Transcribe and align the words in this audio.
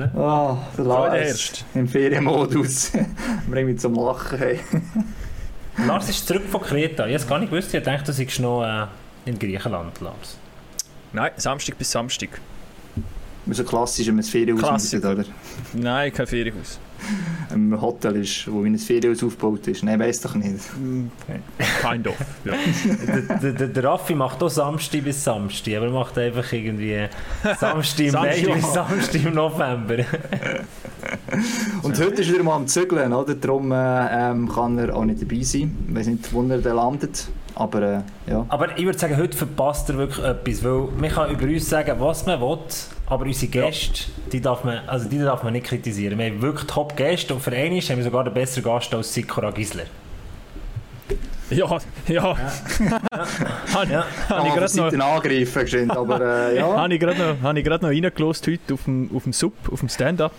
oder? 0.00 0.20
Ah, 0.20 0.56
der 0.76 0.84
Lars 0.84 1.12
herrscht. 1.14 1.64
im 1.74 1.88
Ferienmodus. 1.88 2.92
Wir 3.46 3.56
irgendwie 3.56 3.76
zum 3.76 3.94
Lachen. 3.94 4.38
Hey. 4.38 4.60
Lars 5.86 6.08
ist 6.08 6.26
zurück 6.26 6.42
von 6.50 6.60
Kreta. 6.62 7.06
Ich 7.06 7.14
habe 7.14 7.22
es 7.22 7.28
gar 7.28 7.38
nicht 7.38 7.50
gewusst. 7.50 7.72
Ich 7.74 7.82
dachte, 7.82 8.04
du 8.04 8.12
seist 8.12 8.40
noch 8.40 8.64
äh, 8.64 8.86
in 9.28 9.38
Griechenland, 9.38 10.00
Lars. 10.00 10.36
Nein, 11.12 11.30
Samstag 11.36 11.76
bis 11.78 11.90
Samstag. 11.90 12.40
So 13.46 13.64
klassisch, 13.64 14.06
wenn 14.06 14.16
man 14.16 14.24
ein 14.24 14.28
Ferienhaus 14.28 14.62
Klassiker. 14.62 15.10
mietet, 15.10 15.26
oder? 15.26 15.80
Nein, 15.82 16.12
kein 16.12 16.26
Ferienhaus. 16.26 16.78
Ein 17.50 17.80
Hotel 17.80 18.16
ist, 18.16 18.50
wo 18.50 18.62
wie 18.62 18.68
ein 18.68 18.78
Ferienhaus 18.78 19.24
aufgebaut 19.24 19.66
ist. 19.66 19.82
Nein, 19.82 19.98
weiss 19.98 20.20
doch 20.20 20.34
nicht. 20.34 20.60
Kind 21.80 22.06
of. 22.06 22.14
Ja. 22.44 22.52
der, 23.42 23.52
der, 23.52 23.68
der, 23.68 23.84
Raffi 23.84 24.14
macht 24.14 24.42
auch 24.42 24.48
Samstag 24.48 25.02
bis 25.02 25.24
Samstag, 25.24 25.76
aber 25.76 25.86
er 25.86 25.92
macht 25.92 26.16
einfach 26.16 26.52
irgendwie 26.52 27.08
Samstag 27.58 28.06
im 28.06 28.12
Mai 28.14 28.46
bis 28.54 28.72
Samstag 28.72 29.24
im 29.24 29.34
November. 29.34 30.04
Und 31.82 31.98
heute 31.98 32.22
ist 32.22 32.28
er 32.28 32.34
wieder 32.34 32.44
mal 32.44 32.56
am 32.56 32.66
Zügeln, 32.66 33.12
oder? 33.12 33.34
Darum 33.34 33.72
äh, 33.72 34.30
ähm, 34.30 34.48
kann 34.48 34.78
er 34.78 34.94
auch 34.94 35.04
nicht 35.04 35.22
dabei 35.22 35.42
sein. 35.42 35.76
Ich 35.88 35.94
weiß 35.94 36.06
nicht, 36.06 36.32
wo 36.32 36.42
er 36.42 36.58
dann 36.58 36.76
landet. 36.76 37.26
Aber 37.54 37.82
äh, 37.82 38.00
ja. 38.30 38.46
Aber 38.48 38.78
ich 38.78 38.84
würde 38.84 38.98
sagen, 38.98 39.16
heute 39.16 39.36
verpasst 39.36 39.88
er 39.90 39.98
wirklich 39.98 40.24
etwas, 40.24 40.64
weil 40.64 40.88
man 40.98 41.10
kann 41.10 41.30
über 41.30 41.44
uns 41.44 41.68
sagen, 41.68 41.96
was 41.98 42.26
man 42.26 42.40
will, 42.40 42.58
aber 43.10 43.26
unsere 43.26 43.50
Gäste, 43.50 44.04
die, 44.32 44.40
darf 44.40 44.62
man, 44.62 44.88
also 44.88 45.08
die 45.08 45.18
darf 45.18 45.42
man 45.42 45.52
nicht 45.52 45.66
kritisieren. 45.66 46.16
Wir 46.16 46.26
haben 46.26 46.40
wirklich 46.40 46.66
Top-Gäste 46.68 47.34
und 47.34 47.40
für 47.40 47.50
einen 47.50 47.80
haben 47.80 47.96
wir 47.96 48.04
sogar 48.04 48.22
den 48.22 48.32
besseren 48.32 48.62
Gast 48.62 48.94
als 48.94 49.12
Sikora 49.12 49.50
Gisler. 49.50 49.86
Ja, 51.50 51.78
ja. 52.08 52.36
Habe 53.74 53.90
Ja. 53.92 54.04
hab 54.28 54.46
ich 54.46 54.54
gerade 54.54 54.96
noch, 54.98 55.06
angreifen, 55.06 55.62
geschwind, 55.62 55.90
aber 55.96 56.20
äh, 56.50 56.56
ja. 56.56 56.66
habe 56.76 56.94
ich 56.94 57.00
gerade 57.00 57.36
noch, 57.42 57.54
gerade 57.54 57.84
noch 57.84 57.90
reingelost 57.90 58.46
heute 58.46 58.74
auf 58.74 58.84
dem, 58.84 59.10
auf 59.14 59.24
dem 59.24 59.32
Sub, 59.32 59.52
auf 59.72 59.80
dem 59.80 59.88
Stand-up. 59.88 60.32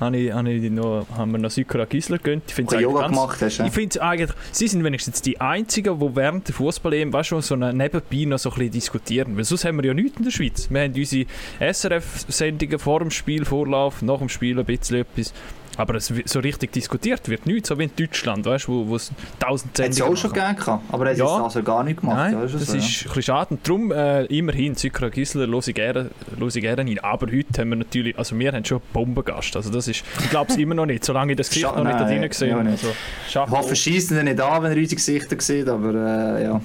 Habe 0.00 0.16
ich, 0.16 0.32
habe 0.32 0.50
ich 0.50 0.70
noch, 0.70 1.06
haben 1.16 1.32
wir 1.32 1.38
noch 1.38 1.50
Sykora 1.50 1.84
Gisler 1.84 2.18
gegönnt. 2.18 2.44
Ich 2.50 2.58
eigentlich 2.58 2.80
Yoga 2.80 3.00
ganz- 3.02 3.14
gemacht 3.16 3.42
hast. 3.42 3.60
Ich 3.60 3.72
finde 3.72 4.02
eigentlich, 4.02 4.30
sie 4.52 4.68
sind 4.68 4.82
wenigstens 4.84 5.22
die 5.22 5.40
Einzigen, 5.40 5.98
die 6.00 6.16
während 6.16 6.48
der 6.48 6.54
fußball 6.54 7.12
weißt 7.12 7.30
du, 7.32 7.40
so 7.40 7.54
eine 7.54 7.72
nebenbei 7.72 8.24
noch 8.24 8.38
so 8.38 8.50
ein 8.50 8.54
bisschen 8.54 8.72
diskutieren. 8.72 9.36
Weil 9.36 9.44
sonst 9.44 9.64
haben 9.64 9.76
wir 9.76 9.84
ja 9.84 9.94
nichts 9.94 10.18
in 10.18 10.24
der 10.24 10.30
Schweiz. 10.30 10.68
Wir 10.70 10.82
haben 10.82 10.94
unsere 10.94 11.26
SRF-Sendungen 11.60 12.78
vor 12.78 13.00
dem 13.00 13.10
Spiel, 13.10 13.44
Vorlauf, 13.44 14.02
nach 14.02 14.18
dem 14.18 14.28
Spiel 14.28 14.58
ein 14.58 14.64
bisschen 14.64 14.98
etwas. 14.98 15.32
Aber 15.76 15.94
es, 15.96 16.14
wird- 16.14 16.28
so 16.28 16.40
richtig 16.40 16.72
diskutiert 16.72 17.28
wird 17.28 17.46
nichts, 17.46 17.68
so 17.68 17.78
wie 17.78 17.84
in 17.84 17.90
Deutschland, 17.96 18.44
weißt 18.46 18.68
du, 18.68 18.72
wo, 18.72 18.88
wo 18.90 18.96
es 18.96 19.10
tausend 19.40 19.78
Hat 19.78 19.88
es 19.90 19.96
Sendungen 19.96 20.16
auch 20.16 20.20
schon 20.20 20.32
gegeben, 20.32 20.80
aber 20.92 21.04
er 21.06 21.10
hat 21.12 21.18
Ja. 21.18 21.36
es 21.38 21.42
also 21.42 21.62
gar 21.62 21.82
nicht 21.84 22.00
gemacht. 22.00 22.16
Nein, 22.16 22.32
ja, 22.34 22.40
das 22.42 22.52
so, 22.52 22.58
ist 22.58 22.68
ja. 22.68 22.74
ein 22.74 22.80
bisschen 22.80 23.22
schade. 23.22 23.46
Und 23.50 23.66
darum 23.68 23.92
äh, 23.92 24.24
immerhin, 24.26 24.74
Sykra 24.74 25.08
Gisler 25.08 25.46
höre 25.46 25.66
ich 25.66 25.74
gerne, 25.74 26.10
rein. 26.40 26.98
Aber 27.02 27.26
heute 27.26 27.60
haben 27.60 27.68
wir 27.70 27.76
natürlich, 27.76 28.16
also 28.18 28.38
wir 28.38 28.52
haben 28.52 28.64
schon 28.64 28.78
einen 28.78 28.86
Bombengast. 28.92 29.56
Also 29.56 29.70
das 29.70 29.88
ist, 29.88 30.04
ich 30.20 30.30
glaube 30.30 30.50
es 30.52 30.56
immer 30.58 30.74
noch 30.74 30.86
nicht, 30.86 31.04
solange 31.04 31.32
ich 31.32 31.38
das 31.38 31.48
Gesicht 31.48 31.66
Scha- 31.66 31.76
noch 31.76 31.84
nicht 31.84 31.98
da 31.98 32.04
drin 32.04 32.22
gesehen 32.28 32.54
habe. 32.56 32.68
Also, 32.68 32.88
Ich 33.28 33.36
hoffe, 33.36 33.74
schießen 33.76 34.24
nicht 34.24 34.40
an, 34.40 34.62
wenn 34.62 34.72
er 34.72 34.78
unsere 34.78 34.96
Gesichter 34.96 35.36
sieht, 35.40 35.68
aber 35.68 36.38
äh, 36.38 36.44
ja. 36.44 36.60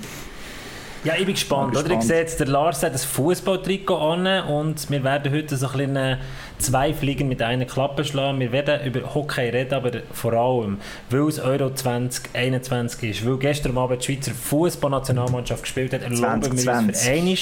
Ja, 1.06 1.14
ich 1.14 1.26
bin 1.26 1.34
gespannt. 1.36 1.74
Ich 1.74 1.80
bin 1.82 1.86
Oder? 1.86 1.94
Ich 1.94 2.00
gespannt. 2.00 2.04
sehe 2.04 2.20
jetzt, 2.20 2.40
der 2.40 2.48
Lars 2.48 2.84
hat 2.84 2.92
ein 2.92 2.98
Fußballtrikot 2.98 3.98
an 3.98 4.28
und 4.50 4.90
wir 4.90 5.04
werden 5.04 5.32
heute 5.32 5.56
so 5.56 5.68
ein 5.68 5.72
bisschen 5.72 5.96
äh, 5.96 6.18
zwei 6.58 6.94
Fliegen 6.94 7.30
mit 7.30 7.42
einer 7.42 7.66
Klappe 7.66 8.04
schlagen. 8.04 8.40
Wir 8.40 8.52
werden 8.52 8.86
über 8.86 9.16
Hockey 9.16 9.50
reden, 9.50 9.74
aber 9.74 9.92
vor 10.12 10.34
allem, 10.34 10.80
weil 11.10 11.28
es 11.28 11.40
Euro 11.40 11.74
2021 11.74 13.12
ist, 13.12 13.26
weil 13.26 13.38
gestern 13.38 13.78
Abend 13.78 14.02
die 14.02 14.14
Schweizer 14.14 14.34
Fußballnationalmannschaft 14.34 15.64
gespielt 15.64 15.94
hat, 15.94 16.02
erlauben 16.02 16.44
wir 16.44 16.52
uns 16.52 16.64
2020. 16.64 17.02
für 17.02 17.12
einmal 17.12 17.38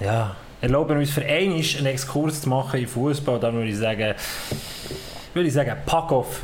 ja, 0.00 0.36
erlauben 0.60 0.90
wir 0.90 0.96
uns 0.98 1.10
für 1.10 1.24
einmal 1.24 1.62
einen 1.78 1.86
Exkurs 1.86 2.42
zu 2.42 2.48
machen 2.48 2.80
in 2.80 2.86
Fußball. 2.86 3.40
Dann 3.40 3.54
würde 3.54 3.70
ich 3.70 3.78
sagen, 3.78 4.14
würde 5.32 5.48
ich 5.48 5.54
sagen, 5.54 5.76
pack 5.86 6.12
off. 6.12 6.42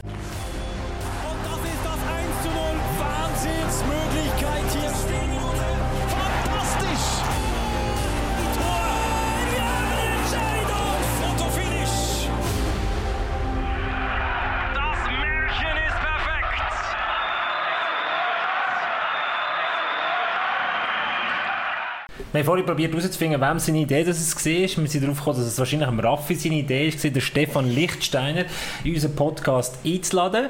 Wir 22.32 22.40
haben 22.40 22.46
vorhin 22.46 22.64
probiert 22.64 22.92
herauszufinden, 22.94 23.40
wem 23.40 23.58
seine 23.58 23.78
Idee 23.80 24.04
das 24.04 24.18
es 24.20 24.36
war. 24.36 24.44
Wir 24.82 24.88
sind 24.88 25.02
darauf 25.02 25.18
gekommen, 25.18 25.38
dass 25.38 25.46
es 25.48 25.58
wahrscheinlich 25.58 25.88
am 25.88 25.98
Raffi 25.98 26.34
seine 26.36 26.56
Idee 26.60 26.92
war, 26.92 27.10
den 27.10 27.20
Stefan 27.20 27.68
Lichtsteiner 27.70 28.44
in 28.84 28.94
unseren 28.94 29.16
Podcast 29.16 29.78
einzuladen. 29.84 30.46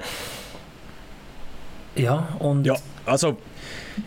Ja, 1.96 2.28
und 2.38 2.66
Ja, 2.66 2.76
also, 3.06 3.36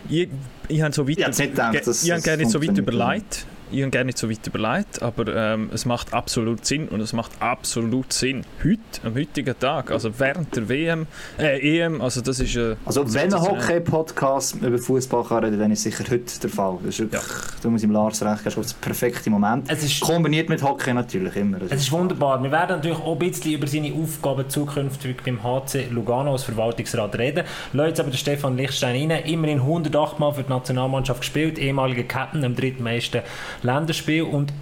ich, 0.08 0.28
ich 0.68 0.82
habe 0.82 0.94
so 0.94 1.06
weit, 1.08 1.18
Ich 1.18 1.24
ge- 1.36 1.52
dass 1.84 2.04
ich 2.04 2.10
habe 2.10 2.22
gerne 2.22 2.42
nicht 2.42 2.50
so 2.52 2.62
weit 2.62 2.78
überlegt. 2.78 3.46
Ich 3.70 3.80
habe 3.80 3.90
gerne 3.90 4.06
nicht 4.06 4.18
so 4.18 4.30
weit 4.30 4.46
überlegt, 4.46 5.02
aber 5.02 5.34
ähm, 5.34 5.70
es 5.72 5.84
macht 5.84 6.12
absolut 6.12 6.64
Sinn 6.64 6.86
und 6.88 7.00
es 7.00 7.12
macht 7.12 7.32
absolut 7.40 8.12
Sinn. 8.12 8.44
Heute, 8.62 8.78
am 9.02 9.14
heutigen 9.16 9.58
Tag, 9.58 9.90
also 9.90 10.10
während 10.18 10.54
der 10.54 10.68
WM, 10.68 11.06
äh, 11.38 11.80
EM, 11.80 12.00
also 12.00 12.20
das 12.20 12.40
ist 12.40 12.54
äh, 12.56 12.76
Also 12.84 13.00
wenn 13.00 13.06
ein 13.06 13.30
sensationell. 13.30 13.62
Hockey-Podcast 13.62 14.56
über 14.56 14.78
Fußball 14.78 15.24
kann 15.24 15.44
reden, 15.44 15.58
dann 15.58 15.70
ist 15.70 15.82
sicher 15.82 16.04
heute 16.10 16.38
der 16.40 16.50
Fall. 16.50 16.78
Das 16.84 16.98
ist 16.98 17.00
wirklich, 17.00 17.22
da 17.62 17.68
muss 17.68 17.82
ich 17.82 17.88
ihm 17.88 17.92
Lars 17.92 18.22
recht 18.22 18.44
geben, 18.44 18.54
das 18.54 18.66
ist 18.66 18.76
der 18.80 18.86
perfekte 18.86 19.30
Moment. 19.30 19.70
es 19.70 19.82
ist, 19.82 20.00
Kombiniert 20.00 20.48
mit 20.48 20.62
Hockey 20.62 20.92
natürlich 20.92 21.34
immer. 21.34 21.56
Es 21.62 21.72
ist 21.72 21.90
wunderbar. 21.90 22.42
Wir 22.42 22.52
werden 22.52 22.76
natürlich 22.76 22.98
auch 22.98 23.12
ein 23.12 23.18
bisschen 23.18 23.52
über 23.52 23.66
seine 23.66 23.92
Aufgaben 23.94 24.48
zukünftig 24.48 25.22
beim 25.24 25.42
HC 25.42 25.88
Lugano 25.90 26.32
als 26.32 26.44
Verwaltungsrat 26.44 27.18
reden. 27.18 27.44
Jetzt 27.72 27.98
aber 27.98 28.10
den 28.10 28.18
Stefan 28.18 28.56
Lichtstein 28.56 29.10
rein. 29.10 29.24
Immerhin 29.24 29.60
108 29.60 30.18
Mal 30.20 30.32
für 30.32 30.42
die 30.42 30.50
Nationalmannschaft 30.50 31.20
gespielt, 31.20 31.58
ehemaliger 31.58 32.02
Captain 32.02 32.44
am 32.44 32.54
drittmeisten 32.54 33.22
Länderspiel 33.62 34.22
und 34.22 34.52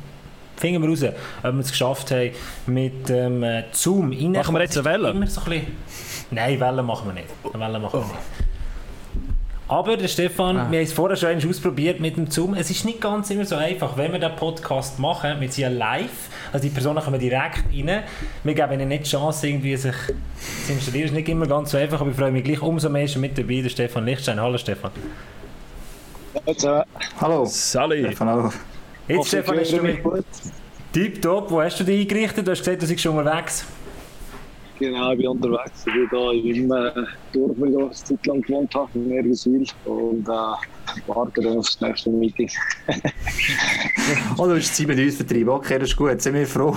finden 0.56 0.82
wir 0.82 0.88
raus, 0.88 1.02
ob 1.42 1.52
wir 1.54 1.60
es 1.60 1.70
geschafft 1.70 2.10
haben 2.10 2.30
mit 2.66 3.08
dem 3.08 3.42
äh, 3.42 3.64
Zoom 3.72 4.12
rein. 4.12 4.32
Machen 4.32 4.54
wir 4.54 4.62
jetzt 4.62 4.76
eine 4.76 4.84
Welle? 4.84 5.10
Immer 5.10 5.26
so 5.26 5.40
ein 5.40 5.50
bisschen... 5.50 5.66
Nein, 6.30 6.58
Wellen 6.60 6.86
machen 6.86 7.08
wir 7.08 7.14
nicht. 7.14 7.28
Welle 7.52 7.78
machen 7.78 8.00
wir 8.00 8.06
nicht. 8.06 8.42
Aber 9.72 9.96
der 9.96 10.08
Stefan, 10.08 10.56
wir 10.56 10.62
haben 10.62 10.84
es 10.84 10.92
vorher 10.92 11.16
schon 11.16 11.30
einmal 11.30 11.48
ausprobiert 11.48 11.98
mit 11.98 12.18
dem 12.18 12.30
Zoom. 12.30 12.52
Es 12.52 12.68
ist 12.68 12.84
nicht 12.84 13.00
ganz 13.00 13.30
immer 13.30 13.46
so 13.46 13.56
einfach, 13.56 13.96
wenn 13.96 14.12
wir 14.12 14.18
den 14.18 14.36
Podcast 14.36 14.98
machen, 14.98 15.40
wir 15.40 15.50
sind 15.50 15.62
ja 15.62 15.68
live, 15.70 16.28
also 16.52 16.68
die 16.68 16.74
Personen 16.74 17.02
kommen 17.02 17.18
direkt 17.18 17.64
rein. 17.72 18.02
Wir 18.44 18.54
geben 18.54 18.72
ihnen 18.74 18.88
nicht 18.88 19.06
die 19.06 19.10
Chance, 19.10 19.48
irgendwie 19.48 19.74
sich 19.76 19.94
zu 20.66 20.72
installieren. 20.72 21.06
ist 21.06 21.14
nicht 21.14 21.28
immer 21.30 21.46
ganz 21.46 21.70
so 21.70 21.78
einfach, 21.78 22.02
aber 22.02 22.10
ich 22.10 22.16
freue 22.16 22.32
mich 22.32 22.44
gleich 22.44 22.60
umso 22.60 22.90
mehr, 22.90 23.04
ist 23.04 23.16
mit 23.16 23.38
dabei, 23.38 23.62
der 23.62 23.70
Stefan 23.70 24.04
Lichtstein. 24.04 24.38
Hallo 24.38 24.58
Stefan. 24.58 24.90
Hallo. 27.18 27.46
Sally. 27.46 28.04
Stefan, 28.04 28.28
hallo. 28.28 28.52
Jetzt 29.08 29.28
Stefan, 29.28 29.58
hast 29.58 29.72
du 29.72 29.82
mich 29.82 29.98
tipptopp. 30.92 31.50
Wo 31.50 31.60
hast 31.60 31.80
du 31.80 31.84
dich 31.84 32.02
eingerichtet? 32.02 32.46
Du 32.46 32.50
hast 32.50 32.60
gesagt, 32.60 32.82
du 32.82 32.86
bist 32.86 33.00
schon 33.00 33.18
unterwegs. 33.18 33.64
Genau, 34.78 35.12
ich 35.12 35.18
bin 35.18 35.28
unterwegs. 35.28 35.84
Ich 35.86 36.10
bin 36.10 36.30
hier 36.30 36.56
im 36.56 36.72
äh, 36.72 36.90
Dorf, 37.32 37.52
wo 37.56 37.64
ich 37.66 37.76
eine 37.76 37.90
Zeit 37.90 38.26
lang 38.26 38.40
gewohnt 38.42 38.74
habe, 38.74 38.90
in 38.94 39.10
Erwiswil. 39.10 39.66
Und 39.84 40.28
äh, 40.28 40.32
warte 41.06 41.40
dann 41.40 41.58
auf 41.58 41.66
das 41.66 41.80
nächste 41.80 42.10
Meeting. 42.10 42.50
Oh, 44.36 44.46
du 44.46 44.56
hast 44.56 44.74
Zeit 44.74 44.88
mit 44.88 44.98
uns 44.98 45.16
vertrieben. 45.16 45.50
Okay, 45.50 45.78
das 45.78 45.90
ist 45.90 45.96
gut. 45.96 46.20
Sind 46.20 46.34
wir 46.34 46.46
froh. 46.46 46.76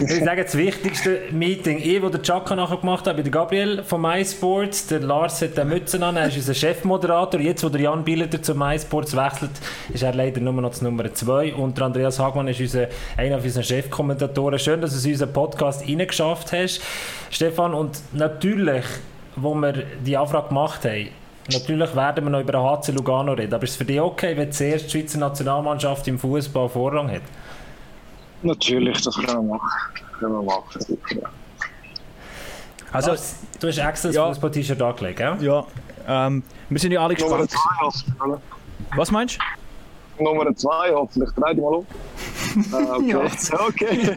Ich 0.00 0.08
würde 0.08 0.24
sagen, 0.24 0.42
das 0.42 0.56
wichtigste 0.56 1.20
Meeting, 1.30 1.78
ich, 1.78 2.02
wo 2.02 2.08
der 2.08 2.22
Chaka 2.22 2.56
nachher 2.56 2.78
gemacht 2.78 3.06
habe, 3.06 3.18
bei 3.18 3.22
der 3.22 3.30
Gabriel 3.30 3.82
von 3.82 4.00
MySports, 4.00 4.86
der 4.86 5.00
Lars 5.00 5.42
hat 5.42 5.58
eine 5.58 5.74
Mütze 5.74 6.04
an, 6.04 6.16
er 6.16 6.28
ist 6.28 6.36
unser 6.36 6.54
Chefmoderator. 6.54 7.40
Jetzt, 7.40 7.62
wo 7.64 7.68
der 7.68 7.82
Jan 7.82 8.04
Billeter 8.04 8.42
zu 8.42 8.54
MySports 8.54 9.16
wechselt, 9.16 9.50
ist 9.92 10.02
er 10.02 10.14
leider 10.14 10.40
nur 10.40 10.54
noch 10.54 10.70
zu 10.70 10.84
Nummer 10.84 11.12
2 11.12 11.54
und 11.54 11.76
der 11.76 11.86
Andreas 11.86 12.18
Hagmann 12.18 12.48
ist 12.48 12.60
unser, 12.60 12.88
einer 13.16 13.42
unserer 13.42 13.62
Chefkommentatoren. 13.62 14.58
Schön, 14.58 14.80
dass 14.80 14.92
du 14.92 14.96
es 14.96 15.04
in 15.04 15.12
unseren 15.12 15.32
Podcast 15.32 15.86
reingeschafft 15.86 16.52
hast, 16.52 16.80
Stefan. 17.30 17.74
Und 17.74 18.00
natürlich, 18.12 18.84
wo 19.36 19.54
wir 19.54 19.84
die 20.04 20.16
Anfrage 20.16 20.48
gemacht 20.48 20.84
haben, 20.84 21.08
Natürlich 21.50 21.94
werden 21.96 22.24
wir 22.24 22.30
noch 22.30 22.40
über 22.40 22.52
den 22.52 22.62
HC 22.62 22.92
Lugano 22.92 23.32
reden, 23.32 23.54
aber 23.54 23.64
ist 23.64 23.70
es 23.70 23.76
für 23.76 23.84
dich 23.84 24.00
okay, 24.00 24.36
wenn 24.36 24.52
zuerst 24.52 24.86
die 24.86 24.90
Schweizer 24.90 25.18
Nationalmannschaft 25.18 26.06
im 26.08 26.18
Fußball 26.18 26.68
Vorrang 26.68 27.10
hat? 27.10 27.22
Natürlich, 28.42 29.00
das 29.02 29.14
können 29.16 29.48
wir 29.48 29.56
machen. 29.56 29.70
Können 30.18 30.32
wir 30.34 30.42
machen. 30.42 30.98
Ja. 31.10 31.28
Also, 32.92 33.08
Lars, 33.10 33.36
du 33.60 33.68
hast 33.68 33.78
extra 33.78 34.08
das 34.08 34.16
Ja. 34.16 34.26
Fußball-T-Shirt 34.28 34.80
angelegt, 34.80 35.18
gell? 35.18 35.36
ja, 35.40 35.64
ähm, 36.06 36.42
wir 36.68 36.78
sind 36.78 36.92
ja 36.92 37.00
alle 37.04 37.14
Nummer 37.14 37.38
gespannt. 37.38 37.50
zwei, 37.50 37.86
hoffentlich. 37.86 38.40
Was 38.96 39.10
meinst 39.10 39.38
du? 40.18 40.24
Nummer 40.24 40.54
zwei, 40.56 40.92
hoffentlich. 40.92 41.30
Dreh 41.34 41.54
dich 41.54 41.62
mal 41.62 41.74
um. 41.74 41.86
Äh, 42.72 43.20
okay. 43.68 44.16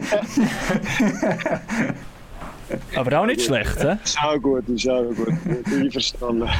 Aber 2.94 3.20
auch 3.20 3.26
nicht 3.26 3.42
schlecht, 3.42 3.82
hä? 3.82 3.96
Ist 4.04 4.18
auch 4.22 4.38
gut, 4.38 4.68
ist 4.68 4.88
auch 4.88 5.04
gut. 5.04 5.28
Einverstanden. 5.66 6.48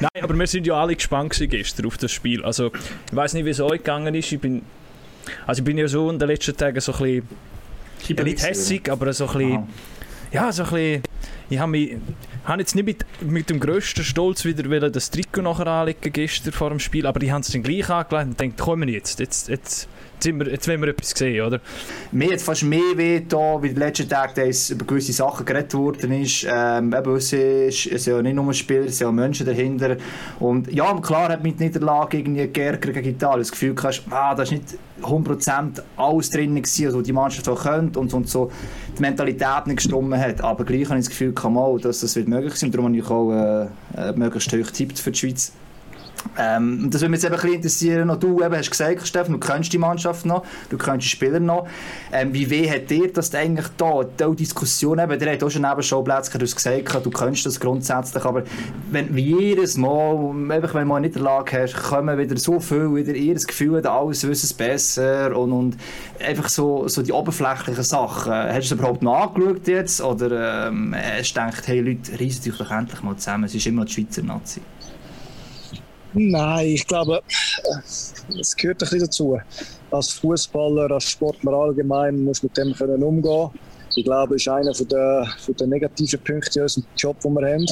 Nein, 0.00 0.22
aber 0.22 0.38
wir 0.38 0.46
sind 0.46 0.66
ja 0.66 0.74
alle 0.74 0.94
gespannt 0.94 1.30
gewesen 1.30 1.50
gestern 1.50 1.86
auf 1.86 1.96
das 1.96 2.12
Spiel. 2.12 2.44
Also, 2.44 2.70
ich 3.10 3.16
weiß 3.16 3.34
nicht, 3.34 3.44
wie 3.44 3.50
es 3.50 3.60
euch 3.60 3.78
gegangen 3.78 4.14
ist. 4.14 4.30
Ich 4.32 4.40
bin 4.40 4.62
Also 5.46 5.60
ich 5.60 5.64
bin 5.64 5.78
ja 5.78 5.88
so 5.88 6.10
in 6.10 6.18
den 6.18 6.28
letzten 6.28 6.56
Tagen 6.56 6.80
so 6.80 6.92
ein 6.92 6.98
bisschen, 6.98 7.28
ja, 8.16 8.24
nicht 8.24 8.42
hässig, 8.42 8.90
aber 8.90 9.12
so 9.12 9.26
ein 9.26 9.32
bisschen, 9.32 9.52
Aha. 9.52 9.68
ja, 10.32 10.52
so 10.52 10.64
ein 10.64 10.70
bisschen, 10.70 11.02
ich 11.50 11.58
habe 11.58 11.70
mich, 11.70 11.96
habe 12.44 12.60
jetzt 12.60 12.74
nicht 12.74 12.84
mit, 12.84 13.06
mit 13.20 13.50
dem 13.50 13.60
grössten 13.60 14.04
Stolz 14.04 14.44
wieder 14.44 14.68
wollen 14.68 14.92
das 14.92 15.10
Trikot 15.10 15.42
nachher 15.42 15.66
anlegen 15.66 16.12
gestern 16.12 16.52
vor 16.52 16.70
dem 16.70 16.80
Spiel, 16.80 17.06
aber 17.06 17.22
ich 17.22 17.30
habe 17.30 17.40
es 17.40 17.48
dann 17.48 17.62
gleich 17.62 17.88
angelegt 17.88 18.26
und 18.28 18.40
denkt, 18.40 18.60
kommen 18.60 18.88
jetzt, 18.88 19.20
jetzt, 19.20 19.48
jetzt, 19.48 19.88
jetzt, 20.14 20.38
wir, 20.38 20.48
jetzt 20.48 20.68
wollen 20.68 20.80
wir 20.80 20.88
etwas 20.88 21.10
sehen, 21.10 21.44
oder? 21.44 21.60
Mir 22.12 22.32
hat 22.32 22.40
fast 22.40 22.62
mehr 22.62 22.96
weh 22.96 23.20
da, 23.20 23.62
wie 23.62 23.68
den 23.68 23.78
letzten 23.78 24.08
ist 24.40 24.70
über 24.70 24.84
gewisse 24.84 25.12
Sachen 25.12 25.44
geredet 25.44 25.74
worden 25.74 26.12
ist. 26.12 26.46
Ähm, 26.48 26.94
eben, 26.94 27.16
es, 27.16 27.32
ist, 27.32 27.82
sind 27.82 28.06
ja 28.06 28.22
nicht 28.22 28.34
nur 28.34 28.52
Spieler, 28.52 28.86
es 28.86 28.98
sind 28.98 29.06
auch 29.08 29.12
Menschen 29.12 29.46
dahinter. 29.46 29.96
Und 30.40 30.72
ja, 30.72 30.92
klar 31.00 31.30
hat 31.30 31.42
mit 31.42 31.60
Niederlage 31.60 32.18
irgendwie 32.18 32.46
geärgert 32.48 32.94
gegen 32.94 33.10
Italien. 33.10 33.40
Das 33.40 33.50
Gefühl 33.50 33.74
hast, 33.82 34.02
ah, 34.10 34.34
da 34.34 34.42
ist 34.42 34.52
nicht 34.52 34.78
100% 35.02 35.82
alles 35.96 36.30
drin 36.30 36.54
was 36.62 37.02
die 37.02 37.12
Mannschaft 37.12 37.48
auch 37.48 37.62
könnte 37.62 37.98
und, 37.98 38.14
und 38.14 38.28
so 38.28 38.50
die 38.96 39.02
Mentalität 39.02 39.66
nicht 39.66 39.76
gestimmt 39.76 40.16
hat. 40.16 40.40
Aber 40.42 40.64
gleich 40.64 40.88
habe 40.88 40.98
ich 40.98 41.06
das 41.06 41.10
Gefühl, 41.10 41.34
mal, 41.50 41.78
dass 41.80 42.00
das 42.00 42.16
wird 42.16 42.28
möglich 42.28 42.54
sein. 42.54 42.70
Darum 42.70 42.86
habe 42.86 42.96
ich 42.96 43.10
auch 43.10 43.32
äh, 43.32 43.66
äh, 43.96 44.12
möglichst 44.14 44.52
hoch 44.52 44.66
getippt 44.66 44.98
für 44.98 45.10
die 45.10 45.18
Schweiz. 45.18 45.52
Ähm, 46.38 46.90
das 46.90 47.00
würde 47.00 47.10
mich 47.10 47.22
jetzt 47.22 47.24
eben 47.24 47.34
ein 47.34 47.40
bisschen 47.40 47.56
interessieren, 47.56 48.20
du 48.20 48.42
eben 48.42 48.56
hast 48.56 48.70
gesagt, 48.70 49.06
Steffen, 49.06 49.32
du 49.32 49.38
kennst 49.38 49.72
die 49.72 49.78
Mannschaft 49.78 50.26
noch, 50.26 50.44
du 50.70 50.76
kennst 50.76 51.06
die 51.06 51.10
Spieler 51.10 51.40
noch. 51.40 51.66
Ähm, 52.12 52.32
wie 52.32 52.48
weh 52.50 52.68
hat 52.68 52.90
dir 52.90 53.12
das 53.12 53.34
eigentlich 53.34 53.66
da, 53.76 54.04
die 54.04 54.36
Diskussion, 54.36 54.98
eben, 54.98 55.18
der 55.18 55.32
hat 55.32 55.42
auch 55.42 55.50
schon 55.50 55.62
neben 55.62 55.82
Showplätze, 55.82 56.38
du 56.38 56.44
gesagt, 56.44 57.06
du 57.06 57.10
kennst 57.10 57.46
das 57.46 57.60
grundsätzlich, 57.60 58.24
aber 58.24 58.44
wenn 58.90 59.14
wie 59.14 59.36
jedes 59.38 59.76
Mal, 59.76 60.34
einfach 60.50 60.74
wenn 60.74 60.88
man 60.88 61.02
nicht 61.02 61.16
in 61.16 61.22
der 61.22 61.32
Lage 61.32 61.62
hast, 61.62 61.74
kommen 61.74 62.18
wieder 62.18 62.36
so 62.36 62.60
viel, 62.60 62.94
wieder 62.94 63.14
ihr 63.14 63.34
Gefühl, 63.34 63.86
alles 63.86 64.26
wissen 64.26 64.46
es 64.46 64.54
besser 64.54 65.36
und, 65.36 65.52
und 65.52 65.76
einfach 66.26 66.48
so, 66.48 66.88
so 66.88 67.02
die 67.02 67.12
oberflächlichen 67.12 67.84
Sachen. 67.84 68.32
Hast 68.32 68.54
du 68.54 68.60
das 68.60 68.72
überhaupt 68.72 69.02
noch 69.02 69.34
angeschaut 69.34 69.66
jetzt 69.66 70.00
oder 70.00 70.68
ähm, 70.68 70.94
hast 70.94 71.36
du 71.36 71.40
gedacht, 71.40 71.66
hey 71.66 71.80
Leute, 71.80 72.12
reissen 72.12 72.50
euch 72.50 72.58
doch 72.58 72.70
endlich 72.70 73.02
mal 73.02 73.16
zusammen, 73.16 73.44
es 73.44 73.54
ist 73.54 73.66
immer 73.66 73.84
die 73.84 73.92
Schweizer 73.92 74.22
Nazi? 74.22 74.60
Nein, 76.14 76.66
ich 76.68 76.86
glaube, 76.86 77.16
äh, 77.18 78.40
es 78.40 78.56
gehört 78.56 78.82
ein 78.82 78.86
bisschen 78.86 79.00
dazu. 79.00 79.40
Als 79.90 80.12
Fußballer, 80.12 80.90
als 80.90 81.10
Sportler 81.10 81.52
allgemein 81.52 82.22
muss 82.24 82.42
mit 82.42 82.56
dem 82.56 82.72
können 82.74 83.02
umgehen. 83.02 83.50
Ich 83.96 84.04
glaube, 84.04 84.34
ist 84.34 84.48
einer 84.48 84.74
von 84.74 84.88
der, 84.88 85.26
von 85.38 85.54
der 85.54 85.66
negativen 85.66 86.20
Punkte 86.20 86.58
in 86.58 86.62
unserem 86.62 86.84
Job, 86.96 87.20
den 87.20 87.32
wir 87.34 87.46
haben. 87.46 87.62
Äh, 87.62 87.66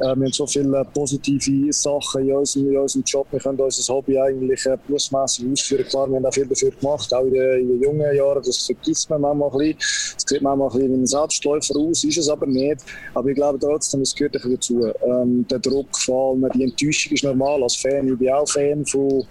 wir 0.00 0.08
haben 0.08 0.32
so 0.32 0.46
viele 0.46 0.84
positive 0.92 1.72
Sachen 1.72 2.28
in 2.28 2.34
unserem, 2.34 2.70
in 2.70 2.76
unserem 2.76 3.04
Job. 3.06 3.26
Wir 3.30 3.38
können 3.38 3.60
unser 3.60 3.94
Hobby 3.94 4.18
eigentlich 4.18 4.66
äh, 4.66 4.76
berufsmässig 4.86 5.50
ausführen. 5.50 5.84
Klar, 5.88 6.08
wir 6.08 6.16
haben 6.16 6.26
auch 6.26 6.34
viel 6.34 6.46
dafür 6.46 6.70
gemacht, 6.70 7.14
auch 7.14 7.24
in 7.24 7.32
den, 7.32 7.60
in 7.60 7.68
den 7.68 7.82
jungen 7.82 8.16
Jahren. 8.16 8.42
Das 8.44 8.66
vergisst 8.66 9.08
man 9.10 9.20
manchmal 9.20 9.50
ein 9.50 9.76
bisschen. 9.76 10.14
Das 10.14 10.24
sieht 10.26 10.42
manchmal 10.42 10.68
ein 10.68 10.72
bisschen 10.72 10.92
wie 10.92 10.96
ein 10.96 11.06
Selbstläufer 11.06 11.76
aus, 11.76 12.04
ist 12.04 12.18
es 12.18 12.28
aber 12.28 12.46
nicht. 12.46 12.80
Aber 13.14 13.28
ich 13.28 13.36
glaube 13.36 13.58
trotzdem, 13.58 14.00
es 14.00 14.14
gehört 14.14 14.36
ein 14.36 14.56
bisschen 14.56 14.80
dazu. 14.80 14.92
Ähm, 15.06 15.46
der 15.48 15.58
Druck, 15.60 15.96
vor 15.96 16.32
allem 16.32 16.48
die 16.54 16.64
Enttäuschung 16.64 17.12
ist 17.12 17.24
normal. 17.24 17.62
Als 17.62 17.76
Fan, 17.76 18.08
ich 18.08 18.18
bin 18.18 18.30
auch 18.30 18.48
Fan 18.48 18.84
von, 18.86 19.24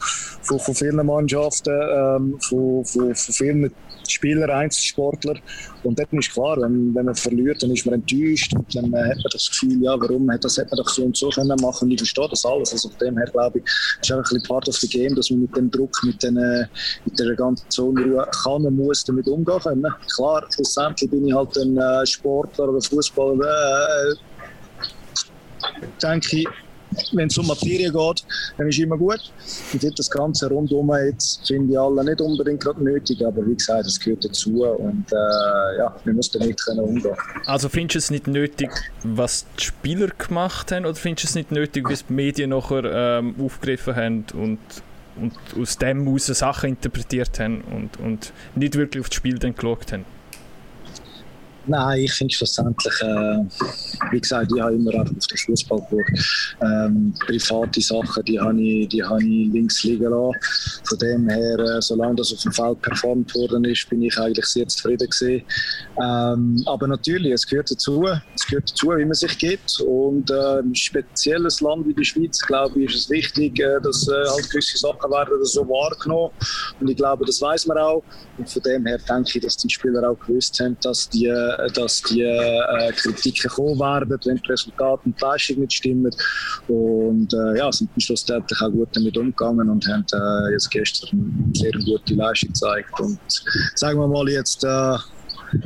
von, 0.44 0.60
von 0.60 0.76
vielen 0.76 1.06
Mannschaften, 1.06 1.70
ähm, 1.70 2.38
von, 2.40 2.86
von, 2.86 3.16
von 3.16 3.34
vielen 3.34 3.72
Spieler, 4.12 4.50
Einzelsportler. 4.50 5.36
Und 5.84 6.00
dann 6.00 6.08
ist 6.20 6.32
klar, 6.32 6.58
wenn, 6.58 6.94
wenn 6.94 7.06
man 7.06 7.16
verliert, 7.16 7.62
dann 7.64 7.72
ist 7.72 7.86
man 7.86 7.96
enttäuscht. 7.96 8.54
Und 8.54 8.76
dann 8.76 8.94
äh, 8.94 9.10
hat 9.10 9.18
man 9.18 9.32
das 9.32 9.50
Gefühl, 9.50 9.82
ja, 9.84 9.96
warum 10.00 10.30
hat 10.32 10.44
das, 10.44 10.58
hat 10.58 10.70
man 10.72 10.78
doch 10.78 10.90
so 10.90 11.04
und 11.04 11.16
so 11.16 11.30
können 11.30 11.60
machen. 11.62 11.86
Und 11.86 11.92
ich 11.92 12.00
verstehe 12.00 12.28
das 12.30 12.46
alles. 12.46 12.72
Also 12.72 12.90
von 12.90 13.00
dem 13.00 13.18
her 13.18 13.28
glaube 13.32 13.60
ich, 13.60 13.66
ist 13.66 14.12
einfach 14.12 14.32
ein 14.32 14.36
bisschen 14.36 14.48
part 14.48 14.68
of 14.68 14.76
the 14.76 14.88
game, 14.88 15.16
dass 15.16 15.30
man 15.30 15.42
mit 15.42 15.56
dem 15.56 15.72
Druck, 15.72 15.96
mit, 16.04 16.22
den, 16.24 16.38
äh, 16.38 16.66
mit 17.06 17.20
der 17.20 17.36
ganzen 17.36 17.82
Unruhe 17.82 18.28
kann 18.44 18.66
und 18.66 18.76
muss 18.76 19.04
damit 19.04 19.28
umgehen 19.28 19.60
können. 19.60 19.86
Klar, 20.16 20.46
schlussendlich 20.54 21.10
bin 21.10 21.28
ich 21.28 21.34
halt 21.34 21.58
ein 21.58 21.78
äh, 21.78 22.06
Sportler 22.06 22.70
oder 22.70 22.82
Fußballer, 22.82 23.88
äh, 24.12 24.16
denke 26.02 26.38
ich, 26.38 26.48
wenn 27.14 27.28
es 27.28 27.38
um 27.38 27.48
Materie 27.48 27.92
geht, 27.92 28.24
dann 28.58 28.68
ist 28.68 28.80
immer 28.80 28.98
gut. 28.98 29.20
Finde 29.46 29.92
das 29.92 30.10
Ganze 30.10 30.50
rundum 30.50 30.92
jetzt, 31.06 31.48
finde 31.48 31.74
ich 31.74 31.80
alle 31.80 32.04
nicht 32.04 32.22
unbedingt 32.22 32.62
gerade 32.62 32.84
nötig, 32.84 33.26
aber 33.26 33.46
wie 33.46 33.56
gesagt, 33.56 33.86
es 33.86 34.00
gehört 34.00 34.26
dazu 34.26 34.64
und 34.66 35.06
äh, 35.12 35.78
ja, 35.78 35.96
wir 36.04 36.14
müssen 36.14 36.40
damit 36.40 36.64
können 36.64 36.80
umgehen. 36.80 37.16
Also 37.46 37.70
findest 37.70 37.96
du 37.96 38.00
es 38.00 38.12
nicht 38.12 38.28
nötig, 38.28 38.72
was 39.04 39.46
die 39.60 39.66
Spieler 39.66 40.08
gemacht 40.08 40.72
haben, 40.72 40.86
oder 40.86 40.96
findest 40.96 41.26
du 41.26 41.28
es 41.30 41.36
nicht 41.36 41.52
nötig, 41.52 41.90
was 41.90 42.06
die 42.06 42.14
Medien 42.14 42.52
nachher 42.52 42.84
ähm, 42.84 43.36
aufgegriffen 43.44 43.96
haben 43.96 44.26
und, 44.34 44.60
und 45.22 45.34
aus 45.62 45.78
dem 45.78 46.06
heraus 46.06 46.26
Sachen 46.28 46.72
interpretiert 46.72 47.40
haben 47.40 47.62
und, 47.62 48.00
und 48.00 48.34
nicht 48.56 48.76
wirklich 48.76 49.02
auf 49.02 49.10
das 49.10 49.16
Spiel 49.16 49.38
dann 49.38 49.56
geschaut 49.56 49.92
haben? 49.92 50.06
Nein, 51.68 52.00
ich 52.00 52.14
finde 52.14 52.34
schlussendlich, 52.34 52.94
äh, 53.02 53.44
wie 54.12 54.20
gesagt, 54.20 54.52
ich 54.56 54.62
habe 54.62 54.76
immer 54.76 55.02
auf 55.02 55.10
den 55.10 55.20
Fußball 55.20 55.80
geschaut. 55.90 56.58
Ähm, 56.62 57.14
private 57.20 57.82
Sachen, 57.82 58.24
die 58.26 58.40
habe 58.40 58.62
ich, 58.62 58.88
die 58.88 59.00
ich 59.00 59.54
links 59.54 59.84
liegen 59.84 60.10
lassen. 60.10 60.40
Von 60.86 60.98
dem 61.00 61.30
her, 61.30 61.60
äh, 61.60 61.82
solange 61.82 62.16
das 62.16 62.34
auf 62.34 62.42
dem 62.42 62.54
Feld 62.54 62.82
performt 62.82 63.36
worden 63.36 63.66
ist, 63.66 63.90
bin 63.90 64.02
ich 64.02 64.18
eigentlich 64.18 64.46
sehr 64.46 64.68
zufrieden 64.68 65.10
gewesen. 65.10 65.44
Ähm, 66.02 66.64
aber 66.66 66.88
natürlich, 66.88 67.34
es 67.34 67.46
gehört 67.46 67.70
dazu, 67.70 68.06
es 68.36 68.48
gehört 68.48 68.72
dazu, 68.72 68.90
wie 68.90 69.06
man 69.06 69.14
sich 69.14 69.38
gibt. 69.38 69.80
Und 69.82 70.32
äh, 70.32 70.60
ein 70.60 70.74
spezielles 70.74 71.62
Land 71.62 71.88
wie 71.88 71.94
die 71.94 72.06
Schweiz, 72.06 72.40
glaube 72.40 72.82
ich, 72.82 72.96
ist 72.96 73.04
es 73.04 73.10
wichtig, 73.10 73.60
äh, 73.60 73.80
dass 73.82 74.08
äh, 74.08 74.12
halt 74.30 74.50
gewisse 74.50 74.78
Sachen 74.78 75.12
werden 75.12 75.44
so 75.44 75.68
wahrgenommen. 75.68 76.32
Und 76.80 76.90
ich 76.90 76.98
glaube, 76.98 77.26
das 77.26 77.42
weiß 77.42 77.68
man 77.68 77.78
auch. 77.78 78.04
Und 78.38 78.50
von 78.50 78.62
dem 78.64 78.86
her 78.86 78.98
denke 78.98 79.32
ich, 79.36 79.44
dass 79.44 79.58
die 79.58 79.70
Spieler 79.70 80.10
auch 80.10 80.20
gewusst 80.20 80.60
haben, 80.60 80.78
dass 80.82 81.10
die 81.10 81.26
äh, 81.26 81.59
dass 81.74 82.02
die 82.04 82.22
äh, 82.22 82.92
Kritiken 82.94 83.50
kommen 83.50 83.80
werden, 83.80 84.20
wenn 84.26 84.38
die 84.38 84.48
Resultate 84.48 85.02
und 85.06 85.20
die 85.20 85.24
Leistung 85.24 85.60
nicht 85.60 85.74
stimmen. 85.74 86.12
Und 86.68 87.34
äh, 87.34 87.58
ja, 87.58 87.72
sind 87.72 87.90
am 87.94 88.00
Schluss 88.00 88.26
auch 88.32 88.72
gut 88.72 88.90
damit 88.94 89.18
umgegangen 89.18 89.70
und 89.70 89.88
haben 89.88 90.06
äh, 90.14 90.54
jetzt 90.54 90.70
gestern 90.72 91.52
sehr 91.54 91.72
gute 91.72 92.14
Leistung 92.14 92.50
gezeigt. 92.50 93.00
Und 93.00 93.20
sagen 93.76 94.00
wir 94.00 94.08
mal 94.08 94.30
jetzt, 94.30 94.64
äh, 94.64 94.98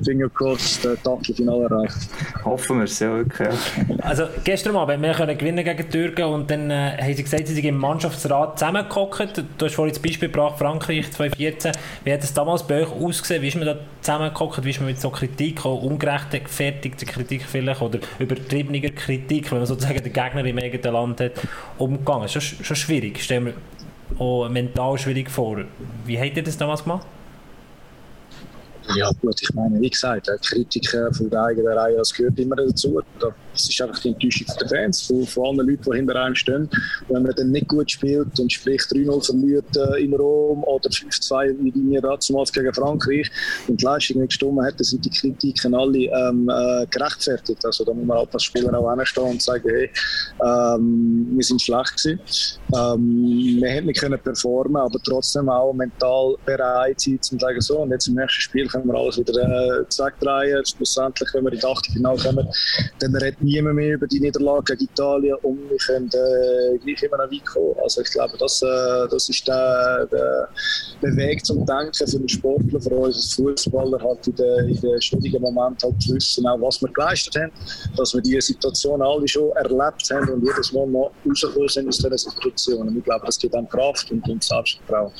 Finger 0.03 0.29
crossed, 0.29 0.85
äh, 0.85 0.95
Achtelfinale 1.07 1.65
erreicht. 1.65 1.97
Hoffen 2.43 2.77
wir 2.77 2.83
es, 2.85 2.99
ja, 2.99 3.13
wirklich. 3.13 3.47
Ja. 3.47 3.95
Also 4.03 4.23
gestern 4.43 4.75
Abend, 4.75 5.01
wir 5.01 5.13
können 5.13 5.37
gewinnen 5.37 5.63
gegen 5.63 5.77
die 5.77 5.89
Türken 5.89 6.25
und 6.25 6.49
dann 6.49 6.69
äh, 6.69 6.97
haben 6.99 7.13
sie 7.13 7.23
gesagt, 7.23 7.47
sie 7.47 7.53
sind 7.53 7.65
im 7.65 7.77
Mannschaftsrat 7.77 8.59
zusammengehockt. 8.59 9.43
Du 9.57 9.65
hast 9.65 9.75
vorhin 9.75 9.93
das 9.93 10.01
Beispiel 10.01 10.29
gebracht, 10.29 10.57
Frankreich 10.57 11.11
2014. 11.11 11.71
Wie 12.03 12.13
hat 12.13 12.23
es 12.23 12.33
damals 12.33 12.63
bei 12.63 12.83
euch 12.83 12.91
ausgesehen? 12.91 13.41
Wie 13.41 13.47
ist 13.47 13.55
man 13.55 13.65
da 13.65 13.75
zusammengehockt? 14.01 14.63
Wie 14.63 14.69
ist 14.69 14.79
man 14.79 14.89
mit 14.89 14.99
so 14.99 15.09
Kritik, 15.09 15.65
auch 15.65 15.81
ungerechtfertigter 15.81 17.05
Kritik 17.05 17.43
vielleicht 17.43 17.81
oder 17.81 17.99
übertriebener 18.19 18.89
Kritik, 18.89 19.51
wenn 19.51 19.59
man 19.59 19.67
sozusagen 19.67 20.03
den 20.03 20.13
Gegner 20.13 20.45
im 20.45 20.57
eigenen 20.57 20.93
Land 20.93 21.21
hat, 21.21 21.33
umgegangen? 21.77 22.27
Schon, 22.29 22.41
schon 22.41 22.75
schwierig, 22.75 23.21
stellen 23.21 23.45
wir 23.45 23.53
auch 24.19 24.49
mental 24.49 24.97
schwierig 24.97 25.29
vor. 25.29 25.57
Wie 26.05 26.19
habt 26.19 26.37
ihr 26.37 26.43
das 26.43 26.57
damals 26.57 26.83
gemacht? 26.83 27.05
Ja 28.95 29.11
gut, 29.21 29.41
ich 29.41 29.53
meine, 29.53 29.79
wie 29.79 29.89
gesagt, 29.89 30.29
Kritiken 30.45 31.13
von 31.13 31.29
der 31.29 31.43
eigenen 31.43 31.77
Reihe, 31.77 31.97
das 31.97 32.13
gehört 32.13 32.37
immer 32.39 32.55
dazu. 32.55 33.01
Das 33.53 33.69
ist 33.69 33.81
einfach 33.81 33.99
die 33.99 34.09
Enttäuschung 34.09 34.47
der 34.59 34.67
Fans, 34.67 35.01
von, 35.01 35.25
von 35.25 35.45
allen 35.59 35.67
Leuten, 35.67 35.83
die 35.91 35.95
hinter 35.97 36.15
einem 36.15 36.35
stehen. 36.35 36.69
Wenn 37.07 37.23
man 37.23 37.33
dann 37.35 37.51
nicht 37.51 37.67
gut 37.67 37.91
spielt 37.91 38.39
und 38.39 38.51
sprich 38.51 38.81
3-0 38.81 39.25
verliert 39.25 39.77
äh, 39.77 40.03
in 40.03 40.13
Rom 40.13 40.63
oder 40.63 40.89
5-2 40.89 41.55
wie 41.63 41.73
wir 41.73 42.01
damals 42.01 42.51
gegen 42.51 42.73
Frankreich 42.73 43.31
und 43.67 43.79
die 43.79 43.85
Leistung 43.85 44.19
nicht 44.19 44.29
gestimmt 44.29 44.61
hat, 44.61 44.73
dann 44.79 44.83
sind 44.83 45.05
die 45.05 45.09
Kritiken 45.09 45.73
alle 45.75 45.99
ähm, 45.99 46.49
äh, 46.49 46.85
gerechtfertigt. 46.87 47.63
Also 47.65 47.85
da 47.85 47.93
muss 47.93 48.05
man 48.05 48.17
halt 48.17 48.33
als 48.33 48.43
Spieler 48.43 48.77
auch 48.77 48.93
hinstehen 48.95 49.27
und 49.27 49.41
sagen, 49.41 49.69
hey, 49.69 49.89
ähm, 50.43 51.27
wir 51.31 51.43
sind 51.43 51.61
schlecht 51.61 51.97
gewesen. 51.97 52.19
Ähm, 52.75 53.57
wir 53.61 53.69
hätten 53.69 53.87
nicht 53.87 54.23
performen, 54.23 54.77
aber 54.77 54.99
trotzdem 55.03 55.49
auch 55.49 55.73
mental 55.73 56.35
bereit 56.45 56.99
sein, 56.99 57.21
zu 57.21 57.37
sagen, 57.37 57.61
so, 57.61 57.79
und 57.79 57.91
jetzt 57.91 58.07
im 58.07 58.15
nächsten 58.15 58.41
Spiel 58.41 58.67
können 58.67 58.87
wir 58.87 58.95
alles 58.95 59.17
wieder 59.17 59.33
äh, 59.33 59.87
zurückdrehen. 59.89 60.65
Schlussendlich, 60.65 61.29
wenn 61.33 61.43
wir 61.43 61.53
in 61.53 61.59
die 61.59 61.65
Achtelfinale 61.65 62.17
kommen, 62.17 62.47
dann 62.99 63.15
niemand 63.43 63.75
mehr 63.75 63.95
über 63.95 64.07
die 64.07 64.19
Niederlage 64.19 64.75
gegen 64.75 64.91
Italien 64.91 65.35
und 65.43 65.69
wir 65.69 65.77
können 65.77 66.09
äh, 66.13 66.77
gleich 66.79 67.03
immer 67.03 67.17
noch 67.17 67.31
weit 67.31 67.45
kommen. 67.45 67.75
Also 67.83 68.01
ich 68.01 68.11
glaube, 68.11 68.33
das, 68.37 68.61
äh, 68.61 69.07
das 69.09 69.29
ist 69.29 69.47
der, 69.47 70.07
der, 70.11 70.49
Weg 71.15 71.45
zum 71.45 71.65
Denken 71.65 71.93
für 71.93 72.17
den 72.17 72.29
Sportler, 72.29 72.79
für 72.79 72.95
uns 72.95 73.15
als 73.15 73.33
Fußballer, 73.33 73.99
halt 74.01 74.25
in 74.27 74.35
den, 74.35 75.01
schwierigen 75.01 75.41
Momenten 75.41 75.89
halt 75.89 76.01
zu 76.01 76.15
wissen, 76.15 76.47
auch 76.47 76.59
was 76.61 76.81
wir 76.81 76.89
geleistet 76.91 77.35
haben, 77.35 77.51
dass 77.97 78.13
wir 78.13 78.21
diese 78.21 78.41
Situation 78.41 79.01
alle 79.01 79.27
schon 79.27 79.51
erlebt 79.51 80.09
haben 80.11 80.29
und 80.29 80.43
jedes 80.43 80.71
Mal 80.71 80.87
noch 80.87 81.11
rausgekommen 81.27 81.69
sind 81.69 81.87
aus 81.89 81.97
dieser 81.97 82.17
Situation. 82.17 82.87
Und 82.87 82.97
ich 82.97 83.03
glaube, 83.03 83.25
das 83.25 83.37
gibt 83.37 83.53
dann 83.53 83.67
Kraft 83.67 84.09
und, 84.11 84.27
und 84.29 84.43
Selbstvertrauen. 84.43 85.11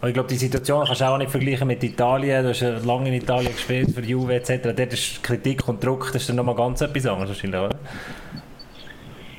Und 0.00 0.08
ich 0.08 0.14
glaube, 0.14 0.28
die 0.28 0.36
Situation 0.36 0.86
kannst 0.86 1.00
du 1.02 1.04
auch 1.04 1.18
nicht 1.18 1.30
vergleichen 1.30 1.66
mit 1.66 1.84
Italien. 1.84 2.42
Du 2.42 2.50
hast 2.50 2.60
ja 2.60 2.78
lange 2.78 3.08
in 3.08 3.14
Italien 3.14 3.52
gespielt, 3.52 3.90
für 3.94 4.00
Juve 4.00 4.34
etc. 4.34 4.70
Dort 4.74 4.92
ist 4.92 5.22
Kritik 5.22 5.68
und 5.68 5.84
Druck, 5.84 6.10
das 6.12 6.22
ist 6.22 6.28
dann 6.30 6.36
nochmal 6.36 6.54
ganz 6.54 6.80
etwas 6.80 7.06
anderes 7.06 7.28
wahrscheinlich, 7.30 7.60
oder? 7.60 7.78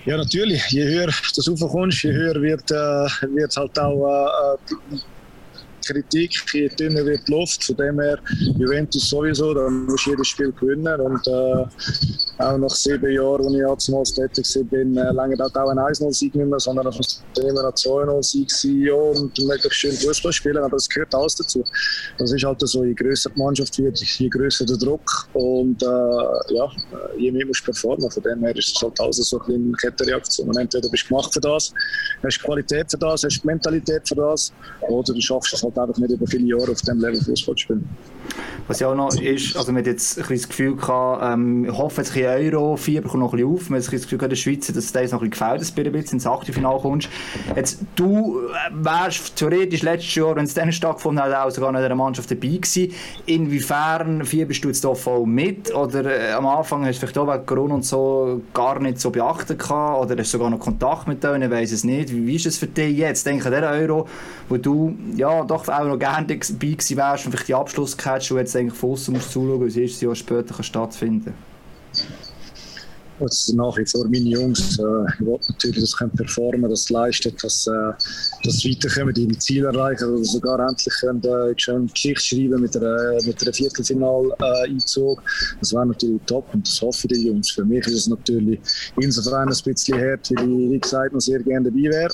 Ja, 0.05 0.17
natürlich. 0.17 0.67
Je 0.69 0.83
höher 0.83 1.07
du 1.07 1.51
raufkommst, 1.51 2.03
je 2.03 2.11
höher 2.11 2.41
wird, 2.41 2.69
äh, 2.71 3.35
wird 3.35 3.55
halt 3.55 3.79
auch 3.79 4.57
äh, 4.57 4.97
Kritik, 5.85 6.31
je 6.53 6.67
dünner 6.69 7.05
wird 7.05 7.27
die 7.27 7.31
Luft. 7.31 7.63
Von 7.63 7.75
dem 7.75 7.99
her, 7.99 8.17
Juventus 8.57 9.09
sowieso, 9.09 9.53
da 9.53 9.69
muss 9.69 10.05
jedes 10.05 10.27
Spiel 10.27 10.51
gewinnen. 10.51 10.99
Und 10.99 11.27
äh, 11.27 12.43
auch 12.43 12.57
nach 12.57 12.69
sieben 12.69 13.11
Jahren, 13.11 13.65
als 13.65 13.87
ich 13.87 13.93
mal 13.93 14.03
tätig 14.03 14.45
war, 14.55 14.79
äh, 14.79 15.11
länger 15.13 15.45
auch 15.45 15.69
ein 15.69 15.77
1-0-Sieg 15.77 16.35
nicht 16.35 16.47
mehr, 16.47 16.59
sondern 16.59 16.87
es 16.87 16.97
muss 16.97 17.23
immer 17.37 17.65
ein 17.65 17.73
2-0-Sieg 17.73 18.51
sein 18.51 18.81
ja, 18.81 18.93
und 18.93 19.37
möglichst 19.39 19.79
schön 19.79 19.93
Fußball 19.93 20.33
spielen. 20.33 20.57
Aber 20.57 20.69
das 20.69 20.87
gehört 20.87 21.13
alles 21.13 21.35
dazu. 21.35 21.63
Das 22.17 22.31
ist 22.31 22.43
halt 22.43 22.61
so, 22.61 22.83
je 22.83 22.93
größer 22.93 23.29
die 23.35 23.39
Mannschaft 23.39 23.77
wird, 23.77 23.99
je 23.99 24.29
größer 24.29 24.65
der 24.65 24.77
Druck. 24.77 25.27
Und 25.33 25.81
äh, 25.83 26.53
ja, 26.53 26.71
je 27.17 27.31
mehr 27.31 27.45
musst 27.45 27.61
du 27.61 27.71
performen. 27.71 28.09
Von 28.09 28.23
dem 28.23 28.43
her 28.43 28.55
ist 28.55 28.75
es 28.75 28.81
halt 28.81 28.99
alles 28.99 29.17
so 29.17 29.39
eine 29.41 29.71
Kettenreaktion. 29.73 30.49
Und 30.49 30.57
entweder 30.57 30.89
bist 30.89 31.03
du 31.05 31.07
gemacht 31.09 31.33
für 31.33 31.41
das, 31.41 31.73
hast 32.23 32.41
Qualität 32.43 32.89
für 32.89 32.97
das, 32.97 33.23
hast 33.23 33.43
Mentalität 33.45 34.07
für 34.07 34.15
das, 34.15 34.51
oder 34.81 35.13
du 35.13 35.21
schaffst 35.21 35.53
es 35.53 35.63
halt 35.63 35.70
einfach 35.77 35.97
nicht 35.97 36.11
über 36.11 36.27
viele 36.27 36.45
Jahre 36.45 36.71
auf 36.71 36.81
dem 36.81 36.99
Level 36.99 37.21
Fußball 37.21 37.57
spielen. 37.57 37.87
Was 38.67 38.79
ja 38.79 38.87
auch 38.89 38.95
noch 38.95 39.13
ist, 39.19 39.57
also 39.57 39.71
man 39.71 39.81
hat 39.81 39.87
jetzt 39.87 40.17
ein 40.17 40.21
bisschen 40.21 40.37
das 40.37 40.47
Gefühl 40.49 40.75
gehabt, 40.75 41.23
ähm, 41.25 41.65
ich 41.65 41.77
hoffe 41.77 42.01
jetzt 42.01 42.15
ein 42.15 42.23
bisschen 42.23 42.53
Euro, 42.53 42.77
Fieber 42.77 43.09
kommt 43.09 43.23
noch 43.23 43.33
ein 43.33 43.37
bisschen 43.37 43.53
auf, 43.53 43.69
man 43.69 43.81
hat 43.81 43.93
das 43.93 44.01
Gefühl 44.03 44.17
gehabt, 44.17 44.31
der 44.31 44.37
Schweizer, 44.37 44.73
dass 44.73 44.91
das 44.91 45.11
noch 45.11 45.21
ein 45.21 45.29
bisschen 45.29 45.47
gefällt, 45.47 45.61
dass 45.61 45.75
du 45.75 45.81
ein 45.81 45.95
ins 45.95 46.27
Achtelfinale 46.27 46.79
kommst. 46.79 47.09
Jetzt, 47.55 47.79
du 47.95 48.39
äh, 48.39 48.71
wärst 48.71 49.35
theoretisch 49.35 49.81
letztes 49.81 50.15
Jahr, 50.15 50.35
wenn 50.35 50.45
es 50.45 50.53
dann 50.53 50.71
stattgefunden 50.71 51.23
hat, 51.23 51.35
auch 51.35 51.51
sogar 51.51 51.69
in 51.69 51.75
der 51.75 51.95
Mannschaft 51.95 52.31
dabei 52.31 52.47
gewesen. 52.47 52.93
Inwiefern 53.25 54.23
fieberst 54.25 54.63
du 54.63 54.69
jetzt 54.69 54.83
da 54.85 54.93
voll 54.93 55.25
mit? 55.25 55.73
Oder 55.73 56.05
äh, 56.05 56.31
am 56.31 56.45
Anfang 56.45 56.85
hast 56.85 57.01
du 57.01 57.07
vielleicht 57.07 57.17
auch 57.17 57.33
wegen 57.33 57.45
Corona 57.45 57.75
und 57.75 57.85
so 57.85 58.41
gar 58.53 58.79
nicht 58.79 58.99
so 58.99 59.09
beachtet 59.09 59.59
gehabt? 59.59 60.05
Oder 60.05 60.17
hast 60.17 60.33
du 60.33 60.37
sogar 60.37 60.49
noch 60.49 60.59
Kontakt 60.59 61.07
mit 61.07 61.23
denen? 61.23 61.41
Ich 61.41 61.49
weiss 61.49 61.71
es 61.71 61.83
nicht. 61.83 62.11
Wie, 62.11 62.25
wie 62.25 62.35
ist 62.35 62.45
es 62.45 62.57
für 62.57 62.67
dich 62.67 62.97
jetzt? 62.97 63.25
Denke 63.25 63.47
an 63.47 63.51
den 63.51 63.63
Euro, 63.63 64.07
wo 64.49 64.57
du 64.57 64.95
ja 65.15 65.43
doch 65.43 65.60
auch 65.69 65.85
noch 65.85 65.99
gerne 65.99 66.27
dabei 66.27 66.37
gewesen 66.37 66.97
wärst 66.97 67.25
und 67.25 67.31
vielleicht 67.31 67.47
die 67.47 67.55
Abschluss 67.55 67.97
gehabt 67.97 68.29
du 68.29 68.37
jetzt 68.37 68.55
eigentlich 68.55 68.77
von 68.77 68.91
musst 68.91 69.31
zuschauen, 69.31 69.61
wie 69.61 69.67
es 69.67 69.77
erst 69.77 70.01
Jahr 70.01 70.15
später 70.15 70.53
kann 70.53 70.63
stattfinden 70.63 71.33
das 73.21 73.53
nach 73.53 73.77
wie 73.77 73.85
vor 73.85 74.05
meine 74.05 74.29
Jungs, 74.29 74.77
äh, 74.79 75.13
ich 75.13 75.19
will 75.25 75.39
natürlich, 75.47 75.81
dass 75.81 75.91
sie 75.91 76.17
performen, 76.17 76.69
dass 76.69 76.85
sie 76.85 76.93
leisten, 76.93 77.33
dass, 77.41 77.67
äh, 77.67 77.93
dass 78.43 78.59
sie 78.59 78.71
weiterkommen, 78.71 79.15
ihre 79.15 79.37
Ziele 79.37 79.67
erreichen 79.67 80.05
oder 80.05 80.23
sogar 80.23 80.59
endlich 80.59 80.93
können, 80.99 81.23
äh, 81.23 81.53
schon 81.57 81.87
Geschichte 81.87 82.21
schreiben 82.21 82.61
mit 82.61 82.75
einer, 82.75 83.17
mit 83.25 83.41
einer 83.41 83.53
Viertelfinal-Einzug. 83.53 85.19
Äh, 85.19 85.55
das 85.59 85.73
wäre 85.73 85.85
natürlich 85.85 86.21
top 86.25 86.53
und 86.53 86.67
das 86.67 86.81
hoffe 86.81 87.07
ich 87.07 87.13
den 87.13 87.27
Jungs. 87.27 87.51
Für 87.51 87.65
mich 87.65 87.85
ist 87.87 87.93
es 87.93 88.07
natürlich 88.07 88.59
insofern 88.99 89.49
ein 89.49 89.57
bisschen 89.63 89.99
hart, 89.99 90.31
weil 90.31 90.43
ich, 90.43 90.71
wie 90.71 90.79
gesagt, 90.79 91.13
noch 91.13 91.21
sehr 91.21 91.39
gerne 91.39 91.71
dabei 91.71 91.89
wäre 91.89 92.11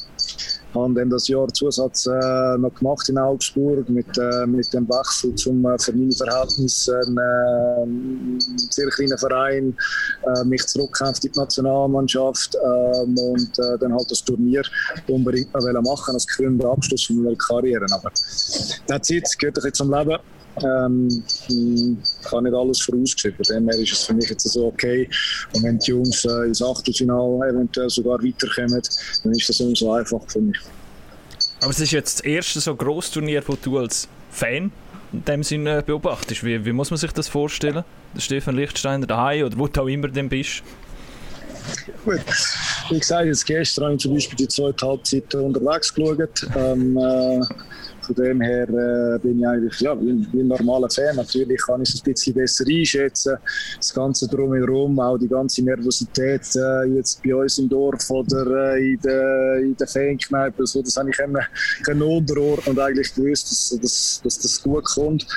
habe 0.84 0.94
dann 0.94 1.10
das 1.10 1.28
Jahr 1.28 1.48
Zusatz 1.48 2.06
äh, 2.06 2.58
noch 2.58 2.74
gemacht 2.74 3.08
in 3.10 3.18
Augsburg 3.18 3.88
mit, 3.90 4.18
äh, 4.18 4.46
mit 4.46 4.74
dem 4.74 4.88
Wechsel 4.88 5.36
zum 5.36 5.66
äh, 5.66 5.78
für 5.80 5.94
meine 5.94 6.12
Verhältnisse 6.12 7.00
ein 7.06 8.38
äh, 8.38 8.72
sehr 8.72 8.90
kleiner 8.90 9.18
Verein, 9.18 9.76
äh, 10.24 10.44
mich 10.46 10.66
zurückkämpft 10.66 11.26
in 11.26 11.32
die 11.32 11.40
Nationalmannschaft 11.40 12.56
ähm, 12.56 13.18
und 13.18 13.60
äh, 13.60 13.78
dann 13.80 13.94
halt 13.94 14.10
das 14.10 14.24
Turnier 14.24 14.64
unbedingt 15.08 15.54
noch 15.54 15.82
machen 15.82 16.14
als 16.14 16.28
krönender 16.28 16.72
Abschluss 16.72 17.06
von 17.06 17.24
meiner 17.24 17.36
Karriere. 17.36 17.86
Aber 17.92 18.12
das 18.88 19.38
gehört 19.38 19.64
jetzt 19.64 19.78
zum 19.78 19.94
Leben 19.94 20.18
ähm, 20.64 21.24
ich 21.28 22.32
habe 22.32 22.44
nicht 22.44 22.56
alles 22.56 22.82
vorausgeschrieben. 22.82 23.44
Von 23.44 23.56
dem 23.56 23.70
her 23.70 23.80
ist 23.80 23.94
es 23.94 24.04
für 24.04 24.14
mich 24.14 24.30
jetzt 24.30 24.48
so 24.48 24.68
okay. 24.68 25.10
Und 25.54 25.64
wenn 25.64 25.78
die 25.80 25.92
Jungs 25.92 26.26
äh, 26.26 26.48
ins 26.48 26.62
Achtelfinale 26.62 27.50
eventuell 27.50 27.90
sogar 27.90 28.22
weiterkommen, 28.22 28.82
dann 29.24 29.32
ist 29.32 29.50
das 29.50 29.60
umso 29.60 29.94
einfacher 29.94 30.28
für 30.28 30.42
mich. 30.42 30.58
Aber 31.62 31.72
es 31.72 31.80
ist 31.80 31.92
jetzt 31.92 32.20
das 32.20 32.26
erste 32.26 32.60
so 32.60 32.76
grosses 32.76 33.12
Turnier, 33.12 33.42
das 33.42 33.62
du 33.62 33.78
als 33.78 34.08
Fan 34.32 34.72
in 35.14 35.26
dem 35.26 35.44
Sinne 35.44 35.82
beobachtest. 35.84 36.44
Wie, 36.44 36.64
wie 36.66 36.74
muss 36.74 36.90
man 36.92 36.98
sich 36.98 37.12
das 37.12 37.28
vorstellen? 37.28 37.84
Der 38.16 38.22
Stefan 38.22 38.56
Lichtsteiner 38.56 39.08
daheim 39.08 39.46
oder 39.46 39.58
wo 39.58 39.68
du 39.68 39.82
auch 39.82 39.88
immer 39.88 40.08
denn 40.08 40.30
bist? 40.30 40.64
Gut, 42.06 42.22
wie 42.90 43.00
gesagt, 43.00 43.26
jetzt 43.26 43.46
gestern 43.46 43.86
habe 43.86 43.96
ich 43.96 44.02
zum 44.02 44.14
Beispiel 44.14 44.38
die 44.38 44.48
zweite 44.48 44.88
Halbzeit 44.88 45.36
unterwegs 45.36 45.94
geschaut. 45.94 46.48
Ähm, 46.56 46.98
äh, 46.98 47.42
von 48.08 48.16
dem 48.16 48.42
her 48.42 48.68
äh, 48.70 49.20
bin 49.20 49.40
ich 49.40 49.48
eigentlich 49.48 49.80
ja, 49.82 50.00
wie, 50.00 50.12
ein 50.12 50.48
normaler 50.48 50.90
Fan. 50.90 51.16
Natürlich 51.16 51.62
kann 51.62 51.82
ich 51.82 51.90
es 51.90 52.02
ein 52.02 52.12
bisschen 52.12 52.34
besser 52.34 52.66
einschätzen. 52.68 53.38
Das 53.76 53.94
Ganze 53.94 54.28
drumherum, 54.28 55.00
auch 55.00 55.18
die 55.18 55.28
ganze 55.28 55.64
Nervosität 55.64 56.42
äh, 56.56 56.86
jetzt 56.96 57.22
bei 57.22 57.36
uns 57.36 57.58
im 57.60 57.70
Dorf 57.70 58.10
oder 58.10 58.76
äh, 58.76 58.94
in 58.94 59.00
der, 59.02 59.58
in 59.58 59.76
der. 59.76 59.88
So, 60.66 60.82
das 60.82 60.98
habe 60.98 61.10
ich 61.10 61.18
können, 61.18 61.42
können 61.84 62.02
unterordnen 62.02 62.78
und 62.78 62.80
eigentlich 62.80 63.14
gewusst, 63.14 63.52
dass, 63.52 63.80
dass, 63.82 64.22
dass 64.24 64.40
das 64.40 64.62
gut 64.62 64.86
kommt 64.86 65.28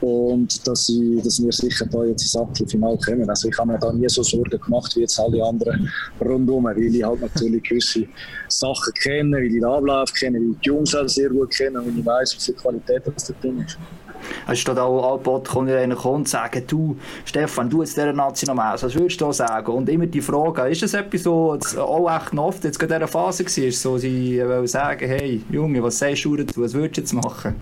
und 0.00 0.66
dass, 0.66 0.88
ich, 0.88 1.22
dass 1.22 1.42
wir 1.42 1.52
sicher 1.52 1.86
da 1.86 2.04
jetzt 2.04 2.22
ins 2.22 2.36
Achtelfinale 2.36 2.98
kommen. 2.98 3.28
Also 3.28 3.48
ich 3.48 3.58
habe 3.58 3.72
mir 3.72 3.78
da 3.78 3.92
nie 3.92 4.08
so 4.08 4.22
Sorgen 4.22 4.60
gemacht 4.60 4.94
wie 4.96 5.00
jetzt 5.00 5.18
alle 5.18 5.42
anderen 5.44 5.90
rundum, 6.20 6.64
weil 6.64 6.78
ich 6.78 7.02
halt 7.02 7.20
natürlich 7.20 7.62
gewisse 7.62 8.06
Sachen 8.48 8.92
kenne, 8.94 9.36
weil 9.36 9.44
ich 9.44 9.52
den 9.52 9.64
Ablauf 9.64 10.12
kenne, 10.12 10.38
weil 10.38 10.54
die 10.62 10.68
Jungs 10.68 10.94
auch 10.94 11.08
sehr 11.08 11.30
gut 11.30 11.50
kenne 11.50 11.80
und 11.80 11.98
ich 11.98 12.06
weiß, 12.06 12.17
wie 12.20 12.40
viel 12.40 12.54
Qualität 12.54 13.02
das 13.06 13.24
da 13.26 13.34
drin 13.40 13.64
ist. 13.66 13.78
Es 14.48 14.58
steht 14.58 14.78
auch 14.78 15.12
Albot, 15.12 15.48
kommt 15.48 15.70
einer 15.70 16.04
und 16.04 16.28
sagen, 16.28 16.64
du, 16.66 16.96
Stefan, 17.24 17.70
du 17.70 17.82
jetzt 17.82 17.96
dieser 17.96 18.12
Nationalmann, 18.12 18.74
was 18.80 18.94
würdest 18.94 19.20
du 19.20 19.26
da 19.26 19.32
sagen? 19.32 19.72
Und 19.72 19.88
immer 19.88 20.06
die 20.06 20.20
Frage, 20.20 20.62
ist 20.68 20.82
das 20.82 20.94
etwas, 20.94 21.24
was 21.24 21.76
auch 21.76 22.10
echt 22.14 22.36
oft 22.36 22.64
jetzt 22.64 22.82
in 22.82 22.88
dieser 22.88 23.06
Phase 23.08 23.44
war, 23.44 23.72
so 23.72 23.98
sie 23.98 24.42
sagen, 24.64 25.08
hey, 25.08 25.42
Junge, 25.50 25.82
was 25.82 25.98
sagst 25.98 26.24
du 26.24 26.36
dazu, 26.36 26.62
was 26.62 26.74
würdest 26.74 26.96
du 26.96 27.00
jetzt 27.02 27.12
machen? 27.12 27.54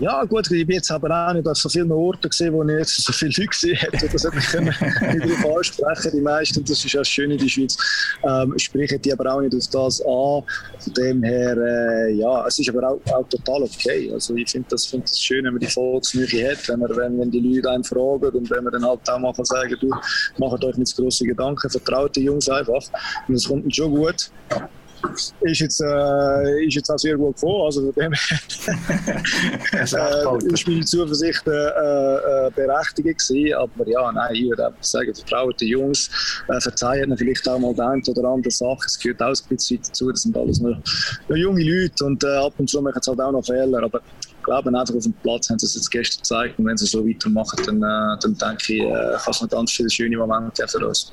Ja, 0.00 0.22
gut, 0.22 0.48
ich 0.52 0.64
bin 0.64 0.76
jetzt 0.76 0.92
aber 0.92 1.10
auch 1.10 1.32
nicht 1.32 1.48
an 1.48 1.56
so 1.56 1.68
vielen 1.68 1.90
Orten 1.90 2.30
gesehen, 2.30 2.52
wo 2.52 2.62
ich 2.62 2.70
jetzt 2.70 3.02
so 3.02 3.12
viele 3.12 3.32
Leute 3.36 3.46
gesehen 3.48 3.74
hätte. 3.74 4.08
Das 4.08 4.24
hätte 4.24 4.38
ich 4.38 5.24
nicht 5.24 5.42
darauf 5.42 5.56
ansprechen. 5.56 6.10
Die 6.14 6.20
meisten, 6.20 6.64
das 6.64 6.84
ist 6.84 6.92
ja 6.92 7.04
schön 7.04 7.32
in 7.32 7.38
der 7.38 7.48
Schweiz, 7.48 7.76
ähm, 8.22 8.56
sprechen 8.58 9.02
die 9.02 9.12
aber 9.12 9.34
auch 9.34 9.40
nicht 9.40 9.56
auf 9.56 9.66
das 9.66 10.00
an. 10.00 10.44
Von 10.78 10.94
dem 10.96 11.22
her, 11.24 11.56
äh, 11.56 12.12
ja, 12.12 12.46
es 12.46 12.60
ist 12.60 12.68
aber 12.68 12.90
auch, 12.90 13.12
auch 13.12 13.28
total 13.28 13.64
okay. 13.64 14.08
Also 14.12 14.36
ich 14.36 14.48
finde 14.48 14.68
das, 14.70 14.86
find 14.86 15.02
das 15.02 15.18
schön, 15.18 15.44
wenn 15.44 15.54
man 15.54 15.60
die 15.60 15.66
Volksnähe 15.66 16.52
hat, 16.52 16.68
wenn, 16.68 16.78
man, 16.78 16.96
wenn, 16.96 17.18
wenn 17.18 17.30
die 17.32 17.40
Leute 17.40 17.68
einen 17.68 17.82
fragen 17.82 18.28
und 18.28 18.50
wenn 18.50 18.62
man 18.62 18.72
dann 18.72 18.86
halt 18.86 19.00
auch 19.10 19.18
mal 19.18 19.32
kann 19.32 19.44
sagen 19.46 19.74
du, 19.80 19.90
macht 20.38 20.64
euch 20.64 20.76
nicht 20.76 20.94
zu 20.94 21.02
grosse 21.02 21.26
Gedanken, 21.26 21.68
vertraut 21.68 22.14
die 22.14 22.22
Jungs 22.22 22.48
einfach. 22.48 22.84
Und 23.26 23.34
das 23.34 23.48
kommt 23.48 23.74
schon 23.74 23.90
gut 23.90 24.30
ist 25.40 25.60
jetzt, 25.60 25.80
äh, 25.80 26.64
ist 26.66 26.74
jetzt 26.74 26.90
auch 26.90 26.98
sehr 26.98 27.16
gut 27.16 27.36
gekommen. 27.36 27.64
Also 27.64 27.92
von 27.92 27.92
dem 27.92 28.12
äh, 29.72 30.52
ist 30.52 30.66
meine 30.66 30.84
Zuversicht 30.84 31.46
äh, 31.46 31.50
äh, 31.50 32.50
berechtigt 32.54 33.28
gewesen. 33.28 33.54
Aber 33.54 33.88
ja, 33.88 34.12
nein, 34.12 34.34
ich 34.34 34.48
würde 34.48 34.66
einfach 34.66 34.82
sagen, 34.82 35.14
vertrauen 35.14 35.54
die 35.60 35.68
Jungs, 35.68 36.10
äh, 36.48 36.60
verzeihen 36.60 37.16
vielleicht 37.16 37.48
auch 37.48 37.58
mal 37.58 37.74
die 37.74 37.80
eine 37.80 38.02
oder 38.06 38.28
andere 38.28 38.50
Sache. 38.50 38.86
Es 38.86 38.98
gehört 38.98 39.22
auch 39.22 39.28
ein 39.28 39.48
bisschen 39.48 39.80
dazu. 39.82 40.10
Das 40.10 40.22
sind 40.22 40.36
alles 40.36 40.60
nur, 40.60 40.80
nur 41.28 41.38
junge 41.38 41.62
Leute 41.62 42.04
und 42.04 42.22
äh, 42.24 42.36
ab 42.36 42.54
und 42.58 42.68
zu 42.68 42.80
machen 42.82 43.00
sie 43.02 43.10
halt 43.10 43.20
auch 43.20 43.32
noch 43.32 43.44
Fehler. 43.44 43.82
Aber 43.82 44.00
ich 44.48 44.62
glaube, 44.62 44.78
einfach 44.78 44.94
auf 44.94 45.02
dem 45.02 45.12
Platz 45.12 45.50
haben 45.50 45.58
sie 45.58 45.66
es 45.66 45.74
jetzt 45.74 45.90
gestern 45.90 46.18
gezeigt. 46.22 46.58
Und 46.58 46.66
wenn 46.66 46.76
sie 46.76 46.86
so 46.86 47.06
weitermachen, 47.06 47.58
dann, 47.66 47.76
äh, 47.76 48.18
dann 48.20 48.36
denke 48.38 48.72
ich, 48.72 48.80
äh, 48.80 49.16
kann 49.22 49.30
es 49.30 49.42
noch 49.42 49.48
ganz 49.48 49.72
viele 49.72 49.90
schöne 49.90 50.16
Momente 50.16 50.66
für 50.66 50.86
uns. 50.86 51.10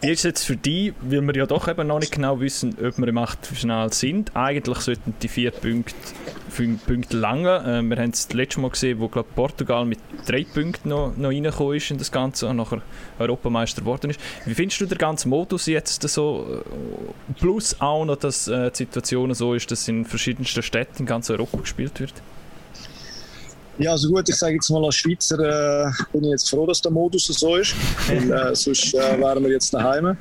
Wie 0.00 0.10
ist 0.10 0.20
es 0.20 0.24
jetzt 0.24 0.44
für 0.44 0.56
dich, 0.56 0.92
weil 1.02 1.22
wir 1.22 1.34
ja 1.34 1.46
doch 1.46 1.66
eben 1.66 1.86
noch 1.86 1.98
nicht 1.98 2.12
genau 2.12 2.40
wissen, 2.40 2.76
ob 2.82 2.98
wir 2.98 3.08
im 3.08 3.18
Achtelfinale 3.18 3.92
sind? 3.92 4.34
Eigentlich 4.34 4.78
sollten 4.78 5.14
die 5.20 5.28
vier 5.28 5.50
Punkte, 5.50 5.94
fünf 6.48 6.86
Punkte 6.86 7.16
langen. 7.16 7.46
Äh, 7.46 7.82
wir 7.82 7.96
haben 8.00 8.10
es 8.10 8.28
das 8.28 8.34
letzte 8.34 8.60
Mal 8.60 8.70
gesehen, 8.70 9.00
wo 9.00 9.08
glaub, 9.08 9.34
Portugal 9.34 9.84
mit 9.84 9.98
drei 10.26 10.44
Punkten 10.44 10.88
noch, 10.88 11.16
noch 11.16 11.28
reingekommen 11.28 11.76
ist 11.76 11.90
in 11.90 11.98
das 11.98 12.12
Ganze 12.12 12.46
und 12.46 12.56
nachher 12.56 12.80
Europameister 13.18 13.82
geworden 13.82 14.10
ist. 14.10 14.20
Wie 14.46 14.54
findest 14.54 14.80
du 14.80 14.86
den 14.86 14.98
ganzen 14.98 15.28
Modus 15.28 15.66
jetzt 15.66 16.00
so? 16.08 16.62
Plus 17.38 17.76
auch 17.80 18.04
noch, 18.04 18.16
dass 18.16 18.48
äh, 18.48 18.70
die 18.70 18.76
Situation 18.76 19.34
so 19.34 19.52
ist, 19.54 19.70
dass 19.70 19.86
in 19.88 20.04
verschiedensten 20.04 20.62
Städten 20.62 21.00
in 21.00 21.06
ganz 21.06 21.28
Europa 21.28 21.58
gespielt 21.58 21.98
wird? 22.00 22.14
Ja, 23.78 23.92
also 23.92 24.08
gut, 24.08 24.28
ich 24.28 24.34
sage 24.34 24.54
jetzt 24.54 24.68
mal 24.70 24.84
als 24.84 24.96
Schweizer 24.96 25.38
äh, 25.38 25.90
bin 26.12 26.24
ich 26.24 26.30
jetzt 26.30 26.50
froh, 26.50 26.66
dass 26.66 26.82
der 26.82 26.90
Modus 26.90 27.26
so 27.26 27.54
ist, 27.54 27.76
weil 28.08 28.32
äh, 28.32 28.54
sonst 28.54 28.92
äh, 28.92 29.20
wären 29.20 29.44
wir 29.44 29.52
jetzt 29.52 29.72
daheim. 29.72 30.16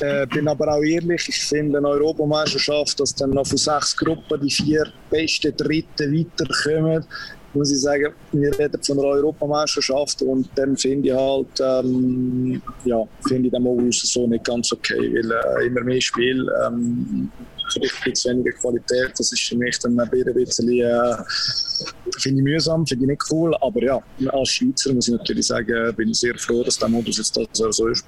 Äh, 0.00 0.26
bin 0.26 0.46
aber 0.46 0.68
auch 0.68 0.82
ehrlich, 0.82 1.26
ich 1.26 1.42
finde 1.42 1.78
eine 1.78 1.88
Europameisterschaft, 1.88 3.00
dass 3.00 3.14
dann 3.14 3.30
noch 3.30 3.46
von 3.46 3.56
sechs 3.56 3.96
Gruppen 3.96 4.40
die 4.42 4.50
vier 4.50 4.86
besten 5.08 5.56
Dritten 5.56 6.14
weiterkommen, 6.14 7.06
muss 7.54 7.72
ich 7.72 7.80
sagen, 7.80 8.12
wir 8.32 8.58
reden 8.58 8.82
von 8.82 8.98
einer 8.98 9.08
Europameisterschaft 9.08 10.20
und 10.20 10.50
dann 10.54 10.76
finde 10.76 11.08
ich 11.08 11.14
halt, 11.14 11.58
ähm, 11.58 12.60
ja, 12.84 13.02
finde 13.26 13.46
ich 13.46 13.52
den 13.52 13.62
Modus 13.62 14.02
so 14.12 14.26
nicht 14.26 14.44
ganz 14.44 14.70
okay, 14.72 14.98
weil 15.14 15.30
äh, 15.30 15.66
immer 15.66 15.80
mehr 15.80 16.00
Spiel 16.02 16.46
ähm, 16.66 17.30
vielleicht 17.72 17.94
ein 17.96 18.12
bisschen 18.12 18.38
weniger 18.38 18.56
Qualität. 18.58 19.12
Das 19.18 19.32
ist 19.32 19.42
für 19.42 19.56
mich 19.56 19.78
dann 19.78 19.98
ein 19.98 20.10
bisschen, 20.34 20.68
äh, 20.68 21.16
finde 22.20 22.38
ich 22.40 22.44
mühsam, 22.44 22.86
finde 22.86 23.04
ich 23.04 23.10
nicht 23.10 23.22
cool. 23.30 23.54
Aber 23.60 23.82
ja, 23.82 24.00
als 24.32 24.48
Schweizer 24.50 24.92
muss 24.94 25.08
ich 25.08 25.14
natürlich 25.14 25.46
sagen, 25.46 25.94
bin 25.96 26.08
ich 26.10 26.18
sehr 26.18 26.34
froh, 26.36 26.62
dass 26.62 26.78
der 26.78 26.88
Modus 26.88 27.16
jetzt 27.18 27.34
so 27.34 27.42
ist. 27.88 28.04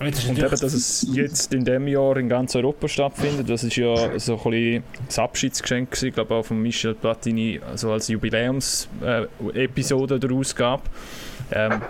Jetzt 0.00 0.18
ist 0.18 0.24
Und 0.28 0.32
eben, 0.32 0.40
natürlich- 0.42 0.60
dass 0.60 0.72
es 0.74 1.06
jetzt 1.12 1.54
in 1.54 1.64
diesem 1.64 1.86
Jahr 1.86 2.16
in 2.16 2.28
ganz 2.28 2.56
Europa 2.56 2.88
stattfindet, 2.88 3.48
das 3.48 3.62
ist 3.62 3.76
ja 3.76 4.18
so 4.18 4.36
ein 4.36 4.50
bisschen 4.50 4.82
das 5.06 5.18
Abschiedsgeschenk 5.20 5.90
gewesen, 5.90 6.08
ich 6.08 6.14
glaube 6.14 6.34
auch 6.34 6.44
von 6.44 6.60
Michel 6.60 6.94
Platini, 6.94 7.60
also 7.70 7.92
als 7.92 8.08
Jubiläums-Episode 8.08 10.18
der 10.18 10.32
Ausgabe. 10.32 10.82
Ähm, 11.52 11.80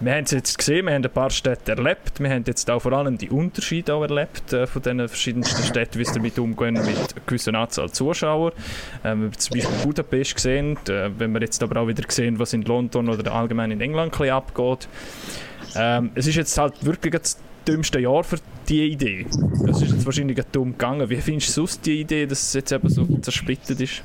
wir 0.00 0.14
haben 0.14 0.24
es 0.24 0.30
jetzt 0.30 0.56
gesehen, 0.56 0.86
wir 0.86 0.94
haben 0.94 1.04
ein 1.04 1.10
paar 1.10 1.30
Städte 1.30 1.72
erlebt, 1.72 2.20
wir 2.20 2.30
haben 2.30 2.44
jetzt 2.46 2.70
auch 2.70 2.80
vor 2.80 2.92
allem 2.92 3.18
die 3.18 3.28
Unterschiede 3.28 3.94
auch 3.94 4.02
erlebt 4.02 4.52
äh, 4.52 4.66
von 4.66 4.80
den 4.82 5.06
verschiedensten 5.06 5.62
Städten, 5.62 5.98
wie 5.98 6.04
sie 6.04 6.14
damit 6.14 6.38
umgehen 6.38 6.74
mit 6.74 6.86
einer 6.86 7.06
gewissen 7.26 7.54
Anzahl 7.54 7.90
Zuschauer. 7.90 8.52
Ähm, 9.04 9.20
wir 9.20 9.26
haben 9.26 9.38
zum 9.38 9.58
Beispiel 9.58 9.76
Budapest 9.84 10.34
gesehen, 10.34 10.78
äh, 10.88 11.10
wenn 11.18 11.32
wir 11.32 11.40
jetzt 11.42 11.62
aber 11.62 11.80
auch 11.80 11.86
wieder 11.86 12.02
sehen, 12.08 12.38
was 12.38 12.54
in 12.54 12.62
London 12.62 13.10
oder 13.10 13.30
allgemein 13.32 13.70
in 13.70 13.80
England 13.80 14.18
ein 14.20 14.30
abgeht. 14.30 14.88
Ähm, 15.76 16.10
es 16.14 16.26
ist 16.26 16.36
jetzt 16.36 16.56
halt 16.56 16.84
wirklich 16.84 17.12
das 17.12 17.38
dümmste 17.68 18.00
Jahr 18.00 18.24
für 18.24 18.38
die 18.68 18.92
Idee. 18.92 19.26
Das 19.66 19.82
ist 19.82 19.92
jetzt 19.92 20.06
wahrscheinlich 20.06 20.38
dumm 20.50 20.72
gegangen. 20.72 21.08
Wie 21.10 21.16
findest 21.16 21.50
du 21.50 21.52
sonst 21.52 21.84
die 21.84 22.00
Idee, 22.00 22.26
dass 22.26 22.42
es 22.42 22.52
jetzt 22.54 22.72
eben 22.72 22.88
so 22.88 23.04
zersplittet 23.20 23.80
ist? 23.80 24.02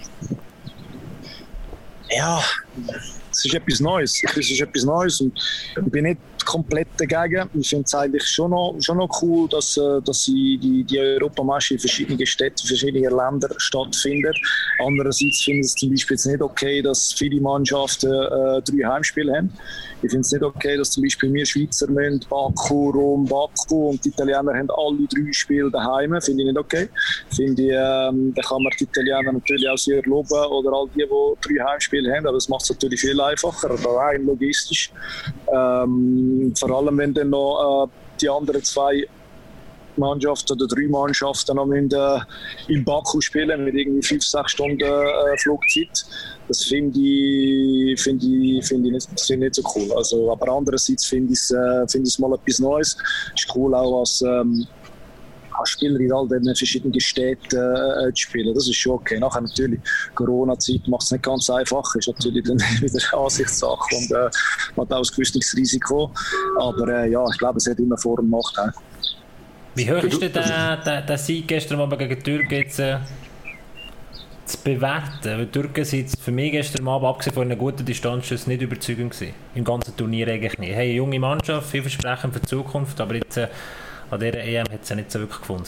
Ja, 2.10 2.42
es 3.38 3.46
ist 3.46 3.54
etwas 3.54 3.80
Neues. 3.80 4.22
Es 4.24 4.52
ist 4.52 4.62
etwas 4.62 4.84
Komplett 6.46 6.88
dagegen. 6.98 7.50
Ich 7.54 7.70
finde 7.70 7.86
es 7.86 7.96
eigentlich 7.96 8.24
schon 8.24 8.52
noch, 8.52 8.76
schon 8.80 8.98
noch 8.98 9.22
cool, 9.22 9.50
dass, 9.50 9.78
äh, 9.78 10.02
dass 10.04 10.26
sie 10.26 10.58
die, 10.58 10.84
die 10.84 11.00
Europameister 11.00 11.74
in 11.74 11.80
verschiedenen 11.80 12.26
Städten, 12.26 12.68
verschiedenen 12.68 13.16
Ländern 13.16 13.54
stattfindet. 13.58 14.38
Andererseits 14.80 15.44
finde 15.44 15.62
ich 15.62 15.68
es 15.68 15.76
zum 15.76 15.90
Beispiel 15.90 16.18
nicht 16.26 16.42
okay, 16.42 16.82
dass 16.82 17.14
viele 17.14 17.42
Mannschaften 17.42 18.12
äh, 18.12 18.62
drei 18.62 18.88
Heimspiele 18.88 19.36
haben. 19.36 19.52
Ich 20.02 20.12
finde 20.12 20.22
es 20.22 20.32
nicht 20.32 20.44
okay, 20.44 20.78
dass 20.78 20.92
zum 20.92 21.04
Beispiel 21.04 21.34
wir 21.34 21.46
Schweizer 21.46 21.90
müssen 21.90 22.24
Baku, 22.30 22.92
Rom, 22.92 23.26
Baku 23.26 23.90
und 23.90 24.06
die 24.06 24.10
Italiener 24.10 24.54
haben 24.54 24.70
alle 24.70 25.08
drei 25.08 25.32
Spiele 25.32 25.72
daheim. 25.72 26.16
Finde 26.22 26.44
ich 26.44 26.50
nicht 26.50 26.58
okay. 26.60 26.90
Finde 27.36 27.62
ich, 27.62 27.70
ähm, 27.70 28.34
da 28.36 28.42
kann 28.44 28.62
man 28.62 28.72
die 28.80 28.84
Italiener 28.84 29.34
natürlich 29.34 29.68
auch 29.68 29.78
sehr 29.78 30.04
loben 30.04 30.46
oder 30.52 30.74
all 30.74 30.88
die, 30.96 31.04
die 31.04 31.58
drei 31.58 31.72
Heimspiele 31.72 32.16
haben, 32.16 32.28
aber 32.28 32.38
es 32.38 32.48
macht 32.50 32.64
es 32.64 32.70
natürlich 32.70 33.02
viel 33.02 33.20
einfacher, 33.20 33.70
rein 33.70 34.26
logistisch. 34.26 34.92
Ähm, 35.52 36.35
vor 36.58 36.72
allem, 36.72 36.98
wenn 36.98 37.14
dann 37.14 37.30
noch 37.30 37.86
äh, 37.86 38.18
die 38.22 38.30
anderen 38.30 38.64
zwei 38.64 39.08
Mannschaften 39.98 40.54
oder 40.54 40.68
drei 40.68 40.88
Mannschaften 40.88 41.56
noch 41.56 41.66
müssen, 41.66 41.92
äh, 41.92 42.20
in 42.68 42.84
Baku 42.84 43.22
spielen 43.22 43.64
mit 43.64 43.76
irgendwie 43.76 44.06
fünf, 44.06 44.24
sechs 44.24 44.52
Stunden 44.52 44.82
äh, 44.82 45.38
Flugzeit. 45.38 46.06
Das 46.48 46.64
finde 46.64 47.00
ich, 47.00 48.00
find 48.02 48.24
ich, 48.24 48.66
find 48.66 48.86
ich, 48.86 48.92
nicht, 48.92 49.08
find 49.08 49.30
ich 49.30 49.38
nicht 49.38 49.56
so 49.56 49.64
cool. 49.76 49.92
Also, 49.96 50.32
aber 50.32 50.52
andererseits 50.52 51.06
finde 51.06 51.34
ich 51.34 51.40
es 51.40 51.52
äh, 51.52 51.88
find 51.88 52.20
mal 52.20 52.34
etwas 52.34 52.60
Neues. 52.60 52.98
Es 53.36 53.44
ist 53.44 53.56
cool 53.56 53.74
auch 53.74 54.00
als, 54.00 54.22
ähm, 54.22 54.68
als 55.60 55.70
Spieler 55.70 56.00
in 56.00 56.12
all 56.12 56.28
den 56.28 56.44
verschiedenen 56.56 57.00
Städten 57.00 57.56
äh, 57.56 58.14
zu 58.14 58.22
spielen. 58.24 58.54
Das 58.54 58.68
ist 58.68 58.76
schon 58.76 58.94
okay. 58.94 59.20
Nachher 59.20 59.42
natürlich, 59.42 59.80
Corona-Zeit 60.14 60.88
macht 60.88 61.04
es 61.04 61.12
nicht 61.12 61.24
ganz 61.24 61.50
einfach. 61.50 61.84
Ist 61.96 62.08
natürlich 62.08 62.44
dann 62.44 62.58
wieder 62.82 63.18
Ansichtssache 63.18 63.96
und 63.96 64.12
äh, 64.12 64.30
man 64.76 64.86
hat 64.86 64.94
auch 64.94 65.04
ein 65.04 65.16
gewisses 65.16 65.56
Risiko. 65.56 66.12
Aber 66.60 66.88
äh, 66.88 67.12
ja, 67.12 67.24
ich 67.32 67.38
glaube, 67.38 67.58
es 67.58 67.68
hat 67.68 67.80
immer 67.80 67.98
Vor- 67.98 68.20
und 68.20 68.30
Nachteile. 68.30 68.74
Wie 69.76 69.92
hoch 69.92 70.04
ist 70.04 70.22
denn 70.22 70.32
der, 70.32 70.78
der, 70.78 71.02
der 71.02 71.18
Sieg 71.18 71.48
gestern 71.48 71.82
Abend 71.82 72.00
gegen 72.00 72.16
die 72.16 72.24
Türken 72.24 72.54
jetzt 72.54 72.80
äh, 72.80 72.98
zu 74.46 74.58
bewerten? 74.64 75.24
Weil 75.24 75.46
die 75.46 75.52
Türken 75.52 75.84
sind 75.84 76.18
für 76.18 76.32
mich 76.32 76.54
gestern 76.54 76.88
Abend, 76.88 77.10
abgesehen 77.10 77.34
von 77.34 77.44
einer 77.44 77.58
guten 77.58 77.84
Distanzschuss, 77.84 78.48
nicht 78.48 78.62
überzeugend 78.62 79.12
gewesen. 79.12 79.34
Im 79.54 79.66
ganzen 79.66 79.96
Turnier 79.98 80.30
eigentlich 80.30 80.58
nicht. 80.58 80.74
Hey, 80.74 80.92
eine 80.92 80.94
junge 80.94 81.20
Mannschaft, 81.20 81.70
vielversprechend 81.70 82.34
für 82.34 82.40
die 82.40 82.48
Zukunft, 82.48 83.02
aber 83.02 83.16
jetzt 83.16 83.36
äh, 83.36 83.50
an 84.12 84.20
dieser 84.20 84.40
EM 84.40 84.66
hat 84.72 84.84
es 84.84 84.90
ja 84.90 84.96
nicht 84.96 85.12
so 85.12 85.20
wirklich 85.20 85.40
gefunden. 85.40 85.66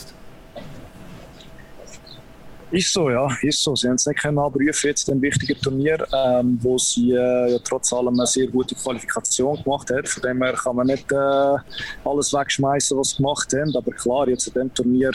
Ist 2.70 2.91
so, 2.91 3.10
ja, 3.10 3.29
ist 3.44 3.63
so. 3.63 3.77
Sie 3.77 3.88
haben 3.88 3.96
es 3.96 4.06
nicht 4.06 4.20
können 4.20 4.38
abrufen 4.38 4.89
jetzt 4.89 5.08
im 5.08 5.22
wichtigen 5.22 5.58
Turnier, 5.62 6.06
ähm, 6.13 6.60
wo 6.62 6.77
sie 6.77 7.13
äh, 7.13 7.51
ja, 7.53 7.60
trotz 7.63 7.94
allem 7.94 8.20
eine 8.20 8.27
sehr 8.27 8.48
gute 8.48 8.75
Qualifikation 8.75 9.63
gemacht 9.63 9.89
haben. 9.89 10.06
Von 10.06 10.23
dem 10.23 10.43
her 10.43 10.52
kann 10.52 10.76
man 10.76 10.88
nicht 10.88 11.10
äh, 11.10 11.15
alles 11.15 12.34
wegschmeißen, 12.34 12.97
was 12.97 13.12
sie 13.12 13.17
gemacht 13.17 13.54
haben. 13.54 13.73
Aber 13.73 13.91
klar, 13.91 14.28
jetzt 14.28 14.47
in 14.47 14.54
dem 14.54 14.73
Turnier 14.73 15.12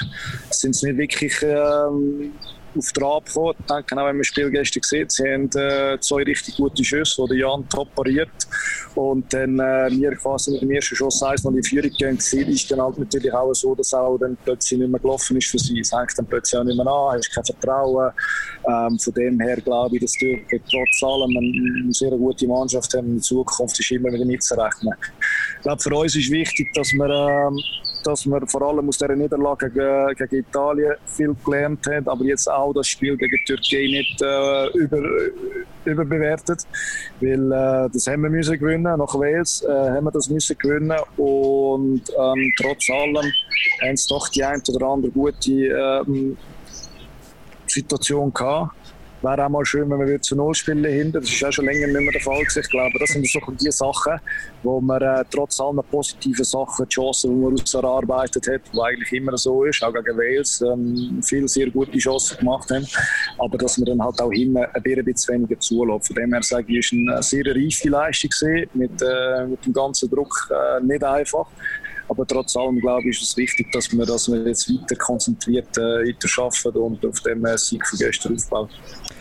sind 0.49 0.75
sie 0.75 0.93
nicht 0.93 0.99
wirklich 0.99 1.43
ähm, 1.43 2.33
auf 2.77 2.93
Trab 2.93 3.27
gekommen. 3.27 3.55
Ich 3.59 3.67
denke, 3.67 3.95
auch 3.95 3.99
wenn 3.99 4.05
man 4.05 4.19
das 4.19 4.27
Spiel 4.27 4.51
gestern 4.51 4.83
sieht, 4.83 5.13
sie 5.13 5.23
haben 5.25 5.51
äh, 5.57 5.99
zwei 6.01 6.23
richtig 6.23 6.57
gute 6.57 6.85
Schüsse, 6.85 7.25
der 7.29 7.37
Jan 7.37 7.69
top 7.69 7.95
pariert. 7.95 8.31
Und 8.95 9.33
dann 9.33 9.59
äh, 9.59 9.89
wir 9.91 10.15
quasi 10.17 10.53
mit 10.53 10.63
dem 10.63 10.71
ersten 10.71 10.97
Schuss 10.97 11.23
1 11.23 11.45
noch 11.45 11.53
in 11.53 11.63
Führung 11.63 11.91
gehen, 11.91 12.17
ist 12.17 12.71
dann 12.71 12.81
halt 12.81 12.99
natürlich 12.99 13.33
auch 13.33 13.53
so, 13.55 13.75
dass 13.75 13.95
auch 13.95 14.19
dann 14.19 14.37
plötzlich 14.45 14.81
nicht 14.81 14.91
mehr 14.91 15.01
gelaufen 15.01 15.37
ist 15.37 15.49
für 15.49 15.59
sie. 15.59 15.81
Es 15.81 15.93
hängt 15.93 16.13
dann 16.17 16.27
plötzlich 16.27 16.61
auch 16.61 16.65
nicht 16.65 16.77
mehr 16.77 16.87
an, 16.87 17.19
ist 17.19 17.35
kein 17.35 17.45
Vertrauen. 17.45 18.13
Ähm, 18.69 18.99
von 18.99 19.15
dem 19.15 19.41
her 19.41 19.57
glaube 19.61 19.97
ich, 19.97 20.03
dass 20.03 20.13
die 20.13 20.45
trotz 20.51 21.03
allem 21.03 21.37
eine, 21.37 21.83
eine 21.83 21.93
sehr 21.93 22.11
gute 22.11 22.47
Mannschaft 22.47 22.93
haben. 22.95 23.15
In 23.15 23.23
Zukunft 23.23 23.79
ist 23.79 23.91
immer 23.91 24.13
wieder 24.13 24.25
mitzurechnen. 24.25 24.95
Ich 25.57 25.63
glaube, 25.63 25.83
für 25.83 25.95
uns 25.95 26.15
ist 26.15 26.31
wichtig, 26.31 26.73
dass 26.75 26.93
wir, 26.93 27.09
ähm, 27.09 27.59
dass 28.07 28.27
wir 28.27 28.47
vor 28.47 28.63
allem 28.63 28.89
aus 28.89 28.99
dieser 28.99 29.15
Niederlage 29.15 29.71
gegen, 29.71 30.15
gegen 30.17 30.47
Italien 30.49 30.95
viel 31.07 31.35
gelernt 31.45 31.87
haben, 31.87 32.09
aber 32.09 32.25
jetzt 32.25 32.51
auch 32.51 32.73
das 32.73 32.89
Spiel 32.89 33.17
gegen 33.17 33.37
die 33.37 33.45
Türkei 33.45 33.87
nicht 33.87 34.23
äh, 34.23 34.69
über, 34.79 35.03
überbewertet, 35.85 36.67
weil 37.21 37.53
äh, 37.53 37.91
das 37.93 38.07
haben 38.07 38.23
wir 38.23 38.31
müssen 38.31 38.59
gewinnen, 38.59 38.99
nach 38.99 39.15
Wales 39.15 39.63
äh, 39.63 39.71
haben 39.71 40.05
wir 40.05 40.11
das 40.13 40.29
müssen 40.29 40.57
gewinnen 40.59 40.99
und 41.17 42.03
ähm, 42.19 42.53
trotz 42.61 42.91
allem 42.91 43.33
haben 43.83 43.95
es 43.95 44.07
doch 44.07 44.29
die 44.29 44.45
ein 44.45 44.63
oder 44.69 44.87
andere 44.87 45.13
gute 45.13 45.53
ähm, 45.53 46.37
Situation 47.67 48.33
gehabt. 48.33 48.82
Wäre 49.23 49.47
auch 49.47 49.51
mal 49.51 49.65
schön, 49.65 49.89
wenn 49.89 50.05
wir 50.05 50.21
zu 50.21 50.35
Null 50.35 50.53
spielen 50.53 50.85
hinter. 50.85 51.21
Das 51.21 51.31
ist 51.31 51.45
auch 51.45 51.53
schon 51.53 51.67
länger 51.67 51.87
nicht 51.87 52.01
mehr 52.01 52.11
der 52.11 52.21
Fall. 52.21 52.43
Ich 52.43 52.69
glaube, 52.69 52.99
das 52.99 53.11
sind 53.11 53.29
so 53.29 53.39
die 53.53 53.71
Sachen, 53.71 54.19
wo 54.65 54.81
man 54.81 55.01
äh, 55.01 55.25
trotz 55.31 55.61
allen 55.61 55.79
positiven 55.93 56.45
Sachen, 56.45 56.89
die 56.89 56.95
Chancen, 56.95 57.31
die 57.31 57.37
man 57.37 57.53
uns 57.53 57.73
hat, 57.73 57.85
die 57.85 58.81
eigentlich 58.81 59.13
immer 59.13 59.39
so 59.39 59.63
ist, 59.63 59.81
auch 59.85 59.93
gegen 59.93 60.19
Wales, 60.19 60.61
ähm, 60.63 61.21
viele 61.23 61.47
sehr 61.47 61.71
gute 61.71 61.97
Chancen 61.99 62.39
gemacht 62.39 62.69
haben, 62.71 62.85
aber 63.39 63.59
dass 63.59 63.79
man 63.79 63.87
dann 63.87 64.03
halt 64.03 64.21
auch 64.21 64.33
immer 64.33 64.67
ein 64.75 64.83
bisschen 64.83 65.35
weniger 65.35 65.61
zulässt. 65.61 66.09
Von 66.09 66.17
dem 66.17 66.33
her 66.33 66.43
sage 66.43 66.67
ich, 66.69 66.79
ist 66.79 66.93
eine 66.93 67.23
sehr 67.23 67.47
reife 67.47 67.89
Leistung 67.89 68.31
gewesen, 68.31 68.71
mit, 68.75 69.03
äh, 69.03 69.47
mit 69.47 69.65
dem 69.65 69.73
ganzen 69.73 70.11
Druck 70.11 70.51
äh, 70.51 70.85
nicht 70.85 71.05
einfach. 71.05 71.47
Aber 72.09 72.27
trotz 72.27 72.57
allem, 72.57 72.79
glaube 72.79 73.09
ich, 73.09 73.17
ist 73.17 73.31
es 73.31 73.37
wichtig, 73.37 73.71
dass 73.73 73.91
wir, 73.91 74.05
dass 74.05 74.29
wir 74.31 74.47
jetzt 74.47 74.69
weiter 74.69 74.97
konzentriert 74.97 75.77
äh, 75.79 75.81
weiter 75.81 76.43
arbeiten 76.43 76.79
und 76.79 77.07
auf 77.07 77.21
dem 77.21 77.45
äh, 77.47 77.57
Sieg 77.57 77.87
von 77.87 77.99
gestern 77.99 78.35
aufbauen. 78.35 78.69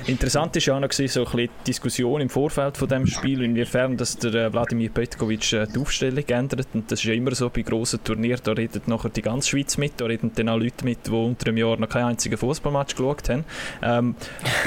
Interessant 0.07 0.55
ist 0.55 0.65
ja 0.65 0.75
auch 0.75 0.79
noch 0.79 0.89
gewesen, 0.89 1.11
so 1.11 1.21
ein 1.21 1.25
bisschen 1.25 1.49
die 1.59 1.63
Diskussion 1.65 2.21
im 2.21 2.29
Vorfeld 2.29 2.77
von 2.77 2.87
dem 2.87 3.05
Spiel, 3.05 3.43
inwiefern 3.43 3.97
dass 3.97 4.17
der 4.17 4.33
äh, 4.33 4.53
Wladimir 4.53 4.89
Petkovic 4.89 5.53
äh, 5.53 5.67
die 5.67 5.79
Aufstellung 5.79 6.23
ändert. 6.27 6.67
Und 6.73 6.91
das 6.91 6.99
ist 6.99 7.05
ja 7.05 7.13
immer 7.13 7.33
so 7.35 7.49
bei 7.49 7.61
grossen 7.61 8.03
Turnieren, 8.03 8.41
da 8.43 8.53
redet 8.53 8.87
nachher 8.87 9.09
die 9.09 9.21
ganze 9.21 9.49
Schweiz 9.49 9.77
mit, 9.77 9.93
da 9.97 10.05
reden 10.05 10.31
dann 10.33 10.49
auch 10.49 10.57
Leute 10.57 10.83
mit, 10.83 11.05
die 11.05 11.11
unter 11.11 11.47
einem 11.47 11.57
Jahr 11.57 11.77
noch 11.77 11.89
keinen 11.89 12.05
einzigen 12.05 12.37
Fußballmatch 12.37 12.95
geschaut 12.95 13.29
haben. 13.29 13.45
Ähm, 13.83 14.15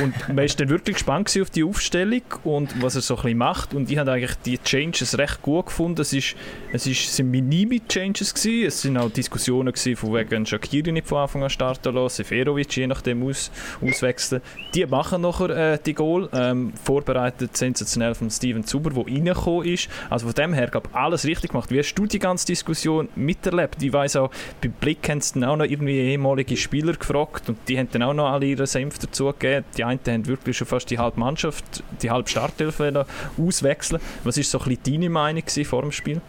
und 0.02 0.28
man 0.28 0.44
ist 0.44 0.60
dann 0.60 0.68
wirklich 0.68 0.94
gespannt 0.94 1.36
auf 1.40 1.50
die 1.50 1.64
Aufstellung 1.64 2.22
und 2.44 2.82
was 2.82 2.94
er 2.94 3.02
so 3.02 3.16
ein 3.16 3.22
bisschen 3.22 3.38
macht. 3.38 3.74
Und 3.74 3.90
ich 3.90 3.98
habe 3.98 4.12
eigentlich 4.12 4.34
die 4.44 4.58
Changes 4.58 5.18
recht 5.18 5.42
gut 5.42 5.66
gefunden. 5.66 6.00
Es, 6.00 6.12
ist, 6.12 6.36
es 6.72 6.86
ist, 6.86 7.06
es 7.06 7.16
sind 7.16 7.30
minime 7.30 7.86
Changes 7.88 8.34
gewesen. 8.34 8.66
Es 8.66 8.82
sind 8.82 8.96
auch 8.96 9.10
Diskussionen 9.10 9.72
gewesen, 9.72 9.96
von 9.96 10.14
wegen 10.14 10.46
Shakiri 10.46 10.92
nicht 10.92 11.08
von 11.08 11.18
Anfang 11.18 11.42
an 11.42 11.50
starten 11.50 11.94
lassen, 11.94 12.16
Seferovic 12.16 12.76
je 12.76 12.86
nachdem 12.86 13.22
aus, 13.24 13.50
auswechseln. 13.82 14.42
Die 14.74 14.86
machen 14.86 15.23
nachher 15.24 15.50
äh, 15.50 15.78
die 15.84 15.94
Goal, 15.94 16.28
ähm, 16.32 16.72
vorbereitet 16.82 17.56
sensationell 17.56 18.14
von 18.14 18.30
Steven 18.30 18.64
Zuber, 18.64 18.90
der 18.90 19.04
reingekommen 19.06 19.66
ist. 19.66 19.88
Also 20.10 20.26
von 20.26 20.34
dem 20.34 20.52
her, 20.52 20.68
glaube 20.68 20.88
alles 20.92 21.24
richtig 21.24 21.50
gemacht. 21.50 21.70
Wie 21.70 21.78
hast 21.78 21.94
du 21.94 22.06
die 22.06 22.18
ganze 22.18 22.46
Diskussion 22.46 23.08
miterlebt? 23.16 23.82
Ich 23.82 23.92
weiss 23.92 24.16
auch, 24.16 24.30
bei 24.62 24.68
Blick 24.68 25.08
haben 25.08 25.20
sie 25.20 25.34
dann 25.40 25.44
auch 25.44 25.56
noch 25.56 25.64
irgendwie 25.64 25.98
ehemalige 25.98 26.56
Spieler 26.56 26.92
gefragt 26.92 27.48
und 27.48 27.58
die 27.68 27.78
haben 27.78 27.88
dann 27.90 28.02
auch 28.02 28.14
noch 28.14 28.30
alle 28.30 28.46
ihren 28.46 28.66
Senf 28.66 28.98
dazugegeben. 28.98 29.64
Die 29.76 29.84
einen 29.84 30.00
haben 30.06 30.26
wirklich 30.26 30.56
schon 30.56 30.66
fast 30.66 30.90
die 30.90 30.98
halbe 30.98 31.18
Mannschaft, 31.18 31.82
die 32.02 32.10
halbe 32.10 32.30
wollen 32.78 33.04
auswechseln. 33.38 34.00
Was 34.24 34.36
war 34.36 34.44
so 34.44 34.58
ein 34.58 34.76
bisschen 34.76 34.94
deine 34.94 35.10
Meinung 35.10 35.44
vor 35.64 35.82
dem 35.82 35.92
Spiel? 35.92 36.20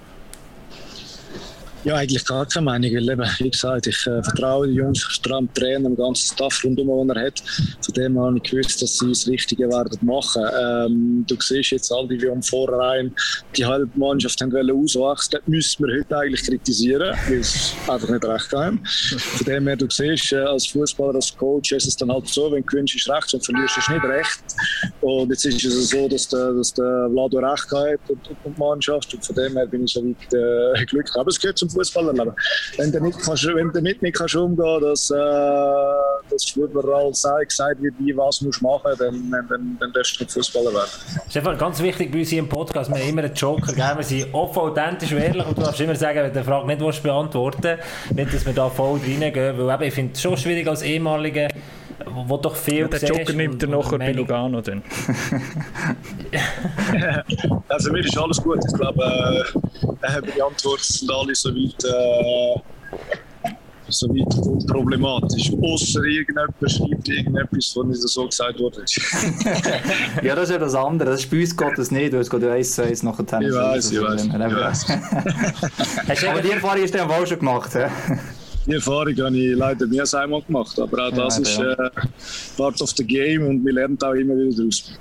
Ja, 1.85 1.97
eigentlich 1.97 2.25
gar 2.25 2.47
keine 2.47 2.65
Meinung, 2.65 2.91
weil 2.95 3.09
eben, 3.11 3.29
wie 3.37 3.51
gesagt, 3.51 3.85
ich 3.85 4.07
äh, 4.07 4.23
vertraue 4.23 4.65
den 4.65 4.75
Jungs, 4.75 5.05
ich 5.07 5.21
vertraue 5.21 5.43
dem 5.43 5.53
Trainer, 5.53 5.87
dem 5.87 5.95
ganzen 5.95 6.33
Staff 6.33 6.63
rundum, 6.63 6.87
den 6.87 7.15
er 7.15 7.27
hat. 7.27 7.43
Von 7.79 7.93
dem 7.93 8.19
habe 8.19 8.37
ich 8.37 8.49
gewusst, 8.49 8.81
dass 8.81 8.97
sie 8.97 9.07
das 9.07 9.27
Richtige 9.27 9.69
werden 9.69 9.99
machen. 10.01 10.43
Ähm, 10.59 11.25
du 11.27 11.35
siehst 11.39 11.69
jetzt 11.69 11.91
all 11.91 12.07
die, 12.07 12.19
wie 12.19 12.31
am 12.31 12.41
Vorrein 12.41 13.13
die 13.55 13.63
halbe 13.63 13.87
Mannschaft 13.99 14.41
haben 14.41 14.51
wollen 14.51 14.83
auswachsen, 14.83 15.33
das 15.33 15.47
müssen 15.47 15.85
wir 15.85 15.99
heute 15.99 16.17
eigentlich 16.17 16.41
kritisieren, 16.41 17.15
weil 17.27 17.39
es 17.41 17.73
einfach 17.87 18.09
nicht 18.09 18.25
recht 18.25 18.51
haben. 18.51 18.83
Von 18.83 19.45
dem 19.45 19.67
her, 19.67 19.75
du 19.75 19.87
siehst, 19.87 20.33
äh, 20.33 20.37
als 20.37 20.65
Fußballer, 20.65 21.13
als 21.13 21.37
Coach 21.37 21.71
ist 21.71 21.85
es 21.85 21.95
dann 21.95 22.11
halt 22.11 22.27
so, 22.27 22.51
wenn 22.51 22.61
du 22.61 22.65
gewinnst, 22.65 22.95
ist 22.95 23.07
recht, 23.07 23.31
du 23.31 23.39
verlierst, 23.39 23.77
ist 23.77 23.89
nicht 23.91 24.03
recht. 24.05 24.39
Und 25.01 25.29
jetzt 25.29 25.45
ist 25.45 25.63
es 25.63 25.89
so, 25.89 26.07
dass 26.07 26.27
der, 26.29 26.51
dass 26.51 26.73
der 26.73 27.09
Vlado 27.11 27.37
recht 27.37 27.71
hat 27.71 28.09
und, 28.09 28.27
und 28.43 28.57
die 28.57 28.59
Mannschaft 28.59 29.13
und 29.13 29.23
von 29.23 29.35
dem 29.35 29.55
her 29.55 29.67
bin 29.67 29.83
ich 29.83 29.93
so 29.93 30.03
weit 30.03 30.33
äh, 30.33 30.85
glücklich. 30.87 31.15
Aber 31.15 31.29
es 31.29 31.39
gehört 31.39 31.59
zum 31.59 31.74
Fußball 31.75 32.07
erleben. 32.07 32.33
Wenn 32.77 32.91
du 32.91 33.11
kannst, 33.11 33.45
damit 33.45 34.01
nicht 34.01 34.15
kannst 34.17 34.35
umgehen, 34.35 34.81
dass, 34.81 35.11
äh, 35.11 35.15
dass 36.29 36.55
überall 36.55 37.11
gesagt 37.11 37.81
wird, 37.81 37.93
wie 37.99 38.15
was 38.17 38.41
musst 38.41 38.61
du 38.61 38.65
machen, 38.65 38.91
dann, 38.97 39.31
dann, 39.31 39.77
dann, 39.79 39.93
darfst 39.93 40.19
du 40.19 40.25
Fußballer 40.25 40.73
werden. 40.73 40.89
Stefan, 41.29 41.57
ganz 41.57 41.81
wichtig 41.81 42.11
bei 42.11 42.19
uns 42.19 42.29
hier 42.29 42.39
im 42.39 42.49
Podcast, 42.49 42.89
wir 42.89 42.99
haben 42.99 43.09
immer 43.09 43.23
einen 43.23 43.33
Joker, 43.33 43.73
gell? 43.73 43.93
wir 43.97 44.03
sind 44.03 44.33
offen, 44.33 44.59
authentisch 44.59 45.11
ehrlich 45.11 45.45
und 45.45 45.57
du 45.57 45.61
darfst 45.61 45.79
immer 45.81 45.95
sagen, 45.95 46.19
wenn 46.19 46.33
du 46.33 46.39
die 46.39 46.45
Frage 46.45 46.67
nicht 46.67 46.81
willst 46.81 47.03
beantworten 47.03 47.77
nicht, 48.13 48.33
dass 48.33 48.45
wir 48.45 48.53
da 48.53 48.69
voll 48.69 48.99
reingehen, 48.99 49.57
weil 49.57 49.73
eben, 49.73 49.83
ich 49.83 49.93
finde 49.93 50.13
es 50.13 50.21
schon 50.21 50.37
schwierig 50.37 50.67
als 50.67 50.81
ehemaliger, 50.81 51.47
wo 52.27 52.37
doch 52.37 52.55
viel 52.55 52.87
der 52.87 52.99
Joker 53.03 53.33
nimmt 53.33 53.61
er 53.63 53.69
nachher 53.69 53.97
bei 53.99 54.11
Lugano 54.11 54.61
dann. 54.61 54.83
Für 57.79 57.91
mich 57.91 58.05
ist 58.05 58.17
alles 58.17 58.41
gut. 58.41 58.59
Ich 58.67 58.73
glaube, 58.73 59.03
äh, 59.03 60.21
die 60.35 60.41
Antworten 60.41 60.83
sind 60.83 61.11
alle 61.11 61.33
soweit, 61.35 61.83
äh, 61.83 62.59
soweit 63.87 64.35
unproblematisch. 64.35 65.51
Außer 65.61 66.03
irgendjemand 66.03 66.53
schreibt 66.67 67.07
irgendetwas, 67.07 67.73
was 67.75 67.85
nicht 67.87 68.01
so 68.01 68.25
gesagt 68.27 68.59
wurde. 68.59 68.83
Ja, 70.23 70.33
das 70.35 70.45
ist 70.45 70.51
ja 70.51 70.57
das 70.57 70.75
andere. 70.75 71.11
Das 71.11 71.21
ist 71.21 71.29
bei 71.31 71.41
uns 71.41 71.55
geht 71.55 71.77
das 71.77 71.91
nicht, 71.91 72.13
es 72.13 72.29
geht 72.29 72.41
ja 72.41 72.53
eins 72.53 72.73
zu 72.75 72.83
eins 72.83 73.03
nachher 73.03 73.25
Tennis. 73.25 73.53
Ich 73.53 73.61
weiß, 73.61 73.91
ich 73.91 73.99
Also, 74.01 74.31
weiß. 74.57 74.87
Hast 74.87 74.89
du 74.89 74.93
Aber 76.29 76.41
die 76.41 76.51
eigentlich- 76.51 76.51
Erfahrung 76.53 76.81
hast 76.81 76.93
du 76.93 76.97
ja 76.97 77.05
auch 77.07 77.25
schon 77.27 77.39
gemacht. 77.39 77.73
hä? 77.75 77.87
Die 78.67 78.73
Erfahrung 78.73 79.15
habe 79.17 79.37
ich 79.37 79.55
leider 79.55 79.85
mehr 79.87 80.01
als 80.01 80.13
einmal 80.15 80.41
gemacht, 80.41 80.79
aber 80.79 81.07
auch 81.07 81.11
das 81.11 81.37
Ja, 81.37 81.43
ist 81.43 81.59
äh, 81.59 81.89
part 82.57 82.81
of 82.81 82.89
the 82.97 83.05
game 83.05 83.45
und 83.47 83.63
wir 83.65 83.73
lernen 83.73 83.97
auch 84.01 84.13
immer 84.13 84.35
wieder 84.35 84.55
daraus. 84.57 84.91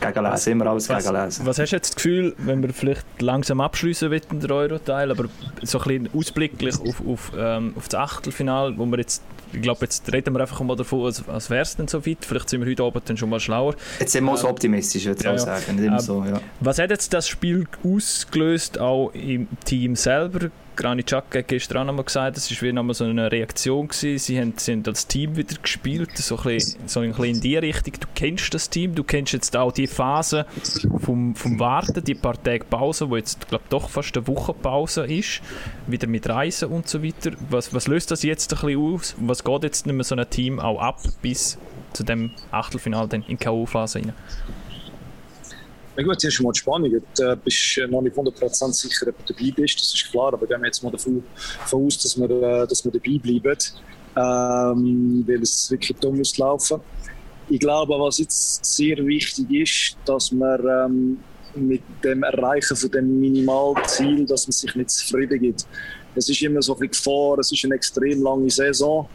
Gegenlesen, 0.00 0.52
immer 0.52 0.66
alles 0.68 0.88
Was, 0.88 1.04
gegenlesen. 1.04 1.44
was 1.46 1.58
hast 1.58 1.72
du 1.72 1.76
jetzt 1.76 1.88
das 1.90 1.96
Gefühl, 1.96 2.34
wenn 2.38 2.62
wir 2.62 2.72
vielleicht 2.72 3.04
langsam 3.20 3.60
abschließen 3.60 4.10
wollen, 4.10 4.40
den 4.40 4.50
Euro-Teil, 4.52 5.10
aber 5.10 5.24
so 5.62 5.78
ein 5.80 5.84
bisschen 5.84 6.10
ausblicklich 6.14 6.78
auf, 6.80 7.02
auf, 7.04 7.32
ähm, 7.36 7.72
auf 7.76 7.88
das 7.88 7.98
Achtelfinale, 8.00 8.74
wo 8.78 8.86
wir 8.86 8.98
jetzt, 8.98 9.22
ich 9.52 9.60
glaube, 9.60 9.80
jetzt 9.86 10.12
reden 10.12 10.34
wir 10.34 10.40
einfach 10.40 10.60
mal 10.60 10.76
davon, 10.76 11.04
als, 11.06 11.26
als 11.28 11.50
wäre 11.50 11.62
es 11.62 11.74
denn 11.74 11.88
so 11.88 12.06
weit. 12.06 12.18
Vielleicht 12.24 12.48
sind 12.48 12.60
wir 12.64 12.70
heute 12.70 12.84
Abend 12.84 13.08
dann 13.10 13.16
schon 13.16 13.28
mal 13.30 13.40
schlauer. 13.40 13.74
Jetzt 13.98 14.12
sind 14.12 14.22
wir 14.24 14.36
so 14.36 14.48
optimistisch, 14.48 15.04
würde 15.06 15.18
ich 15.18 15.24
Ja, 15.24 15.36
sagen. 15.38 15.78
Ähm, 15.82 15.98
so, 15.98 16.22
ja. 16.24 16.40
Was 16.60 16.78
hat 16.78 16.90
jetzt 16.90 17.12
das 17.12 17.26
Spiel 17.26 17.66
ausgelöst, 17.82 18.78
auch 18.78 19.10
im 19.14 19.48
Team 19.64 19.96
selber? 19.96 20.50
Granit 20.78 21.06
Xhaka 21.08 21.40
hat 21.40 21.48
gestern 21.48 21.78
auch 21.78 21.84
noch 21.86 21.94
mal 21.94 22.04
gesagt, 22.04 22.36
es 22.36 22.52
war 22.52 22.62
wie 22.62 22.72
noch 22.72 22.84
mal 22.84 22.94
so 22.94 23.02
eine 23.02 23.32
Reaktion. 23.32 23.88
Gewesen. 23.88 24.16
Sie 24.18 24.40
haben, 24.40 24.54
sind 24.56 24.86
als 24.86 25.08
Team 25.08 25.36
wieder 25.36 25.56
gespielt, 25.60 26.16
so 26.16 26.36
ein, 26.36 26.42
bisschen, 26.44 26.88
so 26.88 27.00
ein 27.00 27.08
bisschen 27.08 27.24
in 27.24 27.40
die 27.40 27.56
Richtung. 27.56 27.94
Du 27.98 28.06
kennst 28.14 28.54
das 28.54 28.70
Team, 28.70 28.94
du 28.94 29.02
kennst 29.02 29.32
jetzt 29.32 29.56
auch 29.56 29.72
die 29.72 29.88
Phase 29.88 30.46
vom, 31.00 31.34
vom 31.34 31.58
Warten, 31.58 32.04
die 32.04 32.14
paar 32.14 32.40
Tage 32.40 32.64
Pause, 32.64 33.10
wo 33.10 33.16
jetzt, 33.16 33.48
glaube 33.48 33.64
doch 33.70 33.90
fast 33.90 34.16
eine 34.16 34.28
Woche 34.28 34.54
Pause 34.54 35.04
ist, 35.04 35.42
wieder 35.88 36.06
mit 36.06 36.28
Reisen 36.28 36.68
und 36.68 36.88
so 36.88 37.02
weiter. 37.02 37.32
Was, 37.50 37.74
was 37.74 37.88
löst 37.88 38.12
das 38.12 38.22
jetzt 38.22 38.52
ein 38.54 38.60
bisschen 38.60 38.80
aus? 38.80 39.16
Was 39.18 39.42
geht 39.42 39.64
jetzt 39.64 39.84
nicht 39.84 39.96
mehr 39.96 40.04
so 40.04 40.14
ein 40.14 40.30
Team 40.30 40.60
auch 40.60 40.80
ab 40.80 41.00
bis 41.22 41.58
zu 41.92 42.04
dem 42.04 42.30
Achtelfinale 42.52 43.08
dann 43.08 43.24
in 43.26 43.36
K.O.-Phase 43.36 43.96
rein? 43.96 44.12
Na 45.98 46.04
gut, 46.04 46.22
schon 46.32 46.44
mal 46.44 46.52
die 46.52 46.60
Spannung. 46.60 46.92
Du 46.92 47.36
bist 47.38 47.76
äh, 47.78 47.88
noch 47.88 48.00
nicht 48.00 48.14
100% 48.14 48.72
sicher, 48.72 49.08
ob 49.08 49.26
du 49.26 49.32
dabei 49.32 49.50
bist, 49.50 49.80
das 49.80 49.92
ist 49.92 50.08
klar, 50.12 50.32
aber 50.32 50.46
gehen 50.46 50.60
wir 50.60 50.66
jetzt 50.66 50.80
mal 50.80 50.92
davon, 50.92 51.24
aus, 51.72 51.98
dass 51.98 52.16
wir, 52.16 52.30
äh, 52.30 52.68
dass 52.68 52.84
wir 52.84 52.92
dabei 52.92 53.18
bleiben, 53.18 53.58
ähm, 54.16 55.24
weil 55.26 55.42
es 55.42 55.68
wirklich 55.72 55.98
dumm 55.98 56.18
muss 56.18 56.38
laufen. 56.38 56.80
Ich 57.48 57.58
glaube, 57.58 57.94
was 57.98 58.18
jetzt 58.18 58.64
sehr 58.64 59.04
wichtig 59.04 59.50
ist, 59.50 59.96
dass 60.04 60.30
man 60.30 60.60
ähm, 60.68 61.18
mit 61.56 61.82
dem 62.04 62.22
Erreichen 62.22 62.76
von 62.76 62.90
dem 62.92 63.18
Minimalziel, 63.18 64.24
dass 64.24 64.46
man 64.46 64.52
sich 64.52 64.72
nicht 64.76 64.90
zufrieden 64.90 65.40
gibt. 65.40 65.66
Es 66.14 66.28
ist 66.28 66.40
immer 66.42 66.62
so 66.62 66.76
bisschen 66.76 66.92
Gefahr, 66.92 67.40
es 67.40 67.50
ist 67.50 67.64
eine 67.64 67.74
extrem 67.74 68.22
lange 68.22 68.50
Saison. 68.50 69.08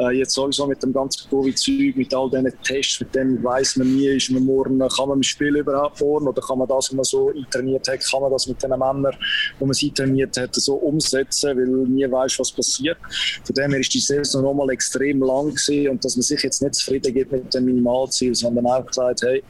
Äh, 0.00 0.12
jetzt 0.12 0.32
sowieso 0.32 0.66
mit 0.66 0.82
dem 0.82 0.94
ganzen 0.94 1.28
Covid-Zeug, 1.28 1.94
mit 1.94 2.14
all 2.14 2.30
diesen 2.30 2.52
Tests, 2.62 3.00
mit 3.00 3.14
dem 3.14 3.42
weiß 3.44 3.76
man 3.76 3.94
nie, 3.94 4.06
ist 4.06 4.30
man 4.30 4.44
morgen, 4.44 4.78
kann 4.78 5.08
man 5.08 5.18
im 5.18 5.22
Spiel 5.22 5.56
überhaupt 5.56 6.00
morgen 6.00 6.26
oder 6.26 6.40
kann 6.40 6.58
man 6.58 6.68
das, 6.68 6.86
was 6.86 6.92
man 6.92 7.04
so 7.04 7.30
trainiert 7.50 7.86
hat, 7.86 8.00
kann 8.10 8.22
man 8.22 8.30
das 8.30 8.46
mit 8.46 8.62
den 8.62 8.70
Männern, 8.70 9.14
wo 9.58 9.66
man 9.66 9.74
sie 9.74 9.90
trainiert 9.90 10.36
hat, 10.38 10.54
so 10.54 10.76
umsetzen, 10.76 11.54
weil 11.56 11.66
nie 11.66 12.10
weiß, 12.10 12.38
was 12.38 12.50
passiert. 12.50 12.96
Von 13.44 13.54
dem 13.54 13.72
her 13.72 13.80
ist 13.80 13.92
die 13.92 14.00
Saison 14.00 14.42
nochmal 14.42 14.70
extrem 14.70 15.22
lang 15.22 15.48
gewesen 15.50 15.90
und 15.90 16.04
dass 16.04 16.16
man 16.16 16.22
sich 16.22 16.42
jetzt 16.42 16.62
nicht 16.62 16.76
zufrieden 16.76 17.12
gibt 17.12 17.32
mit 17.32 17.52
dem 17.52 17.66
Minimalziel, 17.66 18.34
sondern 18.34 18.66
auch 18.66 18.86
gesagt, 18.86 19.20
hey, 19.22 19.42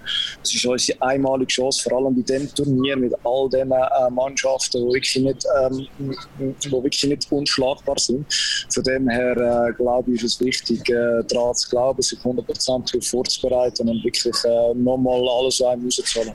es 0.42 0.52
ist 0.52 0.66
unsere 0.66 1.00
einmalige 1.00 1.46
Chance, 1.48 1.82
vor 1.82 1.98
allem 1.98 2.16
bei 2.16 2.22
dem 2.22 2.52
Turnier 2.52 2.96
mit 2.96 3.14
all 3.24 3.48
diesen 3.48 3.70
äh, 3.70 4.10
Mannschaften, 4.10 4.80
die 4.80 4.94
wirklich 4.94 5.16
nicht, 5.16 5.46
ähm, 5.62 5.86
wo 6.70 6.82
wirklich 6.82 7.04
nicht 7.04 7.30
unschlagbar 7.30 7.98
sind. 7.98 8.26
Von 8.72 8.82
dem 8.82 9.08
her 9.08 9.36
äh, 9.68 9.72
glaube 9.74 10.12
ich, 10.12 10.24
ist 10.24 10.34
es 10.34 10.39
wichtig, 10.40 10.88
äh, 10.88 11.22
daran 11.28 11.54
zu 11.54 11.70
glauben, 11.70 12.02
sich 12.02 12.18
100% 12.18 12.92
darauf 12.92 13.06
vorzubereiten 13.06 13.88
und 13.88 14.04
wirklich 14.04 14.34
äh, 14.44 14.74
nochmal 14.74 15.20
alles 15.28 15.60
rauszuholen. 15.60 16.32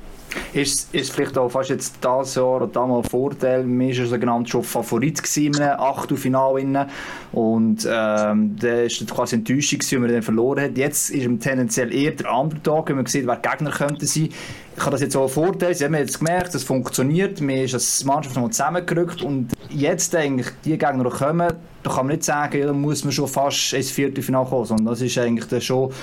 Ist, 0.53 0.93
ist 0.93 1.13
vielleicht 1.13 1.37
auch 1.37 1.49
fast 1.49 1.69
jetzt 1.69 1.95
dieses 2.03 2.35
Jahr 2.35 2.57
oder 2.57 2.67
damals 2.67 3.05
ein 3.05 3.09
Vorteil, 3.09 3.63
man 3.63 3.87
war 3.87 4.05
sogenannt 4.05 4.49
schon 4.49 4.63
Favorit 4.63 5.21
gewesen 5.23 5.61
einem 5.61 5.79
Achtelfinale 5.79 6.87
und 7.31 7.87
ähm, 7.89 8.55
da 8.59 8.67
es 9.01 9.07
quasi 9.07 9.37
gewesen, 9.79 9.95
wenn 9.95 10.01
man 10.01 10.11
dann 10.11 10.21
verloren 10.23 10.63
hat. 10.63 10.77
Jetzt 10.77 11.09
ist 11.09 11.25
tendenziell 11.39 11.93
eher 11.93 12.11
der 12.11 12.33
Underdog, 12.33 12.89
wenn 12.89 12.97
man 12.97 13.05
sieht, 13.05 13.27
wer 13.27 13.37
Gegner 13.37 13.71
könnte 13.71 14.05
sein. 14.05 14.29
Habe 14.77 14.91
das 14.91 15.01
jetzt 15.01 15.15
auch 15.15 15.23
ein 15.23 15.29
Vorteil, 15.29 15.73
sie 15.73 15.85
haben 15.85 15.95
jetzt 15.95 16.19
gemerkt, 16.19 16.53
es 16.53 16.63
funktioniert, 16.63 17.39
man 17.39 17.55
ist 17.57 17.73
als 17.73 18.03
Mannschaft 18.03 18.35
nochmal 18.35 18.51
zusammengerückt 18.51 19.21
und 19.21 19.53
jetzt 19.69 20.13
eigentlich 20.15 20.47
die 20.65 20.77
Gegner, 20.77 21.09
kommen, 21.09 21.53
da 21.83 21.89
kann 21.89 22.07
man 22.07 22.15
nicht 22.15 22.23
sagen, 22.23 22.59
ja, 22.59 22.65
da 22.67 22.73
muss 22.73 23.03
man 23.03 23.13
schon 23.13 23.27
fast 23.27 23.73
ins 23.73 23.91
Viertelfinale 23.91 24.47
kommen, 24.47 24.65
sondern 24.65 24.87
das 24.87 25.01
ist 25.01 25.17
eigentlich 25.17 25.45
dann 25.45 25.61
schon 25.61 25.93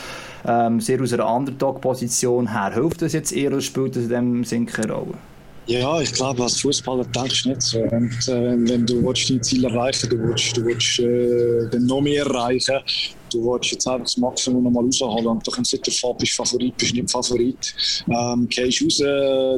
ähm, 0.46 0.80
sehr 0.80 1.00
aus 1.02 1.12
einer 1.12 1.30
Underdog-Position 1.30 2.50
her. 2.50 2.72
Hilft 2.72 3.02
das 3.02 3.12
jetzt 3.12 3.32
eher 3.32 3.50
oder 3.50 3.61
spielt 3.61 3.96
das 3.96 4.04
in 4.04 4.08
dem 4.08 4.44
Sinn 4.44 4.66
keine 4.66 4.92
Rolle? 4.92 5.14
Ja, 5.66 6.00
ich 6.00 6.12
glaube, 6.12 6.42
als 6.42 6.61
Fußballer 6.61 7.04
denkst 7.04 7.44
du 7.44 7.48
nicht 7.50 7.62
so. 7.62 7.78
Und, 7.78 8.28
äh, 8.28 8.68
wenn, 8.68 8.85
du 8.85 9.04
willst, 9.04 9.30
dein 9.30 9.42
Ziel 9.42 9.64
erreichen 9.64 10.11
du 10.11 10.18
willst, 10.18 10.56
du 10.56 10.64
willst 10.64 10.98
äh, 10.98 11.78
noch 11.78 12.00
mehr 12.00 12.26
erreichen, 12.26 12.78
du 13.32 13.44
willst 13.44 13.72
jetzt 13.72 13.86
einfach 13.86 14.04
das 14.04 14.16
Maximum 14.16 14.64
noch 14.64 14.70
mal 14.70 14.84
rausholen. 14.84 15.26
Und 15.26 15.46
da 15.46 15.52
kannst 15.52 15.72
du 15.72 15.76
nicht 15.76 15.86
der 15.86 16.14
bist 16.14 16.32
Favorit, 16.34 16.76
bist 16.76 16.94
nicht 16.94 17.10
Favorit. 17.10 17.74
Ähm, 18.08 18.48
gehst 18.48 18.82
raus, 18.82 18.98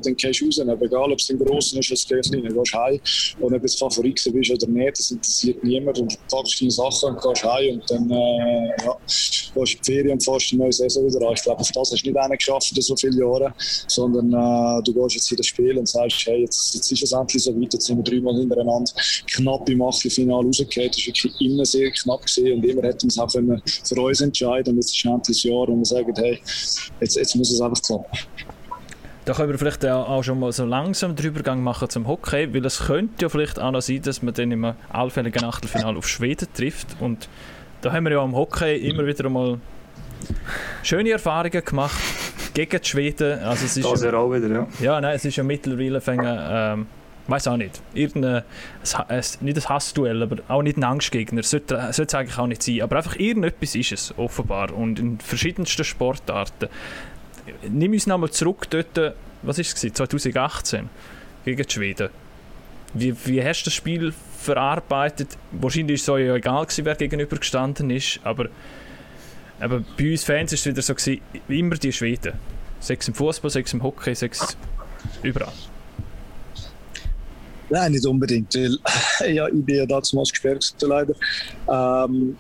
dann 0.02 0.16
gehst 0.16 0.40
du 0.40 0.46
raus. 0.46 0.58
Egal, 0.58 1.12
ob 1.12 1.18
es 1.18 1.26
den 1.26 1.38
Grossen 1.38 1.78
ist 1.78 1.90
oder 1.90 1.96
das 1.96 2.06
Kleinen, 2.06 2.44
dann 2.44 2.54
gehst 2.54 2.74
du 2.74 2.78
heim. 2.78 3.00
Und 3.40 3.54
ob 3.54 3.62
du 3.62 3.68
Favorit 3.68 4.14
bist 4.14 4.50
oder 4.50 4.66
nicht, 4.66 4.98
das 4.98 5.10
interessiert 5.10 5.64
niemand. 5.64 5.98
Und 5.98 6.12
du 6.12 6.16
packst 6.30 6.60
deine 6.60 6.70
Sachen 6.70 7.10
und 7.10 7.22
gehst 7.22 7.44
heim. 7.44 7.74
Und 7.74 7.90
dann 7.90 8.10
äh, 8.10 8.84
ja, 8.84 8.96
gehst 9.06 9.50
du 9.54 9.60
in 9.60 9.64
die 9.64 9.78
Ferien 9.82 10.12
und 10.12 10.24
fährst 10.24 10.50
die 10.50 10.56
neue 10.56 10.72
Saison 10.72 11.06
wieder 11.06 11.26
an. 11.26 11.34
Ich 11.34 11.42
glaube, 11.42 11.60
auf 11.60 11.70
das 11.70 11.92
hast 11.92 12.02
du 12.02 12.10
nicht 12.10 12.18
einen 12.18 12.36
geschafft 12.36 12.72
in 12.74 12.82
so 12.82 12.96
vielen 12.96 13.18
Jahren, 13.18 13.52
sondern 13.88 14.32
äh, 14.32 14.82
du 14.82 14.94
gehst 14.94 15.14
jetzt 15.16 15.30
in 15.30 15.36
das 15.36 15.46
Spiel 15.46 15.78
und 15.78 15.88
sagst, 15.88 16.26
hey, 16.26 16.40
jetzt, 16.40 16.74
jetzt 16.74 16.90
ist 16.90 17.02
es 17.02 17.12
endlich 17.12 17.42
so 17.42 17.54
weit, 17.54 17.72
jetzt 17.72 17.86
sind 17.86 17.96
wir 17.98 18.04
dreimal 18.04 18.34
hintereinander 18.34 18.92
knapp 19.26 19.68
im 19.68 19.82
Achtelfinale 19.82 20.46
rausgefallen. 20.46 20.90
Das 20.90 20.98
war 20.98 21.06
wirklich 21.06 21.40
immer 21.40 21.64
sehr 21.64 21.90
knapp 21.90 22.26
gewesen 22.26 22.52
und 22.52 22.64
immer 22.64 22.82
hätten 22.82 23.02
wir 23.02 23.08
es 23.08 23.18
auch 23.18 23.32
können 23.32 23.62
für 23.66 24.00
uns 24.00 24.20
entscheiden 24.20 24.72
und 24.72 24.76
jetzt 24.76 24.94
ist 24.94 25.04
endlich 25.04 25.36
das 25.36 25.42
Jahr, 25.42 25.68
wo 25.68 25.76
wir 25.76 25.84
sagen, 25.84 26.12
hey, 26.16 26.40
jetzt, 27.00 27.16
jetzt 27.16 27.36
muss 27.36 27.50
es 27.50 27.60
einfach 27.60 27.80
klappen. 27.82 28.06
Da 29.24 29.32
können 29.32 29.50
wir 29.50 29.58
vielleicht 29.58 29.84
auch 29.86 30.22
schon 30.22 30.38
mal 30.38 30.52
so 30.52 30.66
langsam 30.66 31.16
den 31.16 31.26
Übergang 31.26 31.62
machen 31.62 31.88
zum 31.88 32.06
Hockey, 32.06 32.52
weil 32.52 32.64
es 32.66 32.80
könnte 32.80 33.22
ja 33.22 33.28
vielleicht 33.30 33.58
auch 33.58 33.70
noch 33.70 33.80
sein, 33.80 34.02
dass 34.02 34.22
man 34.22 34.34
dann 34.34 34.52
im 34.52 34.74
allfälligen 34.92 35.44
Achtelfinale 35.44 35.96
auf 35.96 36.06
Schweden 36.06 36.46
trifft. 36.52 36.88
Und 37.00 37.28
da 37.80 37.92
haben 37.92 38.04
wir 38.04 38.12
ja 38.12 38.20
am 38.20 38.34
Hockey 38.34 38.76
immer 38.76 39.06
wieder 39.06 39.30
mal 39.30 39.58
schöne 40.82 41.10
Erfahrungen 41.10 41.64
gemacht 41.64 41.98
gegen 42.52 42.80
die 42.80 42.86
Schweden. 42.86 43.38
Also 43.40 43.64
es 43.64 43.76
ist 43.78 43.84
Das 43.84 44.02
ja, 44.02 44.10
ja 44.10 44.18
auch 44.18 44.30
wieder, 44.30 44.48
ja. 44.48 44.68
ja, 44.80 45.00
nein, 45.00 45.16
es 45.16 45.24
ist 45.24 45.36
ja 45.36 45.42
mittlerweile 45.42 46.02
fängen, 46.02 46.38
ähm, 46.40 46.86
weiß 47.26 47.48
auch 47.48 47.56
nicht, 47.56 47.80
irgendein, 47.94 48.42
ein, 48.42 49.08
ein, 49.08 49.22
nicht 49.40 49.56
ein 49.56 49.68
Hassduell, 49.68 50.22
aber 50.22 50.36
auch 50.48 50.62
nicht 50.62 50.76
ein 50.76 50.84
Angstgegner, 50.84 51.42
sollte, 51.42 51.76
sollte 51.92 52.02
es 52.02 52.14
eigentlich 52.14 52.38
auch 52.38 52.46
nicht 52.46 52.62
sein, 52.62 52.82
aber 52.82 52.96
einfach 52.96 53.16
irgendetwas 53.16 53.74
ist 53.74 53.92
es, 53.92 54.18
offenbar, 54.18 54.72
und 54.72 54.98
in 54.98 55.18
verschiedensten 55.18 55.84
Sportarten. 55.84 56.68
Nimm 57.68 57.92
uns 57.92 58.06
nochmal 58.06 58.30
zurück 58.30 58.66
dort, 58.70 59.14
was 59.42 59.58
ist 59.58 59.68
es 59.68 59.74
gewesen, 59.74 59.94
2018, 59.94 60.90
gegen 61.44 61.62
die 61.62 61.72
Schweden. 61.72 62.08
Wie, 62.92 63.14
wie 63.26 63.42
hast 63.42 63.62
du 63.62 63.64
das 63.66 63.74
Spiel 63.74 64.12
verarbeitet? 64.38 65.36
Wahrscheinlich 65.50 65.96
ist 65.96 66.02
es 66.02 66.08
euch 66.10 66.28
egal 66.28 66.64
gewesen, 66.64 66.84
wer 66.84 66.94
gegenüber 66.94 67.36
gestanden 67.36 67.90
ist, 67.90 68.20
aber, 68.22 68.48
aber 69.60 69.82
bei 69.96 70.12
uns 70.12 70.24
Fans 70.24 70.52
ist 70.52 70.60
es 70.60 70.66
wieder 70.66 70.82
so 70.82 70.94
gewesen, 70.94 71.20
immer 71.48 71.76
die 71.76 71.92
Schweden. 71.92 72.34
Sechs 72.80 73.08
im 73.08 73.14
Fußball, 73.14 73.50
sechs 73.50 73.72
im 73.72 73.82
Hockey, 73.82 74.14
sechs 74.14 74.56
überall. 75.22 75.52
Nein, 77.74 77.90
nicht 77.90 78.06
unbedingt, 78.06 78.54
weil 78.54 78.78
ja, 79.34 79.48
ich 79.48 79.64
bin 79.64 79.74
ja 79.74 79.84
damals 79.84 80.30
gesperrt 80.30 80.72
leider. 80.80 81.12
Ähm, 81.68 82.36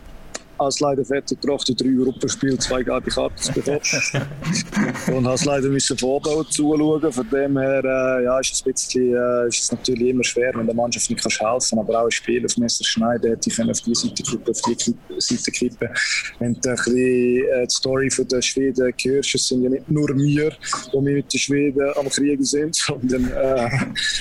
als 0.58 0.80
leider 0.80 1.04
fertig 1.04 1.40
gebracht, 1.40 1.68
in 1.68 1.76
drei 1.76 2.04
Gruppenspielen 2.04 2.58
zwei 2.58 2.82
gelbe 2.82 3.10
Karten 3.10 3.36
zu 3.36 3.52
bekommen. 3.52 3.80
und 5.16 5.26
habe 5.26 5.40
leider 5.44 5.68
müssen 5.68 5.98
vorbauen 5.98 6.46
zuschauen. 6.50 7.12
Von 7.12 7.28
dem 7.30 7.58
her 7.58 7.84
äh, 7.84 8.24
ja, 8.24 8.38
ist, 8.38 8.52
es 8.52 8.64
ein 8.64 8.72
bisschen, 8.72 9.14
äh, 9.14 9.48
ist 9.48 9.60
es 9.60 9.72
natürlich 9.72 10.08
immer 10.08 10.24
schwer, 10.24 10.52
wenn 10.54 10.66
der 10.66 10.74
Mannschaft 10.74 11.10
nicht 11.10 11.22
kannst 11.22 11.40
helfen 11.40 11.50
kannst. 11.50 11.78
Aber 11.78 12.00
auch 12.00 12.04
ein 12.06 12.10
Spiel 12.10 12.44
auf 12.44 12.56
Messer 12.56 12.84
schneiden, 12.84 13.30
hätte 13.30 13.50
ich 13.50 13.60
auf 13.60 13.80
die 13.80 13.94
Seite 13.94 14.22
kippen, 14.22 14.50
auf 14.50 14.60
die 14.62 15.20
Seite 15.20 15.50
kippen. 15.50 15.88
Wenn 16.38 16.54
du 16.54 16.68
ein 16.70 16.76
bisschen 16.76 16.96
äh, 16.96 17.66
die 17.66 17.74
Story 17.74 18.10
von 18.10 18.28
den 18.28 18.42
Schweden 18.42 18.94
hörst, 19.02 19.34
es 19.34 19.48
sind 19.48 19.62
ja 19.62 19.70
nicht 19.70 19.90
nur 19.90 20.08
wir, 20.08 20.52
die 20.92 21.00
mit 21.00 21.32
den 21.32 21.38
Schweden 21.38 21.92
am 21.96 22.08
Kriegen 22.08 22.44
sind, 22.44 22.74
sondern 22.76 23.30
äh, 23.30 23.68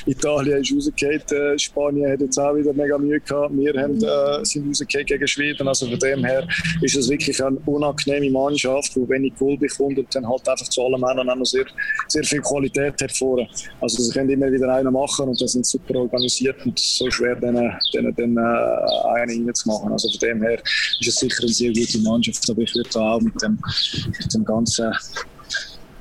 Italien 0.10 0.62
ist 0.62 0.74
rausgefallen, 0.76 1.54
äh, 1.54 1.60
Spanien 1.60 2.12
hat 2.12 2.22
jetzt 2.22 2.38
auch 2.39 2.56
wieder 2.56 2.74
mega 2.74 2.98
Mühe 2.98 3.19
gehabt, 3.19 3.56
wir 3.56 3.74
haben, 3.82 3.98
äh, 3.98 4.46
sind 4.46 4.67
rausgefallen 4.67 5.06
gegen 5.06 5.28
Schweden. 5.28 5.67
Also 5.67 5.88
von 5.88 6.00
dem 6.00 6.23
her 6.26 6.48
ist 6.82 6.96
es 6.96 7.10
wirklich 7.10 7.44
eine 7.44 7.58
unangenehme 7.66 8.30
Mannschaft, 8.32 8.96
die 8.96 9.08
wenig 9.10 9.36
Goal 9.36 9.58
bekommt 9.58 9.98
und 9.98 10.16
dann 10.16 10.28
halt 10.28 10.48
einfach 10.48 10.68
zu 10.68 10.84
allen 10.84 11.00
Männern 11.00 11.30
auch 11.30 11.36
noch 11.36 11.46
sehr, 11.46 11.66
sehr 12.08 12.24
viel 12.24 12.42
Qualität 12.42 13.00
hervor. 13.00 13.48
Also 13.82 14.04
sie 14.04 14.12
können 14.12 14.30
immer 14.30 14.52
wieder 14.52 14.74
einen 14.74 14.94
machen 14.94 15.30
und 15.30 15.42
das 15.42 15.54
sind 15.54 15.66
super 15.66 15.96
organisiert 15.96 16.64
und 16.66 16.78
so 16.78 17.10
schwer, 17.10 17.36
denen, 17.36 17.74
denen, 17.94 18.16
denen 18.16 18.38
äh, 18.38 19.22
einen 19.22 19.54
zu 19.54 19.68
machen. 19.68 19.92
Also 19.92 20.10
von 20.10 20.20
dem 20.20 20.42
her 20.44 20.60
ist 21.00 21.08
es 21.08 21.16
sicher 21.16 21.44
eine 21.44 21.52
sehr 21.52 21.74
gute 21.74 22.00
Mannschaft, 22.00 22.50
aber 22.50 22.62
ich 22.62 22.74
würde 22.76 23.00
auch 23.00 23.22
mit 23.22 23.42
dem, 23.42 23.60
mit 24.06 24.34
dem 24.34 24.46
ganzen 24.46 24.94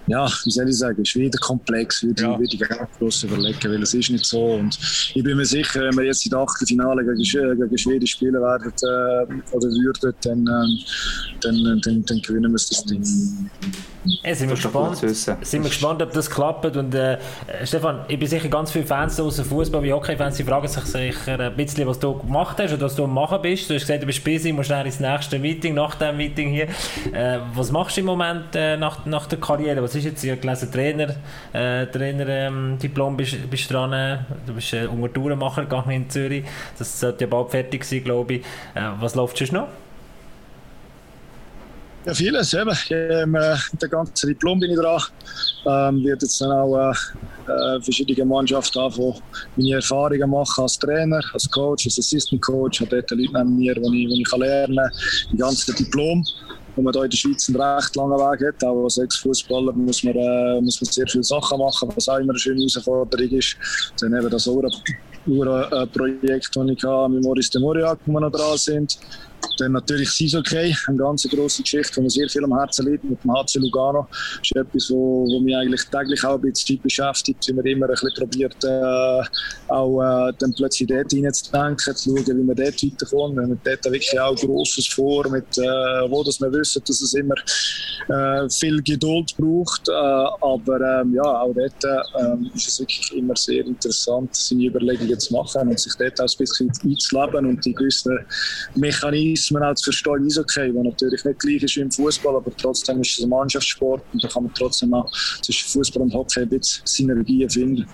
ja, 0.07 0.27
wie 0.45 0.51
soll 0.51 0.69
ich 0.69 0.79
sagen, 0.79 1.01
ist 1.01 1.15
wieder 1.15 1.39
komplex, 1.39 2.03
würde, 2.03 2.23
ja. 2.23 2.39
würde 2.39 2.55
ich 2.55 2.71
auch 2.71 2.89
groß 2.99 3.25
überlegen, 3.25 3.71
weil 3.71 3.83
es 3.83 3.95
ist 3.95 4.11
nicht 4.11 4.25
so. 4.25 4.55
Und 4.55 4.79
ich 5.15 5.23
bin 5.23 5.37
mir 5.37 5.45
sicher, 5.45 5.81
wenn 5.81 5.97
wir 5.97 6.05
jetzt 6.05 6.25
in 6.27 6.31
das 6.31 6.41
Achtelfinale 6.41 7.05
gegen, 7.05 7.23
gegen 7.23 7.79
Schweden 7.79 8.07
spielen 8.07 8.35
werden 8.35 8.73
äh, 8.73 9.55
oder 9.55 9.69
würden, 9.69 10.15
dann, 10.23 10.47
äh, 10.47 10.85
dann, 11.41 11.81
dann, 11.85 12.05
dann, 12.05 12.23
gewinnen 12.23 12.53
wir 12.53 12.59
das 12.59 12.85
Ding. 12.85 13.03
Hey, 14.23 14.35
sind, 14.35 14.49
wir 14.49 14.57
gespannt, 14.57 14.97
sind 14.97 15.63
wir 15.63 15.71
gespannt, 15.71 16.03
ob 16.03 16.13
das 16.13 16.29
klappt. 16.29 16.77
Und, 16.77 16.93
äh, 16.93 17.19
Stefan, 17.65 18.01
ich 18.09 18.19
bin 18.19 18.27
sicher 18.27 18.49
ganz 18.49 18.73
viele 18.73 18.85
Fans 18.85 19.21
aus 19.21 19.37
dem 19.37 19.45
Fußball 19.45 19.81
wie 19.85 19.93
Hockey-Fans, 19.93 20.37
die 20.37 20.43
fragen 20.43 20.67
sich 20.67 20.83
sicher 20.83 21.39
ein 21.39 21.55
bisschen, 21.55 21.87
was 21.87 22.01
du 22.01 22.19
gemacht 22.19 22.59
hast 22.59 22.73
oder 22.73 22.87
was 22.87 22.97
du 22.97 23.05
am 23.05 23.15
machen 23.15 23.41
bist. 23.43 23.71
Du 23.71 23.75
hast 23.75 23.83
gesagt, 23.83 24.03
du 24.03 24.07
bist 24.07 24.25
busy, 24.25 24.53
musst 24.53 24.67
schnell 24.67 24.87
ins 24.87 24.99
nächste 24.99 25.39
Meeting, 25.39 25.75
nach 25.75 25.95
dem 25.95 26.17
Meeting 26.17 26.51
hier. 26.51 26.67
Äh, 27.13 27.39
was 27.55 27.71
machst 27.71 27.97
du 27.97 28.01
im 28.01 28.07
Moment 28.07 28.47
äh, 28.55 28.77
nach, 28.77 29.07
nach 29.07 29.27
der 29.27 29.39
Karriere? 29.39 29.81
Was 29.83 29.92
ist 29.95 30.05
jetzt? 30.05 30.25
Ich 30.25 30.31
habe 30.31 30.41
gelesen, 30.41 30.71
Trainer, 30.71 31.15
äh, 31.53 31.87
Trainer 31.87 32.29
ähm, 32.29 32.79
Diplom 32.83 33.17
bist, 33.17 33.37
bist 33.51 33.71
dran. 33.71 34.27
Du 34.47 34.55
bist 34.55 34.73
äh, 34.73 34.87
unter 34.87 35.13
Tourenmacher 35.13 35.63
gegangen 35.63 35.91
in 35.91 36.11
Zürich. 36.11 36.45
Das 36.79 37.01
sollte 37.01 37.25
ja 37.25 37.31
bald 37.31 37.51
fertig 37.51 37.85
sein, 37.85 38.05
glaube 38.05 38.35
ich. 38.35 38.41
Äh, 38.75 38.91
was 39.01 39.15
läuft 39.15 39.39
schon 39.39 39.49
noch? 39.53 39.69
Ja, 42.05 42.15
vieles. 42.15 42.53
Eben. 42.53 42.77
Ähm, 42.91 43.35
äh, 43.37 43.57
der 43.81 44.05
Diplom 44.25 44.59
bin 44.59 44.73
ich 44.73 44.79
dran. 44.79 45.01
Ähm, 45.67 46.03
wird 46.03 46.23
jetzt 46.23 46.41
dann 46.41 46.51
auch 46.51 46.77
äh, 46.77 46.93
äh, 47.47 47.81
verschiedene 47.81 48.25
Mannschaften 48.25 48.79
anfangen, 48.81 49.15
meine 49.57 49.75
Erfahrungen 49.75 50.31
machen 50.31 50.63
als 50.63 50.79
Trainer, 50.79 51.21
als 51.33 51.49
Coach, 51.49 51.87
als 51.87 51.99
Assistant 51.99 52.43
Coach. 52.43 52.81
Ich 52.81 52.87
habe 52.87 52.97
dort 52.97 53.11
Leute 53.13 53.35
neben 53.35 53.57
mir, 53.57 53.75
die 53.75 54.05
ich, 54.05 54.15
die 54.15 54.23
ich 54.23 54.37
lernen 54.37 54.77
kann. 54.77 54.91
Die 55.33 55.37
ganze 55.37 55.73
Diplom 55.75 56.25
wo 56.77 56.83
man 56.83 56.93
hier 56.93 57.05
in 57.05 57.11
der 57.11 57.17
Schweiz 57.17 57.49
einen 57.49 57.61
recht 57.61 57.97
langen 57.97 58.19
Weg 58.19 58.47
hat. 58.47 58.65
Auch 58.65 58.85
als 58.85 58.99
Ex-Fußballer 58.99 59.73
muss, 59.73 60.05
man, 60.05 60.15
äh, 60.15 60.61
muss 60.61 60.81
man 60.81 60.91
sehr 60.91 61.07
viele 61.07 61.25
Sachen 61.25 61.59
machen, 61.59 61.91
was 61.95 62.09
auch 62.09 62.19
immer 62.19 62.31
eine 62.31 62.39
schöne 62.39 62.61
Herausforderung 62.61 63.31
ist. 63.31 63.57
Dann 64.01 64.15
eben 64.15 64.31
das 64.31 64.47
Ura-Projekt, 64.47 66.57
das 66.57 66.69
ich 66.69 66.83
mit 66.83 67.25
Maurice 67.25 67.51
de 67.51 67.61
Moriac, 67.61 67.99
wo 68.07 68.13
wir 68.13 68.21
noch 68.21 68.33
dran 68.33 68.57
sind. 68.57 68.99
Dann 69.59 69.73
natürlich 69.73 70.11
Sisokay, 70.11 70.75
eine 70.87 70.97
ganz 70.97 71.29
grosse 71.29 71.63
Geschichte, 71.63 71.95
die 71.97 72.01
mir 72.01 72.11
sehr 72.11 72.29
viel 72.29 72.45
am 72.45 72.57
Herzen 72.57 72.91
liegt, 72.91 73.05
mit 73.05 73.23
dem 73.23 73.33
HC 73.33 73.59
Lugano. 73.59 74.07
Das 74.11 74.41
ist 74.43 74.57
etwas, 74.57 74.91
wo, 74.91 75.27
wo 75.27 75.41
mich 75.41 75.57
eigentlich 75.57 75.83
täglich 75.85 76.25
auch 76.25 76.35
ein 76.35 76.41
bisschen 76.41 76.81
beschäftigt, 76.81 77.47
wie 77.49 77.53
man 77.53 77.67
immer 77.67 77.87
ein 77.87 77.93
bisschen 77.93 78.13
probiert, 78.15 78.57
äh, 78.65 79.23
auch 79.69 80.01
äh, 80.01 80.33
dann 80.39 80.55
plötzlich 80.55 80.89
dort 80.89 81.11
hineinzudenken, 81.11 81.97
zu 81.97 82.17
schauen, 82.17 82.39
wie 82.39 82.45
man 82.45 82.57
dort 82.57 82.83
weiterkommt. 82.83 83.37
Wir 83.37 83.43
haben 83.43 83.61
dort 83.63 83.85
wirklich 83.85 84.21
auch 84.21 84.37
Grosses 84.37 84.87
vor, 84.89 85.29
mit, 85.29 85.47
äh, 85.59 85.63
wo 86.11 86.23
dass 86.23 86.41
wir 86.41 86.53
wissen, 86.53 86.83
dass 86.87 87.03
es 87.03 87.15
immer 87.15 87.35
äh, 88.09 88.49
viel 88.49 88.83
Geduld 88.83 89.35
braucht. 89.37 89.89
Äh, 89.89 89.93
aber 89.93 91.01
ähm, 91.01 91.15
ja, 91.15 91.23
auch 91.23 91.53
dort 91.55 91.85
äh, 91.85 92.57
ist 92.57 92.69
es 92.69 92.81
wirklich 92.81 93.13
immer 93.17 93.37
sehr 93.37 93.67
interessant, 93.67 94.35
seine 94.35 94.67
Überlegungen 94.67 95.19
zu 95.19 95.35
machen 95.35 95.69
und 95.69 95.79
sich 95.79 95.93
dort 95.99 96.21
auch 96.21 96.25
ein 96.25 96.39
bisschen 96.39 96.71
einzuleben 96.85 97.47
und 97.47 97.65
die 97.65 97.75
gewissen 97.75 98.19
Mechanismen 98.75 99.32
Mechanismen 99.33 99.63
auch 99.63 99.75
zu 99.75 99.85
verstehen 99.85 100.27
ist 100.27 100.39
okay, 100.39 100.71
was 100.75 100.85
natürlich 100.85 101.25
nicht 101.25 101.39
gleich 101.39 101.63
ist 101.63 101.77
wie 101.77 101.81
im 101.81 101.91
Fußball, 101.91 102.37
aber 102.37 102.51
trotzdem 102.57 103.01
ist 103.01 103.19
es 103.19 103.25
ein 103.25 103.31
Mannschaftssport 103.31 104.03
und 104.13 104.23
da 104.23 104.29
kann 104.29 104.45
man 104.45 104.55
trotzdem 104.55 104.93
auch 104.95 105.11
zwischen 105.43 105.69
Fußball 105.69 106.03
und 106.03 106.15
Hockey 106.15 106.41
ein 106.41 106.49
bisschen 106.49 106.83
Synergien 106.87 107.49
finden. 107.49 107.87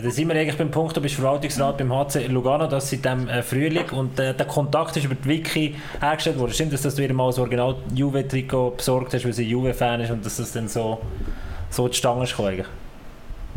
Da 0.00 0.10
sind 0.10 0.28
wir 0.28 0.36
eigentlich 0.36 0.56
beim 0.56 0.70
Punkt, 0.70 0.96
du 0.96 1.00
bist 1.00 1.16
Verwaltungsrat 1.16 1.78
beim 1.78 1.92
HC 1.92 2.28
Lugano, 2.28 2.68
das 2.68 2.90
seit 2.90 3.04
dem 3.04 3.28
äh, 3.28 3.42
Frühling 3.42 3.90
und 3.90 4.18
äh, 4.18 4.32
der 4.32 4.46
Kontakt 4.46 4.96
ist 4.96 5.04
über 5.04 5.16
die 5.16 5.28
Wiki 5.28 5.74
hergestellt 6.00 6.38
worden. 6.38 6.52
Stimmt 6.52 6.72
das, 6.72 6.82
dass 6.82 6.94
du 6.94 7.02
wieder 7.02 7.14
mal 7.14 7.26
das 7.26 7.38
Original 7.38 7.76
Juve-Trikot 7.94 8.76
besorgt 8.76 9.12
hast, 9.12 9.24
weil 9.24 9.32
sie 9.32 9.44
Juve-Fan 9.44 10.02
ist 10.02 10.10
und 10.10 10.24
dass 10.24 10.36
das 10.36 10.52
dann 10.52 10.68
so, 10.68 11.00
so 11.70 11.88
zustande 11.88 12.24
ist 12.24 12.36
gekommen? 12.36 12.64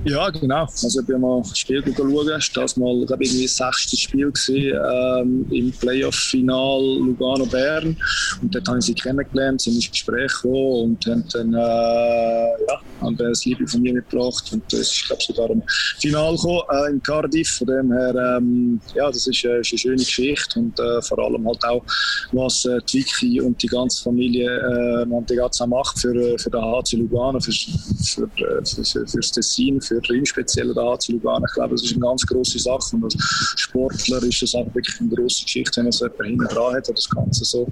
Ja, 0.05 0.29
genau. 0.29 0.61
Also 0.61 1.01
ich 1.01 1.07
bin 1.07 1.19
mal 1.21 1.43
Spiel 1.53 1.83
schauen. 1.95 2.27
Das 2.27 2.79
war 2.79 3.05
glaube 3.05 3.23
ich, 3.23 3.43
das 3.43 3.55
sechste 3.57 3.97
Spiel 3.97 4.31
gewesen, 4.31 4.77
ähm, 4.89 5.45
im 5.51 5.71
Playoff-Final 5.71 6.99
Lugano-Bern. 6.99 7.97
Und 8.41 8.55
dort 8.55 8.67
habe 8.67 8.79
ich 8.79 8.85
sie 8.85 8.93
kennengelernt, 8.93 9.61
sind 9.61 9.75
ins 9.75 9.91
Gespräch 9.91 10.31
gekommen 10.33 10.83
und 10.83 11.05
haben 11.07 11.23
dann, 11.33 11.53
äh, 11.53 11.57
ja, 11.57 12.81
haben 13.01 13.17
das 13.17 13.45
Liebe 13.45 13.67
von 13.67 13.81
mir 13.81 13.93
mitgebracht. 13.93 14.49
Und 14.53 14.63
das 14.71 14.81
ist, 14.81 15.05
glaube 15.07 15.21
ich, 15.21 15.27
sogar 15.27 15.49
im 15.49 15.63
Final 15.99 16.35
gekommen, 16.35 16.61
äh, 16.71 16.91
in 16.91 17.03
Cardiff. 17.03 17.57
Von 17.57 17.67
dem 17.67 17.91
her, 17.91 18.37
ähm, 18.37 18.79
ja, 18.95 19.07
das 19.07 19.27
ist, 19.27 19.43
äh, 19.45 19.59
ist, 19.59 19.71
eine 19.71 19.79
schöne 19.79 19.95
Geschichte 19.95 20.59
und 20.59 20.79
äh, 20.79 21.01
vor 21.01 21.19
allem 21.19 21.47
halt 21.47 21.63
auch, 21.65 21.83
was 22.31 22.65
äh, 22.65 22.79
die 22.91 22.97
Vicky 22.97 23.41
und 23.41 23.61
die 23.61 23.67
ganze 23.67 24.03
Familie 24.03 24.49
äh, 24.49 25.05
Mantegazza 25.05 25.65
macht 25.65 25.99
für, 25.99 26.15
äh, 26.15 26.37
für 26.37 26.49
den 26.49 26.61
HC 26.61 26.97
Lugano, 26.97 27.39
für, 27.39 27.51
für, 27.51 28.29
für, 28.35 28.63
für, 28.65 29.07
für 29.07 29.17
das 29.17 29.31
Tessin, 29.31 29.81
für 29.87 30.15
ihn 30.15 30.25
speziell 30.25 30.73
der 30.73 30.83
AC 30.83 31.07
Lugano. 31.09 31.45
Ich 31.47 31.53
glaube, 31.53 31.75
das 31.75 31.83
ist 31.83 31.93
eine 31.93 32.01
ganz 32.01 32.25
grosse 32.25 32.59
Sache 32.59 32.95
und 32.95 33.03
als 33.03 33.15
Sportler 33.55 34.23
ist 34.23 34.41
das 34.41 34.55
auch 34.55 34.65
wirklich 34.73 34.99
eine 34.99 35.09
grosse 35.09 35.43
Geschichte, 35.43 35.81
wenn 35.81 35.87
es 35.87 35.99
jemand 35.99 36.23
hinten 36.23 36.47
dran 36.47 36.75
hat, 36.75 36.87
der 36.87 36.95
das 36.95 37.09
Ganze 37.09 37.45
so 37.45 37.67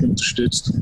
unterstützt. 0.00 0.72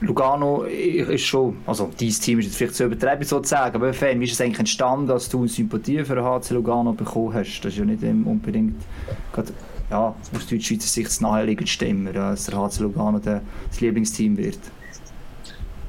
Lugano 0.00 0.64
ist 0.64 1.24
schon, 1.24 1.56
also 1.64 1.90
dein 1.98 2.10
Team 2.10 2.40
ist 2.40 2.46
jetzt 2.46 2.56
vielleicht 2.56 2.74
zu 2.74 2.84
übertrieben 2.84 3.24
sozusagen, 3.24 3.74
aber 3.76 3.92
wie 3.92 4.24
ist 4.24 4.32
es 4.32 4.40
eigentlich 4.40 4.58
entstanden, 4.58 5.06
dass 5.06 5.28
du 5.28 5.46
Sympathie 5.46 6.04
für 6.04 6.22
HC 6.22 6.54
Lugano 6.54 6.92
bekommen 6.92 7.32
hast? 7.32 7.60
Das 7.60 7.72
ist 7.72 7.78
ja 7.78 7.84
nicht 7.84 8.02
unbedingt 8.02 8.74
gerade, 9.32 9.52
ja, 9.90 10.14
aus 10.34 10.46
Deutschschweizer 10.46 10.88
Sicht 10.88 11.08
das 11.08 11.20
naheliegendste 11.20 11.86
immer, 11.86 12.12
dass 12.12 12.46
der 12.46 12.58
HC 12.58 12.82
Lugano 12.82 13.18
das 13.18 13.80
Lieblingsteam 13.80 14.36
wird. 14.36 14.58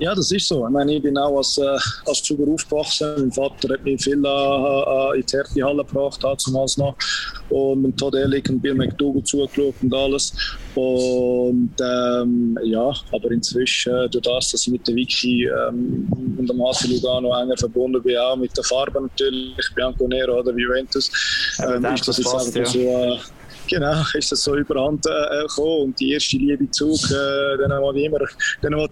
Ja, 0.01 0.15
das 0.15 0.31
ist 0.31 0.47
so. 0.47 0.65
Ich 0.65 0.71
meine, 0.71 0.95
ich 0.95 1.03
bin 1.03 1.15
auch 1.15 1.37
als, 1.37 1.59
äh, 1.59 1.77
als 2.07 2.23
Zuger 2.23 2.51
aufgewachsen. 2.51 3.13
Mein 3.19 3.31
Vater 3.31 3.71
hat 3.71 3.83
mich 3.83 4.01
viel 4.01 4.25
äh, 4.25 4.27
äh, 4.27 5.19
in 5.19 5.25
die 5.27 5.37
Härtehalle 5.37 5.85
gebracht, 5.85 6.23
damals 6.23 6.75
noch. 6.77 6.95
Und 7.49 7.83
mit 7.83 7.97
Todd 7.97 8.15
Ellick 8.15 8.49
und 8.49 8.61
Bill 8.61 8.73
McDougall 8.73 9.23
zugeschaut 9.23 9.75
und 9.83 9.93
alles. 9.93 10.33
Und 10.73 11.75
ähm, 11.79 12.57
ja, 12.63 12.91
aber 13.11 13.29
inzwischen, 13.29 13.93
äh, 13.93 14.09
durch 14.09 14.23
das, 14.23 14.49
dass 14.49 14.65
ich 14.65 14.73
mit 14.73 14.87
der 14.87 14.95
Wiki 14.95 15.45
ähm, 15.45 16.07
und 16.35 16.49
dem 16.49 16.59
AC 16.63 16.87
Lugano 16.87 17.39
enger 17.39 17.57
verbunden 17.57 18.01
bin, 18.01 18.17
auch 18.17 18.35
mit 18.35 18.57
der 18.57 18.63
Farbe 18.63 19.01
natürlich, 19.03 19.69
Bianco 19.75 20.07
Nero 20.07 20.39
oder 20.39 20.51
Juventus, 20.57 21.11
ähm, 21.63 21.85
ist 21.93 22.07
das 22.07 22.17
jetzt 22.17 22.33
einfach 22.33 22.55
ja. 22.55 22.65
so... 22.65 23.19
Äh, 23.71 23.75
genau, 23.75 24.03
ist 24.13 24.31
das 24.31 24.43
so 24.43 24.55
überhand 24.55 25.05
äh, 25.05 25.41
gekommen 25.41 25.81
und 25.81 25.99
die 25.99 26.13
erste 26.13 26.37
Liebe 26.37 26.69
Zug, 26.71 26.99
äh, 27.11 27.57
den 27.57 27.71
ich 27.95 28.05
immer, 28.05 28.19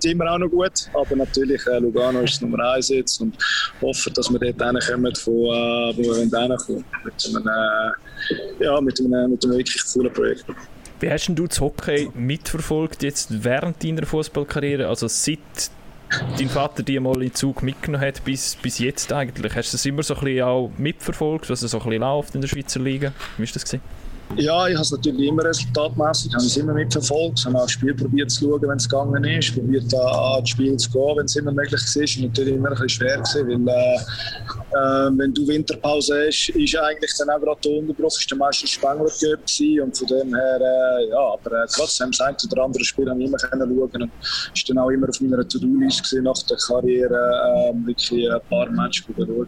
immer 0.04 0.32
auch 0.32 0.38
noch 0.38 0.50
gut, 0.50 0.90
aber 0.94 1.16
natürlich 1.16 1.66
äh, 1.68 1.80
Lugano 1.80 2.22
ist 2.22 2.42
Nummer 2.42 2.74
eins 2.74 2.90
jetzt 2.90 3.20
und 3.22 3.36
hoffe, 3.82 4.12
dass 4.12 4.30
wir 4.30 4.40
dort 4.40 4.86
hinkommen, 4.86 5.16
von, 5.16 5.34
äh, 5.34 5.98
wo 5.98 6.02
wir 6.02 6.16
hinkommen 6.16 6.86
mit 7.04 7.14
einem, 7.28 7.48
äh, 7.48 8.64
ja, 8.64 8.82
mit 8.82 9.00
einem, 9.00 9.32
mit 9.32 9.44
einem 9.44 9.58
wirklich 9.58 9.84
coolen 9.94 10.14
Projekt. 10.14 10.46
Wie 11.00 11.10
hast 11.10 11.30
du 11.30 11.48
das 11.48 11.62
Hockey 11.62 12.10
mitverfolgt 12.14 13.04
jetzt 13.04 13.44
während 13.44 13.82
deiner 13.84 14.06
Fußballkarriere, 14.06 14.88
also 14.88 15.08
seit 15.08 15.40
dein 16.38 16.50
Vater 16.50 16.84
die 16.84 17.00
mal 17.00 17.22
in 17.22 17.34
Zug 17.34 17.64
mitgenommen 17.64 18.06
hat, 18.06 18.24
bis, 18.26 18.58
bis 18.58 18.80
jetzt 18.80 19.14
eigentlich? 19.14 19.56
Hast 19.56 19.72
du 19.72 19.78
das 19.78 19.86
immer 19.86 20.04
so 20.04 20.16
ein 20.16 20.22
bisschen 20.22 20.44
auch 20.44 20.72
mitverfolgt, 20.78 21.50
was 21.50 21.62
so 21.62 21.78
ein 21.78 21.84
bisschen 21.84 22.02
läuft 22.02 22.36
in 22.36 22.42
der 22.42 22.48
Schweizer 22.48 22.80
Liga? 22.80 23.14
Wie 23.38 23.44
war 23.44 23.54
das? 23.54 23.64
Gewesen? 23.64 23.82
Ja, 24.36 24.68
ich 24.68 24.76
habe 24.76 24.84
es 24.84 24.92
natürlich 24.92 25.28
immer 25.28 25.44
resultatmäßig, 25.44 26.34
habe 26.34 26.46
es 26.46 26.56
immer 26.56 26.74
mitverfolgt, 26.74 27.44
habe 27.46 27.58
auch 27.58 27.64
das 27.64 27.72
Spiel 27.72 27.94
probiert 27.94 28.30
zu 28.32 28.46
schauen, 28.46 28.62
wenn 28.62 28.78
es 28.78 28.88
gegangen 28.88 29.24
ist, 29.24 29.54
probiert 29.54 29.94
an 29.94 30.42
das 30.42 30.50
Spiel 30.50 30.78
zu 30.78 30.90
gehen, 30.92 31.18
wenn 31.18 31.26
es 31.26 31.36
immer 31.36 31.52
möglich 31.52 31.82
war. 31.82 32.24
Und 32.24 32.28
natürlich 32.28 32.56
immer 32.56 32.70
ein 32.70 32.74
bisschen 32.74 32.90
schwer 32.90 33.20
weil 33.20 33.68
äh, 33.68 34.00
Ähm, 34.78 35.18
wenn 35.18 35.34
du 35.34 35.48
Winterpause 35.48 36.28
hast, 36.28 36.50
ist 36.50 36.78
eigentlich 36.78 37.12
dann 37.18 37.30
auch 37.32 37.42
gerade 37.42 37.60
der 37.62 37.72
Unterbruch, 37.80 38.16
ist 38.18 38.30
der 38.30 38.38
meistens 38.38 38.70
Spengler 38.70 39.06
gewesen 39.06 39.82
und 39.82 39.98
von 39.98 40.08
dem 40.08 40.36
her, 40.36 40.60
äh, 40.62 41.10
ja, 41.10 41.34
aber 41.34 41.64
äh, 41.64 41.68
trotzdem, 41.74 42.12
das 42.12 42.22
eine 42.22 42.38
oder 42.52 42.64
andere 42.64 42.84
Spiel 42.84 43.10
habe 43.10 43.20
ich 43.20 43.28
immer 43.28 43.38
können 43.38 43.68
schauen 43.68 44.02
und 44.04 44.12
ist 44.54 44.70
dann 44.70 44.78
auch 44.78 44.90
immer 44.90 45.10
auf 45.10 45.20
meiner 45.22 45.48
To-Do-List 45.48 46.16
nach 46.22 46.44
der 46.44 46.58
Karriere, 46.58 47.72
äh, 47.74 47.88
wirklich 47.88 48.32
ein 48.32 48.40
paar 48.48 48.70
Matches 48.70 49.06
schauen. 49.08 49.48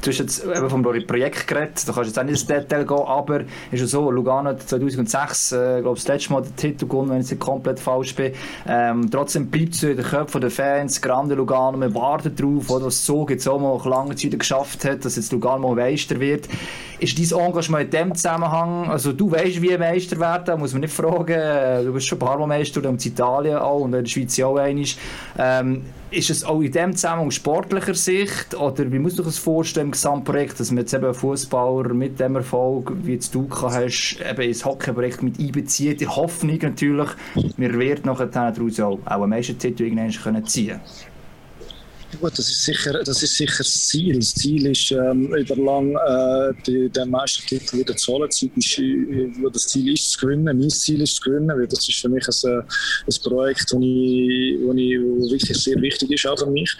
Du 0.00 0.10
hast 0.10 0.18
jetzt 0.18 0.44
eben 0.44 0.68
vom 0.68 0.82
Projekt 0.82 1.46
geredet, 1.46 1.86
da 1.86 1.92
kannst 1.92 1.96
du 1.96 2.02
jetzt 2.02 2.18
auch 2.18 2.24
nicht 2.24 2.32
ins 2.32 2.46
Detail 2.46 2.84
gehen, 2.84 3.06
aber 3.06 3.40
ist 3.70 3.80
ja 3.80 3.86
so, 3.86 4.10
Lugano 4.10 4.50
hat 4.50 4.68
2006, 4.68 5.52
äh, 5.52 5.80
glaube 5.80 5.96
das 5.96 6.08
letzte 6.08 6.32
Mal 6.32 6.42
den 6.42 6.56
Titel 6.56 6.86
gewonnen, 6.86 7.10
wenn 7.10 7.20
ich 7.20 7.30
nicht 7.30 7.38
komplett 7.38 7.78
falsch 7.78 8.14
bin. 8.16 8.32
Ähm, 8.66 9.10
trotzdem 9.10 9.48
bleibt 9.48 9.74
es 9.74 9.82
in 9.84 9.96
den 9.96 10.04
Köpfen 10.04 10.40
der 10.40 10.50
Fans, 10.50 11.00
Grande 11.00 11.36
Lugano, 11.36 11.78
wir 11.78 11.94
warten 11.94 12.34
darauf, 12.34 12.68
was 12.68 13.06
so 13.06 13.26
jetzt 13.28 13.46
auch 13.46 13.60
mal 13.60 13.80
lange 13.88 14.16
Zeit 14.16 14.36
geschafft 14.36 14.84
hat, 14.84 15.04
dass 15.04 15.16
jetzt 15.16 15.30
Lugano 15.30 15.68
mal 15.68 15.76
Meister 15.76 16.18
wird. 16.18 16.48
Ist 17.02 17.18
dein 17.18 17.40
Engagement 17.40 17.84
in 17.86 17.90
dem 17.90 18.14
Zusammenhang, 18.14 18.88
also 18.88 19.12
du 19.12 19.28
weißt, 19.28 19.60
wie 19.60 19.76
Meister 19.76 20.20
werden, 20.20 20.60
muss 20.60 20.72
man 20.72 20.82
nicht 20.82 20.94
fragen, 20.94 21.84
du 21.84 21.92
bist 21.92 22.06
schon 22.06 22.16
ein 22.18 22.24
paar 22.24 22.38
Mal 22.38 22.46
Meister, 22.46 22.84
in 22.84 22.94
Italien 22.94 23.56
auch 23.56 23.80
und 23.80 23.92
in 23.92 24.04
der 24.04 24.08
Schweiz 24.08 24.38
auch 24.38 24.56
einmal. 24.56 24.84
Ähm, 25.36 25.82
ist 26.12 26.30
es 26.30 26.44
auch 26.44 26.60
in 26.60 26.70
dem 26.70 26.94
Zusammenhang 26.94 27.32
sportlicher 27.32 27.94
Sicht 27.94 28.54
oder 28.54 28.92
wie 28.92 29.00
muss 29.00 29.16
du 29.16 29.24
das 29.24 29.36
vorstellen 29.36 29.86
im 29.86 29.92
Gesamtprojekt, 29.92 30.60
dass 30.60 30.70
man 30.70 30.78
jetzt 30.78 30.94
eben 30.94 31.12
Fußballer 31.12 31.92
mit 31.92 32.20
dem 32.20 32.36
Erfolg, 32.36 32.92
wie 33.02 33.14
jetzt 33.14 33.34
du 33.34 33.48
hast, 33.50 34.18
eben 34.20 34.42
ins 34.42 34.64
Hockeyprojekt 34.64 35.24
mit 35.24 35.40
einbezieht, 35.40 36.00
die 36.00 36.06
Hoffnung 36.06 36.58
natürlich, 36.62 37.08
wir 37.56 37.78
werden 37.80 38.02
nachher 38.04 38.26
daraus 38.26 38.78
auch, 38.78 39.00
auch 39.04 39.22
einen 39.22 39.30
Meistertitel 39.30 39.84
irgendwann 39.84 40.46
ziehen 40.46 40.68
können? 40.68 41.11
Gut, 42.20 42.38
das 42.38 42.48
ist 42.48 42.64
sicher 42.64 42.92
das, 42.92 43.22
ist 43.22 43.36
sicher 43.36 43.58
das 43.58 43.88
Ziel. 43.88 44.16
Das 44.16 44.34
Ziel 44.34 44.66
ist, 44.66 44.90
ähm, 44.92 45.34
über 45.34 45.56
lang 45.56 45.96
äh, 45.96 46.88
den 46.88 47.10
Meistertitel 47.10 47.78
wieder 47.78 47.96
zu 47.96 48.12
holen. 48.12 48.28
Das, 48.28 48.42
ist, 48.42 48.78
äh, 48.78 49.32
das 49.52 49.66
Ziel 49.68 49.92
ist 49.92 50.10
zu 50.12 50.20
gewinnen. 50.20 50.58
Mein 50.58 50.70
Ziel 50.70 51.00
ist 51.00 51.16
zu 51.16 51.22
gewinnen, 51.22 51.48
weil 51.48 51.66
das 51.66 51.88
ist 51.88 52.00
für 52.00 52.08
mich 52.08 52.26
ein, 52.26 52.50
äh, 52.50 52.58
ein 52.58 53.22
Projekt, 53.22 53.72
das 53.72 53.80
ich, 53.80 54.58
wo 54.60 54.72
wo 54.72 55.30
wirklich 55.30 55.58
sehr 55.58 55.80
wichtig 55.80 56.10
ist 56.10 56.26
auch 56.26 56.38
für 56.38 56.50
mich. 56.50 56.70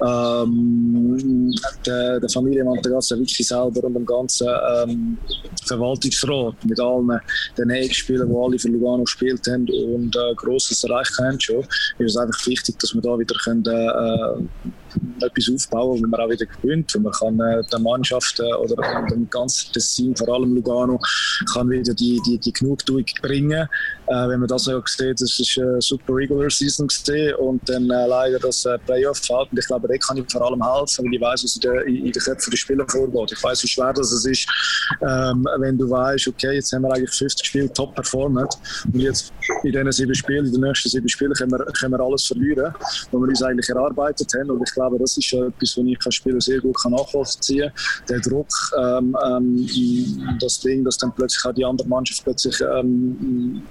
Ähm, 0.00 1.54
der, 1.86 2.20
der 2.20 2.28
Familie 2.28 2.64
Mantegazza 2.64 3.16
wirklich 3.16 3.46
selber 3.46 3.84
und 3.84 3.94
dem 3.94 4.06
ganzen 4.06 4.48
ähm, 4.48 5.18
Verwaltungsrat 5.66 6.64
mit 6.64 6.80
allen 6.80 7.20
den 7.56 7.70
Ex-Spielern, 7.70 8.28
die 8.28 8.36
alle 8.36 8.58
für 8.58 8.68
Lugano 8.68 9.04
gespielt 9.04 9.46
haben 9.48 9.68
und 9.68 10.16
äh, 10.16 10.34
Grosses 10.34 10.82
erreicht 10.84 11.16
haben 11.18 11.38
schon, 11.38 11.60
ist 11.60 11.98
es 11.98 12.16
einfach 12.16 12.46
wichtig, 12.46 12.78
dass 12.78 12.94
wir 12.94 13.02
da 13.02 13.18
wieder 13.18 13.36
können, 13.44 13.64
äh, 13.66 14.72
etwas 15.20 15.50
aufbauen, 15.54 16.02
wo 16.02 16.06
man 16.06 16.20
auch 16.20 16.30
wieder 16.30 16.46
gewinnt. 16.46 16.94
Man 17.00 17.12
kann 17.12 17.38
äh, 17.40 17.62
der 17.70 17.78
Mannschaft 17.78 18.40
äh, 18.40 18.54
oder 18.54 18.76
dem 19.10 19.28
ganzen 19.28 19.72
Team, 19.72 20.16
vor 20.16 20.28
allem 20.28 20.54
Lugano, 20.54 21.00
kann 21.52 21.70
wieder 21.70 21.94
die, 21.94 22.20
die, 22.26 22.38
die 22.38 22.52
Genugtuung 22.52 23.04
bringen. 23.20 23.68
Äh, 24.06 24.28
wenn 24.28 24.40
man 24.40 24.48
das 24.48 24.68
auch 24.68 24.86
sieht, 24.86 25.20
das 25.20 25.38
ist 25.38 25.58
eine 25.58 25.80
super 25.80 26.14
Regular 26.14 26.50
Season 26.50 26.86
gesehen 26.86 27.34
und 27.36 27.68
dann 27.68 27.90
äh, 27.90 28.06
leider 28.06 28.38
das 28.38 28.64
äh, 28.64 28.78
Playoff 28.78 29.18
fällt. 29.18 29.52
Und 29.52 29.58
ich 29.58 29.66
glaube, 29.66 29.88
da 29.88 29.96
kann 29.98 30.16
ich 30.16 30.24
vor 30.30 30.42
allem 30.42 30.62
helfen, 30.64 31.04
weil 31.04 31.14
ich 31.14 31.20
weiß, 31.20 31.44
was 31.44 31.54
in, 31.56 31.60
der, 31.60 31.84
in 31.84 32.12
den 32.12 32.12
Köpfen 32.12 32.50
der 32.50 32.56
Spieler 32.56 32.86
vorgeht. 32.88 33.32
Ich 33.32 33.42
weiß, 33.42 33.62
wie 33.64 33.68
schwer 33.68 33.92
das 33.92 34.12
ist, 34.24 34.48
ähm, 35.02 35.46
wenn 35.58 35.76
du 35.76 35.90
weißt, 35.90 36.28
okay, 36.28 36.54
jetzt 36.54 36.72
haben 36.72 36.82
wir 36.82 36.92
eigentlich 36.92 37.10
50 37.10 37.46
Spiele 37.46 37.72
top 37.72 37.94
performt 37.94 38.54
und 38.92 39.00
jetzt 39.00 39.32
in 39.62 39.72
diesen 39.72 39.92
sieben 39.92 40.14
Spielen, 40.14 40.46
in 40.46 40.52
den 40.52 40.60
nächsten 40.62 40.88
sieben 40.88 41.08
Spielen, 41.08 41.32
können 41.34 41.52
wir, 41.52 41.64
können 41.78 41.92
wir 41.92 42.00
alles 42.00 42.26
verlieren, 42.26 42.72
was 42.78 43.12
wir 43.12 43.28
uns 43.28 43.42
eigentlich 43.42 43.68
erarbeitet 43.68 44.32
haben. 44.34 44.50
Und 44.50 44.60
ich 44.68 44.74
glaube, 44.74 44.98
das 44.98 45.16
ist 45.16 45.32
etwas, 45.32 45.76
was 45.76 45.86
ich 45.86 45.98
als 46.06 46.14
Spieler 46.14 46.40
sehr 46.40 46.60
gut 46.60 46.76
nachvollziehen 46.88 47.70
kann. 47.70 48.06
Der 48.08 48.20
Druck, 48.20 48.48
ähm, 48.78 49.16
ähm, 49.26 50.38
das 50.40 50.60
Ding, 50.60 50.84
dass 50.84 50.98
dann 50.98 51.12
plötzlich 51.14 51.44
auch 51.44 51.54
die 51.54 51.64
andere 51.64 51.88
Mannschaft 51.88 52.24
plötzlich 52.24 52.60
ähm, 52.60 53.62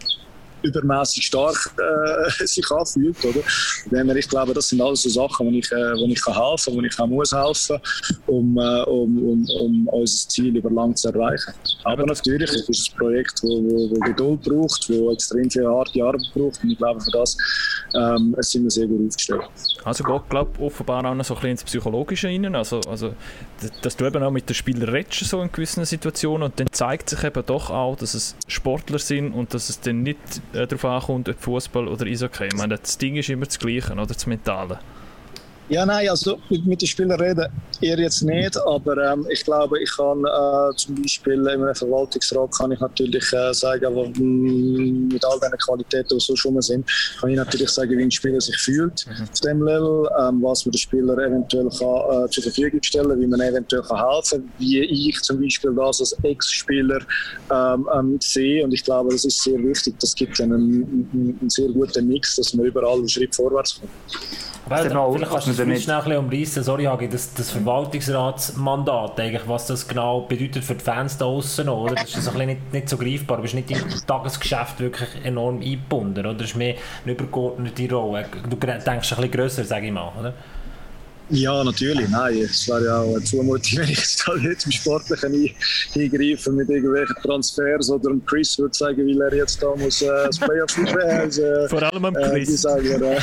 übermäßig 0.63 1.25
stark 1.25 1.55
äh, 1.77 2.45
sich 2.45 2.69
anfühlt. 2.71 3.23
Oder? 3.23 3.41
Wenn 3.89 4.17
ich 4.17 4.29
glaube, 4.29 4.53
das 4.53 4.69
sind 4.69 4.81
alles 4.81 5.03
so 5.03 5.09
Sachen, 5.09 5.47
wo 5.47 5.51
ich, 5.51 5.71
äh, 5.71 5.75
wo 5.75 6.05
ich 6.07 6.21
kann 6.21 6.33
helfen 6.33 6.73
kann, 6.73 6.81
wo 6.81 6.85
ich 6.85 6.99
auch 6.99 7.07
muss 7.07 7.31
helfen 7.31 7.79
um, 8.27 8.57
äh, 8.57 8.83
um, 8.83 9.17
um, 9.17 9.47
um 9.61 9.87
unser 9.87 10.29
Ziel 10.29 10.55
über 10.55 10.69
lang 10.69 10.95
zu 10.95 11.09
erreichen. 11.09 11.53
Aber 11.83 12.05
natürlich 12.05 12.49
ist 12.51 12.69
es 12.69 12.89
ein 12.89 12.97
Projekt, 12.97 13.41
wo, 13.43 13.47
wo, 13.47 13.91
wo 13.91 13.99
Geduld 13.99 14.41
braucht, 14.41 14.89
wo 14.89 15.11
extrem 15.11 15.49
viel 15.49 15.67
harte 15.67 16.03
Arbeit 16.03 16.21
braucht 16.33 16.63
und 16.63 16.71
ich 16.71 16.77
glaube, 16.77 17.01
für 17.01 17.11
das 17.11 17.37
ähm, 17.93 18.35
sind 18.39 18.63
wir 18.63 18.71
sehr 18.71 18.87
gut 18.87 19.07
aufgestellt. 19.07 19.41
Also 19.83 20.03
geht, 20.03 20.29
glaube 20.29 20.59
offenbar 20.59 21.05
auch 21.05 21.15
noch 21.15 21.23
so 21.23 21.33
ein 21.33 21.37
bisschen 21.37 21.51
ins 21.51 21.63
Psychologische 21.63 22.27
rein, 22.27 22.55
also, 22.55 22.81
also 22.81 23.13
dass 23.81 23.95
du 23.95 24.05
eben 24.05 24.23
auch 24.23 24.31
mit 24.31 24.49
den 24.49 24.53
Spielern 24.53 24.89
redest 24.89 25.25
so 25.25 25.41
in 25.41 25.51
gewissen 25.51 25.85
Situationen 25.85 26.43
und 26.43 26.59
dann 26.59 26.67
zeigt 26.71 27.09
sich 27.09 27.23
eben 27.23 27.45
doch 27.45 27.69
auch, 27.69 27.95
dass 27.95 28.13
es 28.13 28.35
Sportler 28.47 28.99
sind 28.99 29.33
und 29.33 29.53
dass 29.53 29.69
es 29.69 29.79
dann 29.79 30.03
nicht 30.03 30.17
äh, 30.57 30.67
darauf 30.67 30.85
ankommt, 30.85 31.29
ob 31.29 31.39
Fußball 31.39 31.87
oder 31.87 32.05
Eishockey. 32.05 32.47
Ich 32.47 32.55
meine, 32.55 32.77
das 32.77 32.97
Ding 32.97 33.15
ist 33.15 33.29
immer 33.29 33.45
das 33.45 33.59
Gleiche, 33.59 33.93
oder 33.93 34.05
das 34.05 34.25
Mentale. 34.25 34.79
Ja, 35.69 35.85
nein, 35.85 36.07
also 36.07 36.39
mit, 36.49 36.81
den 36.81 36.87
Spielern 36.87 37.19
reden 37.19 37.45
eher 37.81 37.99
jetzt 37.99 38.21
nicht, 38.21 38.57
aber 38.57 38.97
ähm, 39.11 39.27
ich 39.29 39.43
glaube, 39.43 39.81
ich 39.81 39.91
kann 39.97 40.23
äh, 40.23 40.75
zum 40.77 41.01
Beispiel 41.01 41.33
in 41.33 41.47
einem 41.47 41.75
Verwaltungsrat 41.75 42.51
kann 42.57 42.71
ich 42.71 42.79
natürlich 42.79 43.33
äh, 43.33 43.53
sagen, 43.53 43.93
mh, 43.93 44.17
mm, 44.17 45.07
mit 45.09 45.25
all 45.25 45.37
den 45.41 45.51
Qualitäten, 45.59 46.17
die 46.17 46.23
so 46.23 46.37
schon 46.37 46.61
sind, 46.61 46.89
kann 47.19 47.31
ich 47.31 47.35
natürlich 47.35 47.69
sagen, 47.69 47.97
wie 47.97 48.03
ein 48.03 48.11
Spieler 48.11 48.39
sich 48.39 48.57
fühlt 48.57 49.05
mhm. 49.07 49.23
auf 49.23 49.39
dem 49.41 49.61
Level, 49.61 50.09
ähm, 50.17 50.41
was 50.41 50.65
man 50.65 50.71
den 50.71 50.79
Spieler 50.79 51.17
eventuell 51.17 51.69
kann, 51.69 52.25
äh, 52.25 52.29
zur 52.29 52.43
Verfügung 52.43 52.81
stellen, 52.81 53.19
wie 53.19 53.27
man 53.27 53.41
eventuell 53.41 53.81
kann 53.81 54.09
helfen, 54.09 54.49
wie 54.59 54.79
ich 54.79 55.21
zum 55.21 55.41
Beispiel 55.41 55.75
das 55.75 55.99
als 55.99 56.15
Ex-Spieler 56.23 56.99
ähm, 57.51 57.89
ähm, 57.93 58.17
sehe 58.21 58.63
und 58.63 58.73
ich 58.73 58.85
glaube, 58.85 59.11
das 59.11 59.25
ist 59.25 59.43
sehr 59.43 59.59
wichtig. 59.59 59.95
Das 59.99 60.15
gibt 60.15 60.39
einen, 60.39 60.53
einen, 60.53 61.37
einen 61.41 61.49
sehr 61.49 61.67
guten 61.69 62.07
Mix, 62.07 62.37
dass 62.37 62.53
man 62.53 62.65
überall 62.65 62.99
einen 62.99 63.09
Schritt 63.09 63.35
vorwärts 63.35 63.79
kommt. 63.79 63.91
Weil, 64.69 64.89
vielleicht 64.89 65.31
kannst 65.31 65.47
du 65.47 65.65
das 65.65 65.83
schnell 65.83 66.01
ein 66.01 66.17
umreißen, 66.17 66.63
sorry 66.63 66.85
Hagi, 66.85 67.07
das, 67.07 67.33
das 67.33 67.51
Verwaltungsratsmandat, 67.51 69.19
eigentlich, 69.19 69.47
was 69.47 69.67
das 69.67 69.87
genau 69.87 70.21
bedeutet 70.21 70.63
für 70.63 70.75
die 70.75 70.83
Fans 70.83 71.17
da 71.17 71.25
außen, 71.25 71.69
oder? 71.69 71.95
Das 71.95 72.15
ist 72.15 72.27
ein 72.27 72.47
nicht, 72.47 72.73
nicht 72.73 72.89
so 72.89 72.97
greifbar, 72.97 73.37
du 73.37 73.43
bist 73.43 73.55
nicht 73.55 73.71
im 73.71 73.77
Tagesgeschäft 74.05 74.79
wirklich 74.79 75.09
enorm 75.23 75.61
eingebunden, 75.61 76.25
oder? 76.25 76.33
Das 76.33 76.49
ist 76.49 76.55
mehr 76.55 76.75
eine 77.03 77.13
übergeordnete 77.13 77.89
Rolle. 77.93 78.25
Du 78.49 78.55
denkst 78.55 78.85
ein 78.87 78.99
bisschen 78.99 79.31
grösser, 79.31 79.63
sage 79.63 79.87
ich 79.87 79.91
mal, 79.91 80.11
oder? 80.19 80.33
Ja, 81.29 81.61
natürlich. 81.61 82.07
Nein, 82.09 82.37
es 82.37 82.67
wäre 82.69 82.85
ja 82.85 83.01
auch 83.01 83.15
eine 83.15 83.23
Zumutung, 83.23 83.79
wenn 83.79 83.89
ich 83.89 83.97
jetzt 83.97 84.23
da 84.25 84.33
nicht 84.35 84.61
zum 84.61 84.71
Sportlichen 84.71 85.53
eingreife 85.95 86.51
mit 86.53 86.69
irgendwelchen 86.69 87.15
Transfers 87.21 87.89
oder 87.89 88.09
dem 88.11 88.25
Chris 88.25 88.57
würde 88.57 88.73
sagen, 88.73 89.05
weil 89.07 89.21
er 89.21 89.35
jetzt 89.35 89.61
da 89.61 89.75
muss 89.75 90.01
äh, 90.01 90.07
das 90.07 90.39
Playoff 90.39 90.77
also, 90.77 91.41
äh, 91.41 91.67
Vor 91.67 91.83
allem 91.83 92.05
am 92.05 92.13
Chris. 92.13 92.49
Äh, 92.49 92.57
sagen, 92.57 93.01
äh, 93.01 93.19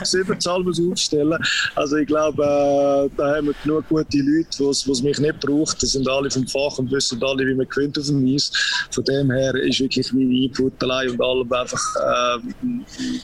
das 0.00 0.14
Überzahl 0.14 0.64
muss 0.64 0.80
aufstellen. 0.80 1.38
Also 1.76 1.96
ich 1.98 2.08
glaube, 2.08 2.42
äh, 2.42 3.16
da 3.16 3.36
haben 3.36 3.46
wir 3.46 3.54
genug 3.62 3.88
gute 3.88 4.18
Leute, 4.18 4.48
die 4.58 4.90
es 4.90 5.02
mich 5.02 5.18
nicht 5.20 5.40
braucht. 5.40 5.80
Das 5.82 5.92
sind 5.92 6.08
alle 6.08 6.28
vom 6.28 6.46
Fach 6.48 6.78
und 6.78 6.90
wissen 6.90 7.22
alle, 7.22 7.46
wie 7.46 7.54
man 7.54 7.68
gewinnt 7.68 7.96
auf 7.96 8.06
dem 8.06 8.26
Eis. 8.26 8.50
Von 8.90 9.04
dem 9.04 9.30
her 9.30 9.54
ist 9.54 9.78
wirklich 9.78 10.12
mein 10.12 10.32
Input 10.32 10.82
allein 10.82 11.10
und 11.10 11.22
allem 11.22 11.52
einfach 11.52 11.80
äh, 11.96 12.38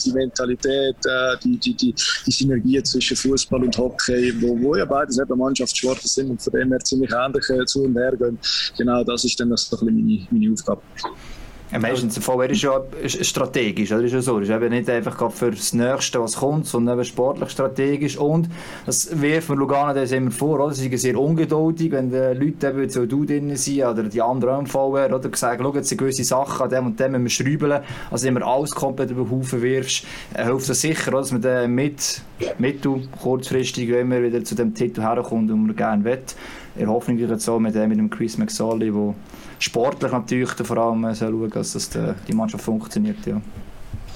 die 0.04 0.12
Mentalität, 0.12 0.96
äh, 1.06 1.36
die, 1.42 1.58
die, 1.58 1.74
die, 1.74 1.94
die 2.26 2.30
Synergie 2.30 2.80
zwischen 2.84 3.16
Fußball 3.16 3.64
und 3.64 3.79
Hockey, 3.80 4.32
wo, 4.40 4.60
wo 4.60 4.76
ja 4.76 4.84
beides 4.84 5.18
eben 5.18 5.38
Mannschaftssportler 5.38 6.08
sind 6.08 6.30
und 6.30 6.42
von 6.42 6.52
dem 6.52 6.70
her 6.70 6.80
ziemlich 6.80 7.10
ähnlich 7.12 7.48
äh, 7.50 7.64
zu 7.64 7.84
und 7.84 7.96
her 7.96 8.16
gehen. 8.16 8.38
Genau 8.76 9.02
das 9.04 9.24
ist 9.24 9.38
dann 9.40 9.50
das 9.50 9.70
meine, 9.82 10.26
meine 10.30 10.52
Aufgabe. 10.52 10.82
Ja, 11.72 11.78
meistens 11.78 12.14
der 12.14 12.22
VR 12.24 12.50
ist 12.50 12.62
ja 12.62 12.80
strategisch, 13.06 13.92
oder? 13.92 14.02
Ist 14.02 14.12
ja 14.12 14.20
so. 14.20 14.40
ist 14.40 14.50
eben 14.50 14.70
nicht 14.70 14.90
einfach 14.90 15.30
für 15.30 15.52
das 15.52 15.72
Nächste, 15.72 16.20
was 16.20 16.36
kommt, 16.36 16.66
sondern 16.66 16.98
eben 16.98 17.04
sportlich 17.04 17.50
strategisch. 17.50 18.18
Und 18.18 18.48
das 18.86 19.20
wirft 19.20 19.50
mir 19.50 19.54
Lugano 19.54 19.94
das 19.94 20.10
immer 20.10 20.32
vor, 20.32 20.58
oder? 20.58 20.74
Sie 20.74 20.88
sind 20.88 20.98
sehr 20.98 21.16
ungeduldig, 21.16 21.92
wenn 21.92 22.10
die 22.10 22.16
Leute 22.16 22.70
eben 22.70 22.90
so 22.90 23.06
du 23.06 23.24
drin 23.24 23.54
sind 23.56 23.84
oder 23.84 24.02
die 24.02 24.20
anderen 24.20 24.66
VR, 24.66 25.14
oder? 25.14 25.28
Gesagt, 25.28 25.60
schau, 25.62 25.72
jetzt 25.74 25.88
sind 25.88 25.98
gewisse 25.98 26.24
Sachen 26.24 26.64
an 26.64 26.70
dem 26.70 26.86
und 26.86 26.98
dem 26.98 27.22
müssen 27.22 27.46
wir 27.46 27.58
schrauben. 27.58 27.84
Also, 28.10 28.26
wenn 28.26 28.34
du 28.34 28.46
alles 28.46 28.72
komplett 28.72 29.12
über 29.12 29.22
den 29.22 29.30
Haufen 29.30 29.62
wirfst, 29.62 30.04
äh, 30.34 30.44
hilft 30.44 30.68
das 30.68 30.80
sicher, 30.80 31.12
oder? 31.12 31.20
dass 31.20 31.30
man 31.30 31.42
dann 31.42 31.72
mit, 31.72 32.22
mittel, 32.58 33.08
kurzfristig, 33.22 33.88
immer 33.90 34.20
wieder 34.20 34.42
zu 34.42 34.56
dem 34.56 34.74
Titel 34.74 35.02
herkommt, 35.02 35.48
den 35.48 35.66
man 35.66 35.76
gerne 35.76 36.02
will. 36.02 36.18
In 36.76 36.88
Hoffnung 36.88 37.18
jetzt 37.18 37.44
so 37.44 37.60
mit, 37.60 37.74
mit 37.74 37.98
dem 37.98 38.10
Chris 38.10 38.38
McSorley, 38.38 38.90
der 38.90 39.14
sportlich 39.60 40.10
natürlich 40.10 40.50
vor 40.50 40.78
allem 40.78 41.14
soll 41.14 41.32
schauen, 41.32 41.50
dass 41.50 41.72
das 41.72 41.90
die, 41.90 42.12
die 42.26 42.32
Mannschaft 42.32 42.64
funktioniert. 42.64 43.24
Ja. 43.26 43.40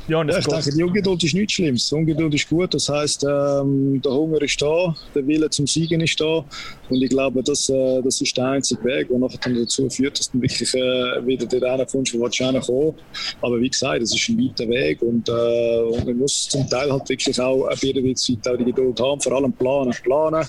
Ja, 0.07 0.21
und 0.21 0.29
Ja, 0.29 0.39
ich 0.39 0.47
denke, 0.47 0.71
die 0.71 0.83
Ungeduld 0.83 1.25
ist 1.25 1.35
nichts 1.35 1.55
Schlimmes. 1.55 1.89
Die 1.89 1.95
Ungeduld 1.95 2.35
ist 2.35 2.49
gut. 2.49 2.75
Das 2.75 2.89
heisst, 2.91 3.25
ähm, 3.25 4.03
der 4.03 4.13
Hunger 4.13 4.43
ist 4.43 4.61
da, 4.61 4.95
der 5.15 5.27
Wille 5.27 5.49
zum 5.49 5.67
Siegen 5.67 6.01
ist 6.03 6.21
da. 6.21 6.45
Und 6.91 7.03
ich 7.03 7.09
glaube, 7.09 7.43
das, 7.43 7.71
äh, 7.71 8.03
das 8.03 8.21
ist 8.21 8.37
der 8.37 8.49
einzige 8.49 8.85
Weg, 8.85 9.09
der 9.09 9.19
nachher 9.19 9.39
dann 9.43 9.55
dazu 9.55 9.89
führt, 9.89 10.19
dass 10.19 10.31
du 10.31 10.43
wirklich 10.43 10.75
äh, 10.75 11.27
wieder 11.27 11.47
dort 11.47 11.91
kommst, 11.91 12.13
wo 12.13 12.29
du 12.29 12.37
kommen 12.37 12.95
Aber 13.41 13.61
wie 13.61 13.71
gesagt, 13.71 14.03
es 14.03 14.15
ist 14.15 14.29
ein 14.29 14.39
weiter 14.39 14.69
Weg 14.69 15.01
und, 15.01 15.27
äh, 15.29 15.33
und 15.33 16.05
man 16.05 16.19
muss 16.19 16.49
zum 16.49 16.69
Teil 16.69 16.93
halt 16.93 17.09
wirklich 17.09 17.41
auch 17.41 17.67
auf 17.67 17.83
jeder 17.83 18.15
Zeit 18.15 18.47
auch 18.47 18.59
die 18.59 18.65
Geduld 18.65 19.01
haben, 19.01 19.21
vor 19.21 19.33
allem 19.33 19.53
planen, 19.55 19.95
planen 20.03 20.47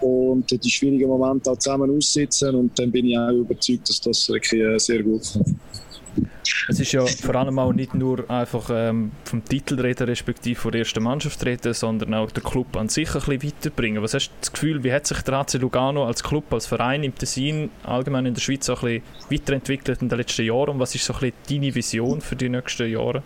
und 0.00 0.50
die 0.50 0.70
schwierigen 0.70 1.08
Momente 1.08 1.50
auch 1.50 1.58
zusammen 1.58 1.94
aussitzen. 1.94 2.54
Und 2.54 2.78
dann 2.78 2.90
bin 2.90 3.06
ich 3.06 3.18
auch 3.18 3.30
überzeugt, 3.30 3.88
dass 3.88 4.00
das 4.00 4.28
wirklich 4.30 4.62
äh, 4.62 4.78
sehr 4.78 5.02
gut 5.02 5.22
kommt. 5.32 5.56
Es 6.68 6.80
ist 6.80 6.92
ja 6.92 7.04
vor 7.04 7.34
allem 7.34 7.58
auch 7.58 7.72
nicht 7.72 7.94
nur 7.94 8.28
einfach 8.30 8.70
ähm, 8.72 9.12
vom 9.24 9.44
Titel 9.44 9.80
reden, 9.80 10.06
respektive 10.06 10.58
von 10.58 10.72
der 10.72 10.80
ersten 10.80 11.02
Mannschaft 11.02 11.44
reden, 11.44 11.74
sondern 11.74 12.14
auch 12.14 12.30
der 12.30 12.42
Club 12.42 12.76
an 12.76 12.88
sich 12.88 13.08
ein 13.14 13.20
bisschen 13.20 13.42
weiterbringen. 13.42 14.02
Was 14.02 14.14
hast 14.14 14.28
du 14.28 14.34
das 14.40 14.52
Gefühl, 14.52 14.82
wie 14.84 14.92
hat 14.92 15.06
sich 15.06 15.20
der 15.22 15.34
AC 15.34 15.54
Lugano 15.54 16.06
als 16.06 16.22
Club, 16.22 16.52
als 16.52 16.66
Verein 16.66 17.04
im 17.04 17.14
Tessin, 17.14 17.70
allgemein 17.82 18.26
in 18.26 18.34
der 18.34 18.40
Schweiz 18.40 18.68
auch 18.68 18.82
ein 18.82 19.02
bisschen 19.02 19.30
weiterentwickelt 19.30 20.02
in 20.02 20.08
den 20.08 20.18
letzten 20.18 20.44
Jahren 20.44 20.70
und 20.70 20.78
was 20.80 20.94
ist 20.94 21.04
so 21.04 21.14
ein 21.14 21.20
bisschen 21.20 21.62
deine 21.62 21.74
Vision 21.74 22.20
für 22.20 22.36
die 22.36 22.48
nächsten 22.48 22.90
Jahre? 22.90 23.22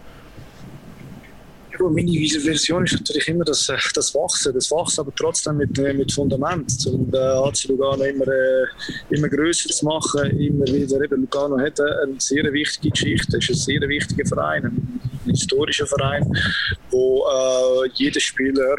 Meine 1.81 2.11
Vision 2.11 2.85
ist 2.85 2.93
natürlich 2.93 3.29
immer 3.29 3.45
das, 3.45 3.68
äh, 3.68 3.76
das 3.95 4.14
Wachsen, 4.14 4.53
das 4.55 4.70
Wachsen, 4.70 5.01
aber 5.01 5.12
trotzdem 5.14 5.57
mit, 5.57 5.79
äh, 5.79 5.93
mit 5.93 6.12
Fundament. 6.12 6.72
Und 6.87 7.14
äh, 7.14 7.18
AC 7.18 7.64
Lugano 7.68 8.05
immer, 8.05 8.26
äh, 8.26 8.66
immer 9.11 9.29
grösser 9.29 9.68
zu 9.68 9.85
machen, 9.85 10.31
immer 10.39 10.66
wieder. 10.66 11.01
Eben, 11.03 11.22
Lugano 11.22 11.59
hat 11.59 11.81
eine, 11.81 12.14
sehr 12.18 12.53
wichtige 12.53 12.91
Geschichte, 12.91 13.39
es 13.39 13.49
ist 13.49 13.68
ein 13.68 13.81
sehr 13.81 13.89
wichtiger 13.89 14.26
Verein, 14.26 14.64
ein, 14.64 15.01
ein 15.26 15.31
historischer 15.31 15.87
Verein, 15.87 16.31
wo 16.91 17.24
äh, 17.26 17.91
jeder 17.95 18.20
Spieler 18.20 18.76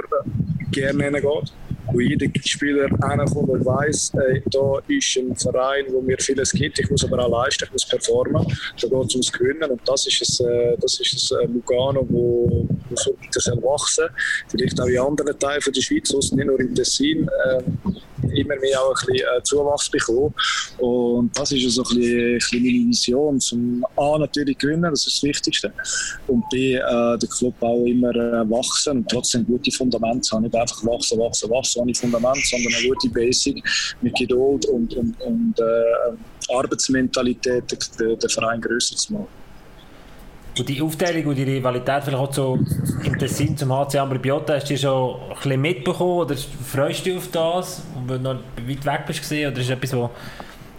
gerne 0.72 1.04
hingeht. 1.06 1.54
Wo 1.92 2.00
jeder 2.00 2.28
Spieler 2.44 2.88
hinkommt 2.88 3.50
und 3.50 3.66
weiss, 3.66 4.14
äh, 4.14 4.42
da 4.46 4.80
ist 4.88 5.18
ein 5.18 5.36
Verein, 5.36 5.86
wo 5.90 6.02
mir 6.02 6.18
vieles 6.20 6.52
gibt. 6.52 6.80
Ich 6.80 6.90
muss 6.90 7.04
aber 7.04 7.26
auch 7.26 7.46
leisten, 7.46 7.66
ich 7.66 7.72
muss 7.72 7.86
performen. 7.86 8.46
Da 8.82 8.88
geht 8.88 9.06
es 9.08 9.16
ums 9.16 9.32
Gewinnen. 9.32 9.70
Und 9.70 9.82
das 9.86 10.08
ist 10.08 10.22
es, 10.22 10.40
äh, 10.40 10.76
das 10.80 11.00
ist 11.00 11.14
es 11.14 11.32
äh, 11.32 11.46
Lugano, 11.46 12.06
wo, 12.10 12.68
wo 12.90 12.96
so 12.96 13.12
weiter 13.22 13.40
soll 13.40 13.62
wachsen 13.64 14.06
Vielleicht 14.50 14.80
auch 14.80 14.88
in 14.88 15.00
anderen 15.00 15.38
Teilen 15.38 15.62
der 15.66 15.82
Schweiz, 15.82 16.14
nicht 16.14 16.46
nur 16.46 16.60
im 16.60 16.76
Tessin, 16.76 17.28
äh, 17.28 17.62
immer 18.36 18.56
mehr 18.58 18.82
auch 18.82 18.96
ein 19.02 19.06
bisschen 19.08 19.28
äh, 19.38 19.44
Zuwachs 19.44 19.90
bekommen. 19.90 20.34
Und 20.78 21.38
das 21.38 21.52
ist 21.52 21.76
so 21.76 21.84
ein 21.84 21.96
bisschen, 21.96 22.28
ein 22.28 22.34
bisschen 22.36 22.64
meine 22.64 22.90
Vision. 22.90 23.40
Zum 23.40 23.86
A 23.96 24.18
natürlich 24.18 24.58
gewinnen, 24.58 24.84
das 24.84 25.08
ist 25.08 25.18
das 25.18 25.24
Wichtigste. 25.24 25.74
Und 26.28 26.48
B, 26.50 26.76
äh, 26.76 26.82
der 27.18 27.30
Club 27.30 27.56
auch 27.62 27.86
immer 27.86 28.16
äh, 28.16 28.50
wachsen 28.50 28.98
und 28.98 29.10
trotzdem 29.10 29.46
gute 29.46 29.72
Fundamente 29.72 30.30
haben. 30.32 30.44
Nicht 30.44 30.56
einfach 30.56 30.84
wachsen, 30.86 31.20
wachsen, 31.20 31.50
wachsen 31.50 31.82
ohne 31.82 31.94
Fundament, 31.94 32.46
sondern 32.46 32.74
eine 32.74 32.88
gute 32.88 33.10
Basic 33.10 33.64
mit 34.02 34.16
Geduld 34.16 34.66
und, 34.68 34.94
und, 34.96 35.20
und 35.22 35.56
äh, 35.60 36.54
Arbeitsmentalität, 36.54 37.64
den, 38.00 38.20
den 38.20 38.30
Verein 38.30 38.62
grösser 38.62 38.96
zu 38.96 39.14
machen. 39.14 39.39
Und 40.58 40.68
die 40.68 40.82
Aufteilung 40.82 41.28
und 41.28 41.36
die 41.36 41.44
Rivalität 41.44 42.04
vielleicht 42.04 42.24
auch 42.24 42.34
so 42.34 42.60
im 43.04 43.18
Tessin 43.18 43.56
zum 43.56 43.72
HC 43.72 44.00
Ambribiota, 44.00 44.56
hast 44.56 44.70
du 44.70 44.78
schon 44.78 45.16
ein 45.22 45.36
bisschen 45.36 45.62
mitbekommen 45.62 46.20
oder 46.20 46.36
freust 46.36 47.02
du 47.02 47.12
dich 47.12 47.18
auf 47.18 47.28
das, 47.32 47.84
weil 48.06 48.18
du 48.18 48.24
noch 48.24 48.40
weit 48.68 48.86
weg 48.86 49.06
bist 49.08 49.22
gesehen 49.22 49.52
oder 49.52 49.62
ist 49.62 49.70
etwas, 49.70 49.96
wo 49.96 50.10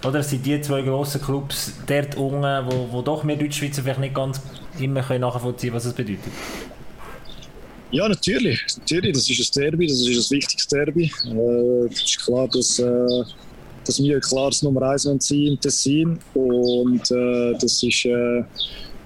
oder 0.05 0.23
sind 0.23 0.45
die 0.45 0.61
zwei 0.61 0.83
grossen 0.83 1.21
Clubs 1.21 1.75
dort 1.87 2.17
unten, 2.17 2.43
wo, 2.43 2.89
wo 2.91 3.03
doch 3.03 3.27
wir 3.27 3.37
Deutschschweizer 3.37 3.83
vielleicht 3.83 4.01
nicht 4.01 4.15
ganz 4.15 4.41
immer 4.79 5.03
können 5.03 5.21
nachvollziehen 5.21 5.75
was 5.75 5.85
es 5.85 5.93
bedeutet? 5.93 6.33
Ja, 7.91 8.09
natürlich. 8.09 8.65
natürlich. 8.79 9.13
Das 9.13 9.29
ist 9.29 9.57
ein 9.57 9.63
Derby, 9.63 9.87
das 9.87 10.01
ist 10.01 10.31
ein 10.31 10.37
wichtiges 10.37 10.67
Derby. 10.69 11.13
Äh, 11.27 11.93
es 11.93 12.03
ist 12.03 12.25
klar, 12.25 12.49
dass, 12.49 12.79
äh, 12.79 13.25
dass 13.85 14.01
wir 14.01 14.21
klar 14.21 14.51
das 14.51 14.63
Nummer 14.63 14.83
1 14.91 15.03
sein 15.03 15.19
im 15.31 15.61
Tessin. 15.61 16.19
Und 16.35 17.11
äh, 17.11 17.53
das 17.61 17.83
ist. 17.83 18.05
Äh, 18.05 18.45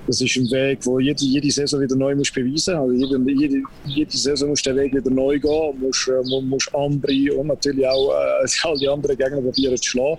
das 0.06 0.20
ist 0.20 0.36
ein 0.36 0.50
Weg, 0.50 0.80
wo 0.84 0.98
jede, 0.98 1.24
jede 1.24 1.50
Saison 1.50 1.80
wieder 1.80 1.96
neu 1.96 2.14
muss 2.14 2.30
beweisen 2.30 2.76
muss. 2.76 2.90
Also 3.02 3.16
jede, 3.16 3.32
jede, 3.32 3.62
jede 3.86 4.16
Saison 4.16 4.50
muss 4.50 4.62
der 4.62 4.76
Weg 4.76 4.94
wieder 4.94 5.10
neu 5.10 5.38
gehen. 5.38 5.80
Musst, 5.80 6.08
äh, 6.08 6.22
mu- 6.28 6.40
musst 6.42 6.74
Ambri 6.74 7.30
und 7.30 7.46
natürlich 7.46 7.86
auch 7.86 8.10
äh, 8.12 8.46
all 8.64 8.76
die 8.78 8.88
anderen 8.88 9.16
Gegner 9.16 9.40
probieren 9.40 9.76
zu 9.76 9.90
schlagen. 9.90 10.18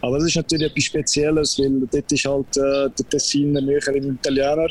Aber 0.00 0.18
das 0.18 0.28
ist 0.28 0.36
natürlich 0.36 0.70
etwas 0.70 0.84
Spezielles, 0.84 1.58
weil 1.58 1.80
dort 1.92 2.12
ist 2.12 2.24
halt 2.24 2.56
äh, 2.56 2.90
der 2.98 3.08
Tessiner 3.10 3.60
näher 3.60 3.86
im 3.88 4.12
Italiener 4.14 4.68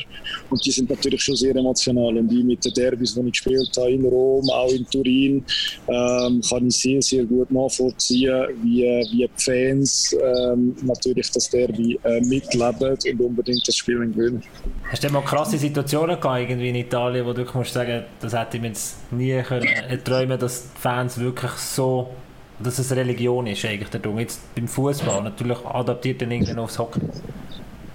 und 0.50 0.64
die 0.64 0.70
sind 0.70 0.90
natürlich 0.90 1.22
schon 1.22 1.36
sehr 1.36 1.54
emotional. 1.54 2.16
Und 2.16 2.32
ich 2.32 2.44
mit 2.44 2.64
den 2.64 2.72
Derbys, 2.72 3.14
die 3.14 3.20
ich 3.20 3.32
gespielt 3.32 3.70
habe 3.76 3.90
in 3.92 4.04
Rom, 4.04 4.48
auch 4.50 4.72
in 4.72 4.86
Turin, 4.90 5.44
ähm, 5.88 6.40
kann 6.48 6.66
ich 6.66 6.76
sehr, 6.76 7.02
sehr 7.02 7.24
gut 7.24 7.50
nachvollziehen, 7.50 8.46
wie, 8.62 8.82
wie 8.82 9.26
die 9.26 9.30
Fans 9.36 10.14
ähm, 10.20 10.74
natürlich 10.82 11.30
das 11.30 11.48
Derby 11.50 11.98
äh, 12.04 12.20
mitleben 12.22 12.96
und 13.12 13.20
unbedingt 13.20 13.66
das 13.66 13.76
Spiel 13.76 13.98
gewinnen. 13.98 14.42
Hast 14.90 15.02
du 15.02 15.10
mal 15.10 15.22
krasse 15.22 15.58
Situationen 15.58 16.20
gehabt, 16.20 16.40
irgendwie 16.40 16.68
in 16.68 16.74
Italien, 16.76 17.26
wo 17.26 17.32
du 17.32 17.38
wirklich 17.38 17.54
musst 17.54 17.72
sagen, 17.72 18.04
das 18.20 18.32
hätte 18.34 18.56
ich 18.56 18.62
mir 18.62 18.68
jetzt 18.68 19.12
nie 19.12 19.42
können 19.42 19.66
erträumen, 19.66 20.38
dass 20.38 20.72
die 20.72 20.80
Fans 20.80 21.18
wirklich 21.18 21.52
so, 21.52 22.14
dass 22.58 22.78
es 22.78 22.94
Religion 22.94 23.46
ist 23.46 23.64
eigentlich 23.64 23.88
der. 23.88 24.00
Jetzt 24.18 24.54
beim 24.54 24.68
Fußball 24.68 25.22
natürlich 25.22 25.58
adaptiert 25.64 26.22
dann 26.22 26.30
irgendwann 26.30 26.60
aufs 26.60 26.78
Hockey. 26.78 27.00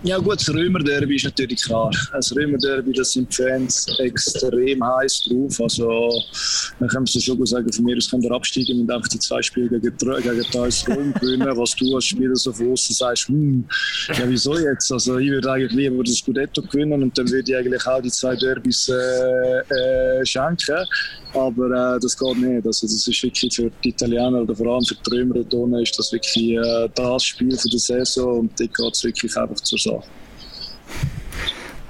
Ja 0.04 0.18
gut, 0.18 0.40
das 0.40 0.50
Römer-Derby 0.50 1.16
ist 1.16 1.26
natürlich 1.26 1.62
klar. 1.62 1.92
Das 2.12 2.36
Römer-Derby, 2.36 2.92
da 2.92 3.04
sind 3.04 3.30
die 3.30 3.44
Fans 3.44 3.86
extrem 4.00 4.84
heiß 4.84 5.26
drauf. 5.30 5.62
Also, 5.62 6.24
man 6.80 6.90
kann 6.90 7.04
es 7.04 7.24
schon 7.24 7.46
sagen, 7.46 7.72
von 7.72 7.86
mir 7.86 7.96
aus 7.98 8.10
können 8.10 8.24
wir 8.24 8.32
absteigen 8.32 8.82
und 8.82 8.90
einfach 8.90 9.10
die 9.10 9.20
zwei 9.20 9.44
Spiele 9.44 9.80
gegen, 9.80 9.96
gegen 9.96 10.58
AS 10.58 10.88
Rom 10.90 11.14
gewinnen. 11.14 11.56
Was 11.56 11.76
du 11.76 11.94
als 11.94 12.06
Spieler 12.06 12.36
so 12.36 12.52
von 12.52 12.72
außen 12.72 12.96
sagst, 12.96 13.28
hm, 13.28 13.64
ja 14.18 14.28
wieso 14.28 14.58
jetzt? 14.58 14.92
Also 14.92 15.20
ich 15.20 15.30
würde 15.30 15.52
eigentlich 15.52 15.74
lieber 15.74 16.04
das 16.04 16.16
Scudetto 16.16 16.64
gewinnen 16.64 17.04
und 17.04 17.16
dann 17.16 17.30
würde 17.30 17.52
ich 17.52 17.56
eigentlich 17.56 17.86
auch 17.86 18.02
die 18.02 18.10
zwei 18.10 18.36
Derbys 18.36 18.90
äh, 18.90 19.60
äh, 19.60 20.26
schenken. 20.26 20.84
Aber 21.34 21.96
äh, 21.96 22.00
das 22.00 22.18
geht 22.18 22.38
nicht. 22.38 22.66
Also, 22.66 22.88
das 22.88 23.08
ist 23.08 23.24
wirklich 23.24 23.56
für 23.56 23.72
die 23.84 23.90
Italiener 23.90 24.42
oder 24.42 24.56
vor 24.56 24.68
allem 24.74 24.84
für 24.84 24.96
die 24.96 25.56
Römer 25.56 25.80
ist 25.80 25.98
das 25.98 26.12
wirklich 26.12 26.58
äh, 26.58 26.90
das 26.96 27.24
Spiel 27.24 27.56
für 27.56 27.70
die 27.70 27.78
Saison 27.78 28.40
und 28.40 28.60
dort 28.60 28.74
geht 28.76 28.94
es 28.94 29.04
wirklich 29.04 29.38
einfach 29.38 29.56
zur 29.58 29.78
Sache. 29.78 29.91
Microsoft. 29.92 30.10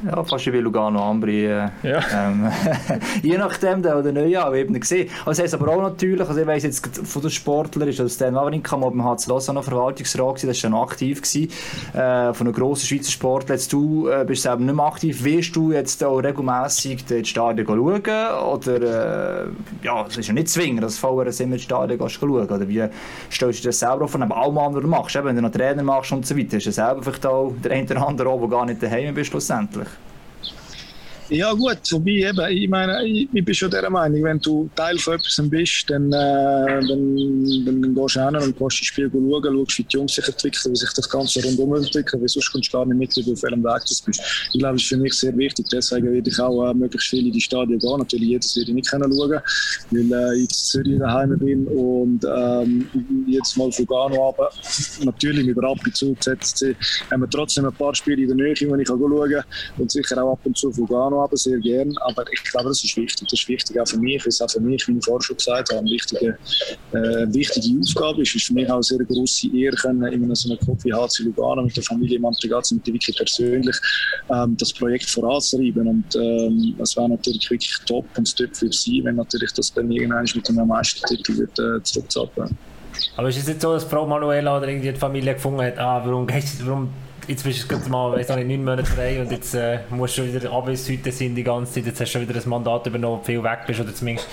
Ja, 0.04 0.24
fast 0.24 0.46
wie 0.52 0.58
Lugano 0.58 1.00
Ambri. 1.10 1.46
Äh, 1.46 1.70
Ja. 1.84 2.00
ähm, 2.14 2.52
je 3.22 3.38
nachdem, 3.38 3.82
der 3.84 3.98
oder 4.00 4.12
Neujahr, 4.12 4.54
eben 4.56 4.80
gesehen. 4.80 5.10
Also, 5.26 5.32
es 5.44 5.54
heißt 5.54 5.54
aber 5.62 5.72
auch 5.74 5.82
natürlich, 5.82 6.28
also 6.28 6.40
ich 6.42 6.48
weiss 6.48 6.64
jetzt 6.64 6.86
von 7.08 7.22
den 7.22 7.32
Sportlern, 7.32 7.88
ist 7.88 8.00
also 8.00 8.14
Stan 8.14 8.34
Wawrinka 8.34 8.78
mal 8.78 8.90
beim 8.90 9.04
HC 9.04 9.30
Lausanne 9.30 9.62
Verwaltungsrat 9.62 10.36
gewesen, 10.36 10.48
das 10.48 10.64
war 10.64 10.70
schon 10.72 10.74
aktiv 10.80 11.22
gewesen, 11.22 11.52
äh, 11.94 12.34
von 12.34 12.48
einem 12.48 12.54
grossen 12.56 12.88
Schweizer 12.88 13.12
Sportler. 13.12 13.56
Jetzt 13.56 13.72
du 13.74 14.08
äh, 14.10 14.26
bist 14.26 14.42
selber 14.44 14.64
nicht 14.64 14.76
mehr 14.76 14.86
aktiv. 14.86 15.24
Willst 15.24 15.56
du 15.56 15.72
jetzt 15.72 16.04
auch 16.04 16.18
regelmässig 16.20 17.10
ins 17.12 17.30
Stadion 17.30 17.68
schauen? 17.68 18.54
Oder, 18.54 19.44
äh, 19.46 19.48
ja, 19.84 20.06
es 20.08 20.18
ist 20.18 20.28
ja 20.28 20.34
nicht 20.34 20.50
zwingend, 20.50 20.84
dass 20.84 20.96
du 20.96 21.02
vorher 21.02 21.32
immer 21.42 21.54
ins 21.54 21.64
Stadion 21.64 22.00
gehst 22.00 22.16
schauen. 22.16 22.32
Oder 22.50 22.68
wie 22.68 22.84
stellst 23.32 23.60
du 23.60 23.64
dir 23.64 23.70
das 23.70 23.80
selber 23.80 24.08
vor? 24.08 24.22
Aber 24.22 24.38
allem 24.38 24.58
anderen 24.58 24.90
machst, 24.90 25.16
eben, 25.16 25.26
wenn 25.26 25.36
du 25.36 25.42
noch 25.44 25.52
Trainer 25.52 25.84
machst 25.84 26.12
und 26.12 26.26
so 26.26 26.36
weiter, 26.38 26.58
ist 26.58 26.66
ja 26.66 26.72
selber 26.72 27.04
vielleicht 27.04 27.26
auch 27.26 27.54
der 27.64 27.72
eine 27.72 27.86
oder 27.86 28.08
andere, 28.08 28.40
der 28.40 28.48
gar 28.48 28.66
nicht 28.66 28.82
daheim 28.82 29.14
bist, 29.14 29.30
schlussendlich. 29.30 29.88
Ja 31.34 31.54
gut, 31.54 31.80
wobei 31.92 32.12
eben, 32.12 32.46
ich 32.50 32.68
meine, 32.68 33.08
ich, 33.08 33.30
ich 33.32 33.46
bin 33.46 33.56
schon 33.56 33.72
der 33.72 33.90
Meinung, 33.90 34.22
wenn 34.22 34.38
du 34.40 34.70
Teil 34.76 34.98
von 34.98 35.14
etwas 35.14 35.42
bist, 35.50 35.90
dann, 35.90 36.08
äh, 36.12 36.86
dann, 36.86 37.16
dann, 37.66 37.96
gehst 37.96 38.16
du 38.18 38.26
hin 38.26 38.36
und 38.36 38.60
kannst 38.60 38.82
das 38.82 38.88
Spiel 38.88 39.10
schauen, 39.10 39.32
schaust, 39.32 39.78
wie 39.78 39.84
die 39.84 39.96
Jungs 39.96 40.14
sich 40.14 40.28
entwickeln, 40.28 40.74
wie 40.74 40.76
sich 40.76 40.92
das 40.94 41.10
Ganze 41.10 41.42
rundum 41.42 41.74
entwickelt, 41.76 42.22
weil 42.22 42.28
sonst 42.28 42.52
kommst 42.52 42.74
du 42.74 42.78
gar 42.78 42.86
nicht 42.86 43.16
mit, 43.16 43.34
auf 43.34 43.44
welchem 43.44 43.64
Weg 43.64 43.82
du 43.86 44.06
bist. 44.06 44.22
Ich 44.52 44.60
glaube, 44.60 44.74
das 44.74 44.82
ist 44.82 44.90
für 44.90 44.98
mich 44.98 45.14
sehr 45.14 45.38
wichtig, 45.38 45.68
deswegen 45.72 46.12
werde 46.12 46.30
ich 46.30 46.38
auch 46.38 46.70
äh, 46.70 46.74
möglichst 46.74 47.08
viel 47.08 47.26
in 47.26 47.32
die 47.32 47.40
Stadien 47.40 47.80
gehen. 47.80 47.98
Natürlich, 47.98 48.28
jedes 48.28 48.58
werde 48.58 48.70
ich 48.70 48.76
nicht 48.76 48.92
können 48.92 49.14
schauen, 49.14 49.42
weil 49.92 50.12
äh, 50.12 50.36
ich 50.36 50.42
in 50.42 50.50
Zürich 50.50 51.00
daheim 51.00 51.40
bin 51.40 51.66
und 51.68 52.26
ähm, 52.26 52.88
jetzt 53.26 53.56
mal 53.56 53.72
von 53.72 53.86
Gano 53.86 54.28
aber 54.28 54.50
natürlich 55.02 55.46
mit 55.46 55.58
Rapid 55.58 55.96
zu 55.96 56.14
ZSC 56.20 56.76
haben 57.10 57.22
wir 57.22 57.30
trotzdem 57.30 57.68
ein 57.68 57.74
paar 57.74 57.96
Spiele 57.96 58.24
in 58.24 58.28
der 58.28 58.36
Nähe, 58.36 58.54
die 58.54 58.66
ich 58.66 58.88
schauen 58.88 59.00
kann 59.00 59.44
und 59.78 59.90
sicher 59.90 60.22
auch 60.22 60.34
ab 60.34 60.40
und 60.44 60.58
zu 60.58 60.70
von 60.74 60.86
Gano 60.88 61.21
aber 61.22 61.38
sehr 61.38 61.58
gern. 61.60 61.94
Aber 62.02 62.24
ich 62.32 62.44
glaube, 62.44 62.70
das 62.70 62.84
ist 62.84 62.96
wichtig. 62.98 63.28
Das 63.30 63.40
ist 63.40 63.48
wichtig 63.48 63.80
auch 63.80 63.88
für 63.88 63.98
mich. 63.98 64.24
Das 64.24 64.36
ist 64.36 64.42
auch 64.42 64.50
für 64.50 64.60
mich, 64.60 64.88
wie 64.88 64.98
ich 64.98 65.06
vorher 65.06 65.22
schon 65.22 65.38
gesagt 65.38 65.70
habe, 65.70 65.80
eine 65.80 65.90
wichtige, 65.90 66.38
äh, 66.94 67.34
wichtige 67.34 67.80
Aufgabe. 67.80 68.22
Es 68.22 68.36
ist 68.36 68.46
für 68.46 68.54
mich 68.54 68.70
auch 68.70 68.76
eine 68.76 68.84
sehr 68.84 69.00
grosse 69.00 69.48
Ehre, 69.56 69.76
können, 69.76 70.04
in 70.14 70.36
so 70.36 70.50
einem 70.50 70.60
Club 70.60 70.78
wie 70.84 70.94
HC 70.94 71.24
Lugano 71.24 71.64
mit 71.64 71.76
der 71.76 71.84
Familie 71.84 72.20
Mantegazzi, 72.20 72.76
mit 72.76 72.88
der 72.88 73.14
persönlich, 73.14 73.76
ähm, 74.30 74.56
das 74.58 74.74
Projekt 74.74 75.10
voranzutreiben. 75.10 75.88
Und 75.88 76.16
ähm, 76.16 76.76
es 76.80 76.96
wäre 76.96 77.10
natürlich 77.10 77.50
wirklich 77.50 77.76
top 77.86 78.06
und 78.18 78.38
top 78.38 78.56
für 78.56 78.72
sie, 78.72 79.04
wenn 79.04 79.16
natürlich 79.16 79.54
das 79.54 79.74
dann 79.74 79.92
irgendwann 79.92 80.26
mit 80.34 80.50
einem 80.50 80.68
Meistertitel 80.68 81.38
wird, 81.38 81.60
äh, 81.60 81.84
zurückzappeln. 81.84 82.58
Aber 83.16 83.30
ist 83.30 83.38
es 83.38 83.48
jetzt 83.48 83.62
so, 83.62 83.74
dass 83.74 83.84
Frau 83.84 84.06
Manuela 84.06 84.58
oder 84.58 84.68
irgendwie 84.68 84.92
die 84.92 85.00
Familie 85.00 85.34
gefunden 85.34 85.62
hat, 85.62 85.78
ah, 85.78 86.02
warum, 86.06 86.28
warum 86.28 86.90
jetzt 87.32 87.44
bist 87.44 87.64
du 87.64 87.68
gerade 87.68 87.90
mal, 87.90 88.12
weiss 88.12 88.30
noch 88.30 88.36
nicht, 88.36 88.48
neun 88.48 88.64
Monate 88.64 88.86
frei 88.86 89.20
und 89.22 89.32
jetzt 89.32 89.54
äh, 89.56 89.80
musst 89.90 90.18
du 90.18 90.22
schon 90.22 90.34
wieder 90.34 90.52
Abwesenheiten 90.52 91.12
sind 91.12 91.36
die 91.36 91.44
ganze 91.44 91.74
Zeit, 91.74 91.86
jetzt 91.86 92.00
hast 92.00 92.14
du 92.14 92.20
schon 92.20 92.28
wieder 92.28 92.40
ein 92.40 92.50
Mandat 92.50 92.86
übernommen, 92.88 93.24
viel 93.24 93.44
weg 93.44 93.60
bist 93.66 93.80
oder 93.80 93.94
zumindest 93.94 94.28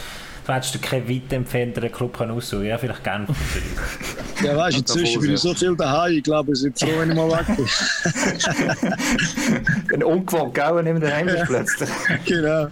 du 0.47 0.55
hättest 0.55 0.75
dir 0.75 0.79
keinen 0.79 1.09
weit 1.09 1.33
entfernteren 1.33 1.93
Club 1.93 2.17
können 2.17 2.33
aussuchen 2.33 2.65
Ja, 2.65 2.79
vielleicht 2.79 3.05
gerne. 3.05 3.27
Ja, 4.43 4.57
weißt 4.57 4.77
du, 4.77 4.81
inzwischen 4.81 5.21
bin 5.21 5.35
ich 5.35 5.41
so 5.41 5.53
viel 5.53 5.75
daheim. 5.75 6.13
Ich 6.13 6.23
glaube, 6.23 6.53
ich 6.53 6.63
bin 6.63 6.73
froh, 6.73 7.01
wenn 7.01 7.11
ich 7.11 7.17
mal 7.17 7.29
weg 7.29 7.57
bin. 9.89 10.03
Ungewohnt, 10.05 10.55
gell, 10.55 10.77
wenn 10.77 10.95
du 10.95 11.01
daheim 11.01 11.27
bist 11.27 11.45
plötzlich. 11.47 11.91
genau. 12.25 12.69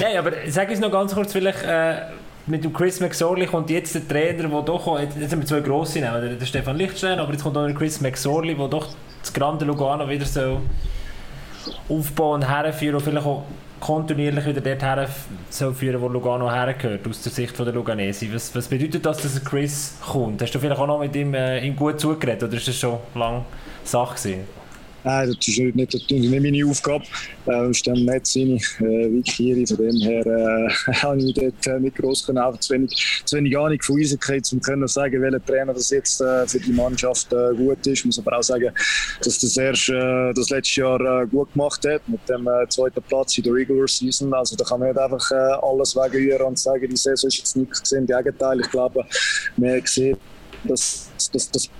Nein, 0.00 0.16
aber 0.16 0.32
sag 0.48 0.70
uns 0.70 0.80
noch 0.80 0.90
ganz 0.90 1.12
kurz 1.12 1.32
vielleicht, 1.34 1.62
äh, 1.62 1.96
mit 2.46 2.64
dem 2.64 2.72
Chris 2.72 3.00
McSorley 3.00 3.46
kommt 3.46 3.70
jetzt 3.70 3.94
der 3.94 4.06
Trainer, 4.06 4.48
der 4.48 4.62
doch, 4.62 4.98
jetzt 4.98 5.32
haben 5.32 5.40
wir 5.40 5.46
zwei 5.46 5.60
grosse 5.60 6.00
nehmen, 6.00 6.38
der, 6.38 6.46
Stefan 6.46 6.76
Lichtstein, 6.76 7.18
aber 7.18 7.32
jetzt 7.32 7.42
kommt 7.42 7.56
auch 7.56 7.66
der 7.66 7.74
Chris 7.74 8.00
McSorley, 8.00 8.54
der 8.54 8.68
doch 8.68 8.88
das 9.20 9.32
Grande 9.32 9.64
Lugano 9.64 10.08
wieder 10.08 10.24
so 10.24 10.60
aufbauen 11.88 12.42
und 12.42 12.48
herführen 12.48 12.96
und 12.96 13.02
vielleicht 13.02 13.26
auch 13.26 13.44
kontinuierlich 13.80 14.46
wieder 14.46 14.60
dort 14.60 14.82
her 14.82 15.08
soll 15.48 15.74
führen, 15.74 16.00
wo 16.00 16.08
Lugano 16.08 16.50
hergehört, 16.50 17.06
aus 17.08 17.22
der 17.22 17.32
Sicht 17.32 17.58
der 17.58 17.72
Luganesi. 17.72 18.30
Was, 18.32 18.54
was 18.54 18.68
bedeutet 18.68 19.04
das, 19.04 19.22
dass 19.22 19.42
Chris 19.44 19.96
kommt? 20.06 20.40
Hast 20.42 20.54
du 20.54 20.58
vielleicht 20.58 20.80
auch 20.80 20.86
noch 20.86 21.00
mit 21.00 21.16
ihm, 21.16 21.34
äh, 21.34 21.66
ihm 21.66 21.76
gut 21.76 21.98
zugeredet 22.00 22.42
oder 22.42 22.54
ist 22.54 22.68
das 22.68 22.76
schon 22.76 22.98
lange 23.14 23.44
Sache 23.84 24.16
gewesen? 24.16 24.59
Nein, 25.02 25.28
das 25.28 25.48
ist 25.48 25.58
nicht, 25.58 25.76
nicht, 25.76 26.10
nicht 26.10 26.30
meine 26.30 26.66
Aufgabe. 26.66 27.04
Äh, 27.46 27.70
ist 27.70 27.86
dann 27.86 28.04
nicht 28.04 28.26
seine 28.26 28.56
äh, 28.56 29.12
Wikiri. 29.12 29.66
Von 29.66 29.76
dem 29.78 29.96
her 29.96 30.26
äh, 30.26 30.92
habe 30.92 31.18
ich 31.18 31.34
dort 31.34 31.66
äh, 31.66 31.80
nicht 31.80 31.96
gross 31.96 32.26
können, 32.26 32.38
einfach 32.38 32.60
zu 32.60 32.74
wenig, 32.74 33.22
zu 33.24 33.36
wenig 33.36 33.56
Ahnung 33.56 33.80
von 33.80 33.98
Eishockey, 33.98 34.42
um 34.52 34.60
können 34.60 34.86
sagen, 34.88 35.22
welcher 35.22 35.44
Trainer 35.44 35.72
das 35.72 35.90
jetzt 35.90 36.20
äh, 36.20 36.46
für 36.46 36.60
die 36.60 36.72
Mannschaft 36.72 37.32
äh, 37.32 37.54
gut 37.56 37.86
ist. 37.86 38.00
Ich 38.00 38.04
muss 38.04 38.18
aber 38.18 38.38
auch 38.38 38.42
sagen, 38.42 38.70
dass 39.22 39.38
das 39.38 39.56
erst 39.56 39.88
äh, 39.88 40.32
das 40.34 40.50
letzte 40.50 40.80
Jahr 40.80 41.22
äh, 41.22 41.26
gut 41.26 41.52
gemacht 41.54 41.86
hat, 41.86 42.06
mit 42.06 42.28
dem 42.28 42.46
äh, 42.46 42.68
zweiten 42.68 43.02
Platz 43.02 43.38
in 43.38 43.44
der 43.44 43.54
Regular 43.54 43.88
Season. 43.88 44.32
Also 44.34 44.54
da 44.56 44.64
kann 44.64 44.80
man 44.80 44.90
nicht 44.90 44.98
einfach 44.98 45.30
alles 45.62 45.96
wegen 45.96 46.42
und 46.42 46.58
sagen, 46.58 46.88
die 46.88 46.96
Saison 46.96 47.28
ist 47.28 47.38
jetzt 47.38 47.56
nichts 47.56 47.80
gesehen. 47.80 48.00
Im 48.00 48.06
Gegenteil, 48.06 48.60
ich 48.60 48.70
glaube, 48.70 49.04
man 49.56 49.80
gesehen, 49.80 50.16
dass, 50.64 51.08
dass, 51.32 51.50
dass 51.50 51.70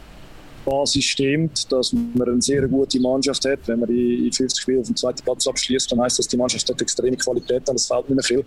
Basis 0.70 1.04
stimmt, 1.04 1.70
dass 1.72 1.92
man 1.92 2.28
eine 2.28 2.40
sehr 2.40 2.66
gute 2.68 3.00
Mannschaft 3.00 3.44
hat. 3.44 3.58
Wenn 3.66 3.80
man 3.80 3.90
in 3.90 4.32
50 4.32 4.62
Spielen 4.62 4.80
auf 4.80 4.86
dem 4.86 4.96
zweiten 4.96 5.22
Platz 5.24 5.46
abschließt, 5.48 5.90
dann 5.90 6.00
heißt 6.00 6.18
das, 6.20 6.28
die 6.28 6.36
Mannschaft 6.36 6.68
hat 6.68 6.80
extreme 6.80 7.16
Qualität 7.16 7.68
und 7.68 7.74
es 7.74 7.86
fehlt 7.86 8.08
nicht 8.08 8.16
mehr 8.16 8.24
viel, 8.24 8.44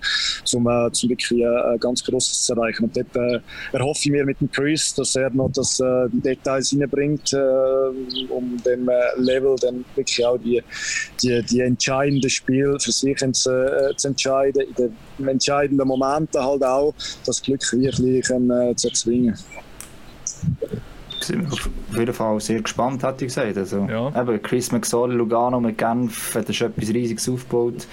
um, 0.54 0.68
äh, 0.68 1.10
wirklich 1.10 1.32
äh, 1.32 1.78
ganz 1.80 2.04
Grosses 2.04 2.44
zu 2.44 2.54
erreichen. 2.54 2.86
Und 2.86 2.96
dort 2.96 3.16
äh, 3.16 3.40
erhoffe 3.74 4.00
ich 4.04 4.12
mir 4.12 4.26
mit 4.26 4.40
dem 4.40 4.50
Chris, 4.50 4.94
dass 4.94 5.16
er 5.16 5.30
noch 5.32 5.52
das, 5.52 5.80
äh, 5.80 6.08
die 6.14 6.22
Details 6.22 6.70
hineinbringt, 6.70 7.34
äh, 7.34 8.28
um 8.30 8.58
dem 8.66 8.88
äh, 8.88 8.94
Level 9.18 9.56
dann 9.60 9.84
wirklich 9.96 10.26
auch 10.26 10.38
die, 10.38 10.62
die, 11.22 11.44
die 11.44 11.60
entscheidenden 11.60 12.30
Spiele 12.30 12.80
für 12.80 12.92
sich 12.92 13.18
zu, 13.34 13.52
äh, 13.52 13.96
zu 13.98 14.08
entscheiden, 14.08 14.62
in 14.62 14.94
den 15.18 15.28
entscheidenden 15.28 15.88
Momenten 15.88 16.42
halt 16.42 16.64
auch 16.64 16.94
das 17.26 17.42
Glück 17.42 17.62
wirklich 17.74 18.26
zu 18.26 18.88
erzwingen 18.88 19.38
sind 21.28 21.52
auf 21.52 21.70
jeden 21.98 22.14
Fall 22.14 22.40
sehr 22.40 22.62
gespannt, 22.62 23.04
hätte 23.04 23.26
ich 23.26 23.34
gesagt. 23.34 23.58
Also, 23.58 23.88
Ja. 23.90 24.10
eben 24.22 24.42
Chris 24.42 24.72
McSorley, 24.72 25.16
Lugano 25.16 25.60
mit 25.60 25.78
Genf, 25.78 26.36
hat 26.36 26.54
schon 26.54 26.68
etwas 26.72 26.90
Riesiges 26.94 27.28
aufgebaut. 27.30 27.88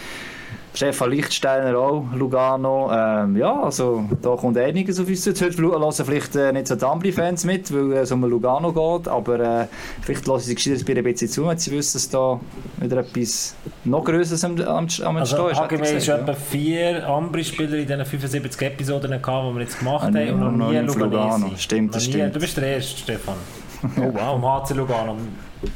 Stefan 0.73 1.11
Lichtsteiner 1.11 1.77
auch, 1.77 2.05
Lugano. 2.15 2.91
Ähm, 2.93 3.37
ja, 3.37 3.61
also 3.63 4.05
da 4.23 4.37
kommt 4.37 4.57
einiges 4.57 5.01
auf 5.01 5.09
uns 5.09 5.23
zu. 5.23 5.31
Heute 5.33 5.59
hören 5.61 5.93
vielleicht 5.93 6.37
äh, 6.37 6.53
nicht 6.53 6.69
so 6.69 6.77
die 6.77 6.85
Ambri-Fans 6.85 7.45
mit, 7.45 7.73
weil 7.75 7.93
es 7.99 8.13
um 8.13 8.25
Lugano 8.25 8.73
geht, 8.73 9.09
aber 9.09 9.41
äh, 9.63 9.67
vielleicht 10.03 10.27
lassen 10.27 10.47
sie 10.47 10.55
sich 10.55 10.89
ein 10.97 11.03
bisschen 11.05 11.29
zu, 11.29 11.47
wenn 11.49 11.59
sie 11.59 11.73
wissen, 11.73 11.95
dass 11.97 12.09
da 12.09 12.39
wieder 12.79 12.99
etwas 12.99 13.57
noch 13.85 14.05
Größeres 14.05 14.45
am, 14.45 14.61
am, 14.61 14.87
am 15.05 15.17
Also 15.17 15.49
Entstehen 15.49 15.51
ist. 15.51 15.59
HGW 15.59 15.97
ist 15.97 16.09
etwa 16.09 16.35
vier 16.35 17.09
Ambri-Spieler 17.09 17.79
in 17.79 17.87
diesen 17.87 18.05
75 18.05 18.63
Episoden 18.63 19.11
gehabt, 19.11 19.49
die 19.51 19.55
wir 19.55 19.63
jetzt 19.63 19.79
gemacht 19.79 20.05
Ah, 20.05 20.19
haben 20.19 20.43
und 20.43 20.59
noch 20.59 20.71
nie. 20.71 20.79
Lugano. 20.79 21.51
Stimmt, 21.57 21.95
das 21.95 22.05
stimmt. 22.05 22.35
Du 22.35 22.41
bist 22.41 22.57
der 22.57 22.75
Erste, 22.77 22.97
Stefan. 22.99 23.35
Oh 23.83 24.13
wow. 24.13 24.33
Vom 24.33 24.45
HC 24.45 24.75
Lugano. 24.75 25.17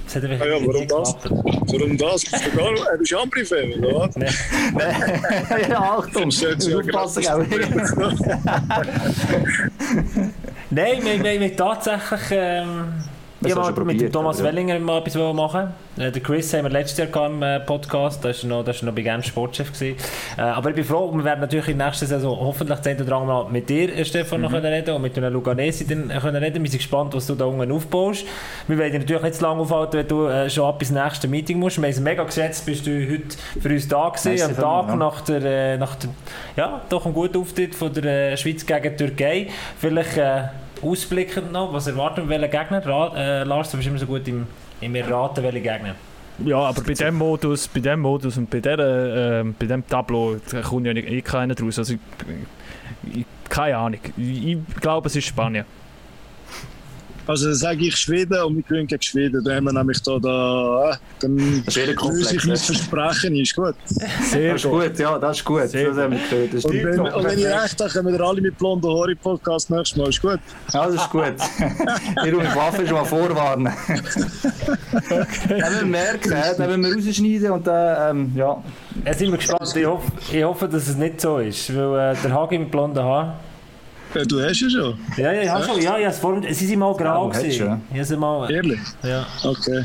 Das 0.04 0.16
hat 0.16 0.24
Ah 0.24 0.46
ja, 0.46 0.56
warum 0.66 0.88
das? 0.88 1.16
Warum 1.24 1.96
das? 1.98 2.24
Bist 2.24 2.46
du 2.46 2.50
gar 2.56 2.72
nicht? 2.72 2.84
Du 2.84 2.98
bist 2.98 3.14
Ambri-Fan, 3.14 3.72
oder 3.74 4.00
was? 4.00 4.16
ja. 4.16 4.28
ja, 5.68 5.78
Achtung, 5.80 6.28
aufpassen, 6.28 7.22
gell? 7.22 7.46
Nein, 10.70 11.04
wir, 11.04 11.22
wir, 11.22 11.40
wir 11.40 11.56
tatsächlich. 11.56 12.20
Ähm, 12.30 13.04
ich 13.46 13.54
du 13.54 13.84
mit 13.84 14.00
dem 14.00 14.12
Thomas 14.12 14.38
aber 14.38 14.48
ja. 14.48 14.54
Wellinger 14.54 14.78
mal 14.78 14.98
etwas 14.98 15.34
machen. 15.34 15.72
Äh, 15.96 16.10
der 16.10 16.22
Chris 16.22 16.52
haben 16.54 16.64
wir 16.64 16.70
letztes 16.70 16.98
Jahr 16.98 17.08
gehabt 17.08 17.30
im 17.30 17.42
äh, 17.42 17.60
Podcast, 17.60 18.24
da 18.24 18.28
war 18.28 18.48
noch, 18.48 18.64
das 18.64 18.76
ist 18.76 18.82
noch 18.82 18.92
bei 18.94 19.02
Genf 19.02 19.26
Sportchef. 19.26 19.72
Gewesen. 19.72 19.96
Äh, 20.36 20.42
aber 20.42 20.70
ich 20.70 20.76
bin 20.76 20.84
froh, 20.84 21.10
wir 21.12 21.24
werden 21.24 21.40
natürlich 21.40 21.68
in 21.68 21.78
der 21.78 21.88
nächsten 21.88 22.06
Saison 22.06 22.38
hoffentlich 22.38 22.78
eine 22.84 23.02
oder 23.02 23.20
Mal 23.24 23.46
mit 23.50 23.68
dir, 23.68 23.96
äh, 23.96 24.04
Stefan, 24.04 24.38
Mhm. 24.40 24.44
noch 24.44 24.50
können 24.52 24.72
reden 24.72 24.94
und 24.94 25.02
mit 25.02 25.16
einer 25.16 25.30
Luganesi 25.30 25.86
dann 25.86 26.08
können 26.08 26.42
reden. 26.42 26.62
Wir 26.62 26.70
sind 26.70 26.78
gespannt, 26.78 27.14
was 27.14 27.26
du 27.26 27.34
da 27.34 27.44
unten 27.44 27.70
aufbaust. 27.70 28.24
Wir 28.66 28.78
werden 28.78 28.92
dich 28.92 29.00
natürlich 29.00 29.22
nicht 29.22 29.34
zu 29.36 29.42
lange 29.42 29.60
aufhalten, 29.60 29.98
wenn 29.98 30.08
du 30.08 30.50
schon 30.50 30.64
ab 30.66 30.80
ins 30.80 30.90
nächste 30.90 31.28
Meeting 31.28 31.58
musst. 31.58 31.78
Wir 31.78 31.84
haben 31.84 31.90
es 31.90 32.00
mega 32.00 32.22
geschätzt, 32.24 32.66
bist 32.66 32.86
du 32.86 32.90
heute 32.90 33.36
für 33.60 33.68
uns 33.68 33.88
da 33.88 34.08
gewesen, 34.08 34.50
am 34.50 34.56
Tag 34.56 34.88
ja. 34.88 34.96
nach 34.96 35.20
der, 35.22 35.78
nach 35.78 35.94
der, 35.96 36.10
ja, 36.56 36.82
doch 36.88 37.06
ein 37.06 37.12
guter 37.12 37.38
Auftritt 37.38 37.74
von 37.74 37.92
der 37.92 38.36
Schweiz 38.36 38.64
gegen 38.66 38.82
die 38.82 38.96
Türkei. 38.96 39.48
Vielleicht 39.78 40.18
ausblickend 40.84 41.52
noch, 41.52 41.72
was 41.72 41.86
erwarten 41.86 42.28
wir, 42.28 42.40
welchen 42.40 42.50
Gegner? 42.50 42.86
Ra 42.86 43.12
äh, 43.16 43.44
Lars, 43.44 43.70
du 43.70 43.76
bist 43.76 43.88
immer 43.88 43.98
so 43.98 44.06
gut 44.06 44.26
im, 44.28 44.46
im 44.80 44.94
Erraten, 44.94 45.42
welche 45.42 45.60
Gegner. 45.60 45.94
Ja, 46.44 46.58
aber 46.58 46.82
bei 46.82 46.94
dem 46.94 47.14
Modus, 47.14 47.68
bei 47.68 47.80
dem 47.80 48.00
Modus 48.00 48.36
und 48.36 48.50
bei, 48.50 48.60
der, 48.60 48.78
ähm, 48.78 49.54
bei 49.58 49.66
dem 49.66 49.86
Tableau 49.86 50.36
kommt 50.64 50.86
ja 50.86 50.92
eh 50.92 51.22
keiner 51.22 51.54
draus. 51.54 51.78
Also, 51.78 51.94
ich, 51.94 53.18
ich, 53.18 53.26
keine 53.48 53.76
Ahnung. 53.76 54.00
Ich, 54.16 54.46
ich 54.46 54.58
glaube, 54.80 55.06
es 55.06 55.16
ist 55.16 55.26
Spanien. 55.26 55.64
Also 57.26 57.46
dann 57.46 57.54
sage 57.54 57.86
ich 57.86 57.96
Schweden 57.96 58.42
und 58.42 58.56
wir 58.56 58.62
gewinnen 58.62 58.86
gegen 58.86 59.02
Schweden. 59.02 59.42
Dann 59.44 59.56
haben 59.56 59.64
wir 59.64 59.72
nämlich 59.72 60.02
da, 60.02 60.18
da 60.18 60.90
äh, 60.92 60.96
dann 61.20 61.36
löse 61.36 62.36
ich 62.36 62.44
mein? 62.44 62.56
Versprechen, 62.56 63.36
ist 63.36 63.56
gut. 63.56 63.74
Sehr 64.30 64.52
Das 64.52 64.64
ist 64.64 64.70
gut. 64.70 64.82
gut, 64.88 64.98
ja, 64.98 65.18
das 65.18 65.38
ist 65.38 65.44
gut. 65.44 65.68
Sehr 65.68 65.88
das 65.88 65.98
haben 65.98 66.12
wir 66.12 66.20
gehört. 66.28 66.54
Das 66.54 66.64
Und 66.64 66.74
wenn, 66.74 67.00
und 67.00 67.24
wenn 67.24 67.38
ich 67.38 67.46
recht 67.46 67.80
habe, 67.80 67.90
kommen 67.90 68.12
wir 68.12 68.20
alle 68.20 68.40
mit 68.40 68.58
blonden 68.58 68.90
Haaren 68.90 69.10
im 69.12 69.18
Podcast 69.18 69.70
nächstes 69.70 69.96
Mal. 69.96 70.08
Ist 70.08 70.20
gut. 70.20 70.38
Ja, 70.72 70.86
das 70.86 70.94
ist 70.96 71.10
gut. 71.10 71.24
Ich 72.26 72.32
rufe 72.32 72.46
die 72.46 72.56
Waffe 72.56 72.86
schon 72.86 72.96
mal 72.96 73.04
vorwarnen. 73.04 73.72
Dann 73.88 75.26
müssen 75.58 75.80
wir 75.80 75.86
merken, 75.86 76.30
dann 76.58 76.80
müssen 76.80 76.82
wir 76.84 77.06
rausschneiden 77.06 77.50
und 77.50 77.66
dann, 77.66 78.16
ähm, 78.16 78.32
ja. 78.34 78.62
Jetzt 79.04 79.18
sind 79.18 79.30
wir 79.30 79.38
gespannt. 79.38 79.74
Ich 79.76 79.86
hoffe, 79.86 80.12
ich 80.32 80.44
hoffe, 80.44 80.68
dass 80.68 80.88
es 80.88 80.96
nicht 80.96 81.20
so 81.20 81.38
ist, 81.38 81.74
weil 81.74 82.12
äh, 82.14 82.16
der 82.22 82.32
Hagi 82.32 82.58
mit 82.58 82.70
blonden 82.70 83.02
Haaren. 83.02 83.32
Ja, 84.14 84.24
du 84.24 84.40
hast 84.40 84.60
ja 84.60 84.70
schon. 84.70 84.98
Ja, 85.16 85.32
ja, 85.32 85.42
ich 85.42 85.48
habe 85.48 85.64
schon. 85.64 85.82
Ja, 85.82 85.98
ja, 85.98 86.08
es 86.08 86.18
vor, 86.18 86.40
sie 86.42 86.66
sind 86.66 86.78
mal 86.78 86.94
grau. 86.94 87.32
Ja, 87.32 88.04
sie 88.04 88.16
mal. 88.16 88.50
Ehrlich? 88.50 88.78
Ja. 89.02 89.26
Okay. 89.42 89.84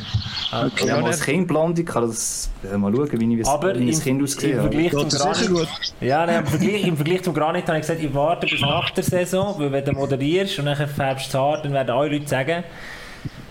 Ich 0.76 0.92
habe 0.92 1.02
mal 1.02 1.08
als 1.08 1.22
Kind 1.22 1.48
blond, 1.48 1.80
ich 1.80 1.86
kann 1.86 2.08
das 2.08 2.50
äh, 2.72 2.78
mal 2.78 2.94
schauen, 2.94 3.20
wie 3.20 3.40
ich, 3.40 3.48
Aber 3.48 3.76
wie 3.78 3.90
ich 3.90 3.98
im, 3.98 4.04
Kind 4.04 4.20
im 4.20 4.26
ausgesehen 4.26 4.60
habe. 4.60 4.72
Vergleich 4.72 4.92
zum 4.92 5.10
Granit. 5.10 5.50
gut? 5.50 5.68
Ja, 6.02 6.26
nein, 6.26 6.40
im, 6.40 6.46
Vergleich, 6.48 6.88
im 6.88 6.96
Vergleich 6.96 7.24
zum 7.24 7.34
Granit 7.34 7.68
habe 7.68 7.78
ich 7.78 7.82
gesagt, 7.82 8.04
ich 8.04 8.14
warte 8.14 8.48
bis 8.48 8.62
nach 8.62 8.90
der 8.92 9.04
Saison, 9.04 9.56
weil 9.58 9.72
wenn 9.72 9.86
du 9.86 9.92
moderierst 9.94 10.60
und 10.60 10.66
dann 10.66 10.76
färbst 10.76 11.28
du 11.28 11.32
das 11.32 11.42
Haar, 11.42 11.62
dann 11.62 11.74
werden 11.74 11.90
alle 11.90 12.10
Leute 12.10 12.28
sagen, 12.28 12.64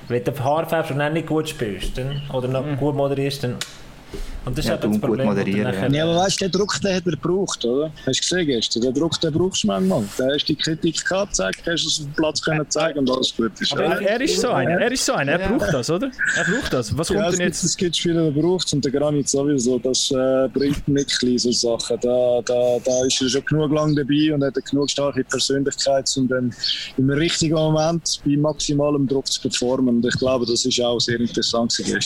wenn 0.09 0.25
du 0.25 0.45
Haar 0.45 0.69
färbst 0.69 0.91
und 0.93 0.99
dann 0.99 1.13
nicht 1.13 1.27
gut 1.27 1.49
spielst 1.49 1.99
dann, 1.99 2.23
oder 2.33 2.49
noch 2.49 2.65
gut 2.79 2.95
moderierst, 2.95 3.45
dann... 3.45 3.57
Und 4.49 4.57
das 4.57 4.65
ist 4.65 4.69
Ja, 4.71 4.75
eben 4.77 4.83
das 4.83 4.91
du 4.93 4.99
gut 4.99 5.01
Problem. 5.03 5.27
du 5.29 5.35
moderieren, 5.35 5.95
Ja, 5.95 6.05
aber 6.05 6.17
weißt 6.17 6.41
du, 6.41 6.45
den 6.49 6.53
Druck 6.53 6.81
den 6.81 6.95
hat 6.97 7.07
er 7.07 7.13
gebraucht, 7.13 7.65
oder? 7.65 7.93
Hast 8.07 8.19
du 8.19 8.23
gesehen 8.23 8.47
gestern? 8.47 8.83
Den 8.83 8.95
Druck 8.95 9.21
den 9.21 9.33
brauchst 9.33 9.63
du 9.63 9.67
manchmal. 9.67 10.05
Da 10.17 10.25
hast 10.33 10.45
du 10.49 10.55
die 10.55 10.57
Kritik 10.57 11.05
gehabt, 11.05 11.33
gezeigt, 11.33 11.61
hast 11.67 11.87
es 11.87 12.01
auf 12.01 12.07
dem 12.07 12.13
Platz 12.15 12.43
können 12.43 12.71
zeigen 12.71 12.99
und 13.01 13.11
alles 13.11 13.35
gut 13.37 13.53
ist. 13.61 13.73
Aber 13.73 13.85
Ja, 13.85 13.95
Er, 14.01 14.01
er 14.13 14.21
ist 14.23 14.41
so 14.41 14.49
einer. 14.49 14.81
Er 14.81 14.91
ist 14.91 15.05
so 15.05 15.13
einer. 15.13 15.33
Er 15.33 15.49
braucht 15.51 15.75
das, 15.75 15.91
oder? 15.91 16.11
Er 16.37 16.45
braucht 16.45 16.73
das. 16.73 16.97
Was 16.97 17.09
kommt 17.09 17.33
denn 17.33 17.41
jetzt? 17.41 17.63
es 17.63 17.77
gibt 17.77 17.97
Spieler, 17.97 18.31
die 18.31 18.41
braucht 18.41 18.73
und 18.73 18.85
der 18.85 18.93
Granit 18.93 19.29
sowieso. 19.29 19.79
Das 19.79 20.11
äh, 20.11 20.49
bringt 20.49 20.89
nicht 20.89 21.19
klein, 21.19 21.39
so 21.39 21.53
Sachen. 21.53 21.99
Da, 22.01 22.41
da, 22.45 22.79
da 22.85 23.05
ist 23.07 23.21
er 23.21 23.29
schon 23.29 23.45
genug 23.45 23.73
lang 23.73 23.95
dabei 23.95 24.35
und 24.35 24.43
hat 24.43 24.55
eine 24.57 24.63
genug 24.63 24.91
starke 24.91 25.25
Persönlichkeit, 25.25 26.11
um 26.17 26.27
dann 26.29 26.55
im 26.97 27.11
richtigen 27.11 27.55
Moment 27.55 28.21
bei 28.25 28.37
maximalem 28.37 29.07
Druck 29.07 29.27
zu 29.27 29.41
performen. 29.43 29.97
Und 29.97 30.07
ich 30.07 30.19
glaube, 30.19 30.47
das 30.47 30.65
ist 30.65 30.81
auch 30.81 30.99
sehr 30.99 31.21
interessant 31.21 31.77
gewesen. 31.77 32.01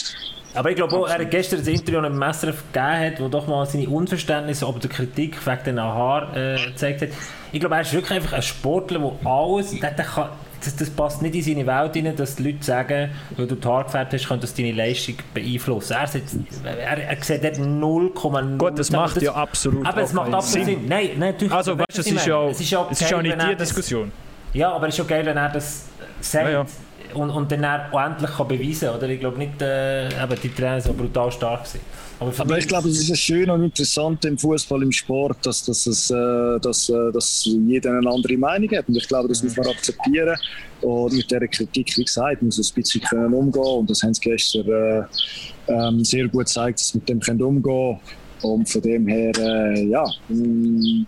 Aber 0.55 0.69
ich 0.69 0.75
glaube 0.75 0.95
auch, 0.95 1.07
er 1.07 1.19
hat 1.19 1.31
gestern 1.31 1.59
das 1.59 1.67
Interview 1.67 2.01
mit 2.01 2.11
dem 2.11 2.21
SRF 2.21 2.63
gegeben 2.71 2.99
hat, 2.99 3.19
wo 3.19 3.27
doch 3.27 3.47
mal 3.47 3.65
seine 3.65 3.89
Unverständnis 3.89 4.63
ob 4.63 4.79
der 4.79 4.89
Kritik 4.89 5.45
wegen 5.45 5.63
den 5.65 5.81
Haar 5.81 6.35
äh, 6.35 6.57
gezeigt 6.67 7.01
hat. 7.01 7.09
Ich 7.51 7.59
glaube, 7.59 7.75
er 7.75 7.81
ist 7.81 7.93
wirklich 7.93 8.11
einfach 8.19 8.33
ein 8.33 8.41
Sportler, 8.41 8.99
der 8.99 9.29
alles, 9.31 9.71
der, 9.79 9.91
der 9.91 10.05
kann, 10.05 10.29
das, 10.63 10.75
das 10.75 10.89
passt 10.91 11.21
nicht 11.21 11.35
in 11.35 11.41
seine 11.41 11.67
Welt 11.67 11.95
rein, 11.95 12.15
dass 12.15 12.35
die 12.35 12.43
Leute 12.51 12.63
sagen, 12.63 13.11
weil 13.35 13.47
du 13.47 13.55
die 13.55 13.67
Haare 13.67 13.83
gefärbt 13.83 14.13
hast, 14.13 14.27
könnte 14.27 14.41
das 14.41 14.53
deine 14.53 14.71
Leistung 14.71 15.15
beeinflussen. 15.33 15.93
Er, 15.93 16.07
sieht, 16.07 16.23
er, 16.63 16.97
er 16.97 17.23
sieht 17.23 17.43
dort 17.43 17.55
0,0. 17.57 18.57
Gut, 18.57 18.79
das 18.79 18.91
macht 18.91 19.21
ja 19.21 19.33
absolut 19.33 19.85
Aber 19.85 20.01
es 20.01 20.11
auch 20.11 20.13
macht 20.13 20.33
absolut 20.33 20.65
Sinn. 20.67 20.87
Nein, 20.87 21.09
nein, 21.17 21.31
natürlich. 21.31 21.53
Also, 21.53 21.77
weißt 21.77 21.87
du, 21.95 21.99
es 22.01 22.07
ist 22.07 22.25
ja, 22.25 22.47
es 22.47 22.59
ist 22.61 22.69
ja, 22.69 22.87
es 22.89 23.01
ist 23.01 23.09
ja 23.11 23.17
geil, 23.21 23.23
nicht 23.23 23.41
die 23.49 23.55
das- 23.55 23.67
Diskussion. 23.69 24.11
Ja, 24.53 24.71
aber 24.71 24.87
es 24.87 24.93
ist 24.93 24.97
schon 24.99 25.07
geil, 25.07 25.25
wenn 25.25 25.35
er 25.35 25.49
das 25.49 25.85
sagt. 26.21 26.45
Ja, 26.45 26.51
ja. 26.51 26.65
Und, 27.15 27.29
und 27.29 27.51
dann 27.51 27.65
auch 27.65 28.05
endlich 28.05 28.31
kann 28.31 28.47
beweisen 28.47 28.89
oder? 28.89 29.07
Ich 29.09 29.19
glaube 29.19 29.37
nicht, 29.37 29.61
äh, 29.61 30.07
eben 30.07 30.35
die 30.41 30.49
Trainer 30.49 30.81
so 30.81 30.93
brutal 30.93 31.31
stark 31.31 31.65
sind. 31.65 31.81
Aber, 32.19 32.31
Aber 32.37 32.57
ich 32.57 32.67
glaube, 32.67 32.89
es 32.89 33.09
ist 33.09 33.19
schön 33.19 33.49
und 33.49 33.63
interessant 33.63 34.23
im 34.25 34.37
Fußball, 34.37 34.81
im 34.83 34.91
Sport, 34.91 35.37
dass, 35.45 35.65
dass, 35.65 35.85
es, 35.87 36.09
äh, 36.09 36.59
dass, 36.61 36.89
äh, 36.89 37.11
dass 37.11 37.45
jeder 37.45 37.97
eine 37.97 38.09
andere 38.09 38.37
Meinung 38.37 38.69
hat. 38.71 38.87
Und 38.87 38.95
ich 38.95 39.07
glaube, 39.07 39.27
das 39.27 39.43
muss 39.43 39.57
man 39.57 39.67
akzeptieren. 39.67 40.37
Und 40.81 41.13
mit 41.13 41.29
dieser 41.29 41.47
Kritik, 41.47 41.97
wie 41.97 42.03
gesagt, 42.03 42.41
muss 42.41 42.57
man 42.57 42.65
ein 42.65 42.73
bisschen 42.75 43.01
können 43.01 43.33
umgehen. 43.33 43.61
Und 43.61 43.89
das 43.89 44.03
haben 44.03 44.13
sie 44.13 44.21
gestern 44.21 44.67
äh, 44.67 45.03
ähm, 45.67 46.03
sehr 46.03 46.27
gut 46.27 46.45
gezeigt, 46.45 46.79
dass 46.79 46.89
sie 46.89 46.99
mit 46.99 47.09
dem 47.09 47.19
können 47.19 47.41
umgehen 47.41 47.99
Und 48.41 48.69
von 48.69 48.81
dem 48.81 49.07
her, 49.07 49.31
äh, 49.37 49.83
ja. 49.85 50.05
mm, 50.29 51.05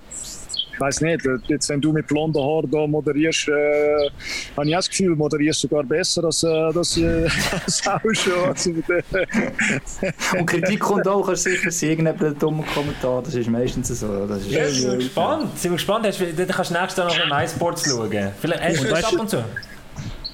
Ich 0.76 0.82
weiß 0.82 1.02
nicht, 1.02 1.26
jetzt, 1.48 1.70
wenn 1.70 1.80
du 1.80 1.94
mit 1.94 2.06
blonden 2.06 2.38
Haaren 2.42 2.70
da 2.70 2.86
moderierst, 2.86 3.48
äh, 3.48 4.10
habe 4.58 4.68
ich 4.68 4.76
das 4.76 4.90
Gefühl, 4.90 5.16
moderierst 5.16 5.62
sogar 5.62 5.84
besser 5.84 6.26
als, 6.26 6.44
äh, 6.44 6.74
das, 6.74 6.98
äh, 6.98 7.28
das 7.66 7.88
auch 7.88 8.00
schon. 8.14 8.34
Also, 8.50 8.72
äh, 8.72 10.38
Und 10.38 10.46
Kritik 10.46 10.80
kommt 10.82 11.08
auch, 11.08 11.26
kannst 11.26 11.46
du 11.46 11.52
sicher 11.52 11.72
sein, 11.72 11.90
irgendein 11.92 12.38
dummer 12.38 12.64
Kommentar, 12.74 13.22
das 13.24 13.36
ist 13.36 13.50
meistens 13.50 13.88
so. 14.00 14.28
Das 14.28 14.42
ist, 14.42 14.52
Ja, 14.52 14.68
sind 14.68 14.92
wir 14.92 14.98
gespannt. 14.98 15.58
Sind 15.58 15.72
wir 15.72 15.78
gespannt. 15.78 16.06
Hast, 16.08 16.20
du- 16.20 16.34
dann 16.34 16.48
kannst 16.48 16.72
du 16.72 16.74
nächstes 16.76 16.98
Jahr 16.98 17.08
noch 17.08 17.24
in 17.24 17.30
MySports 17.30 17.90
schauen. 17.90 18.32
Vielleicht 18.42 18.62
hast 18.64 18.80
du 18.80 18.84
das 18.84 18.92
weißt 18.94 19.06
ab 19.06 19.12
du- 19.14 19.20
und 19.22 19.30
zu. 19.30 19.44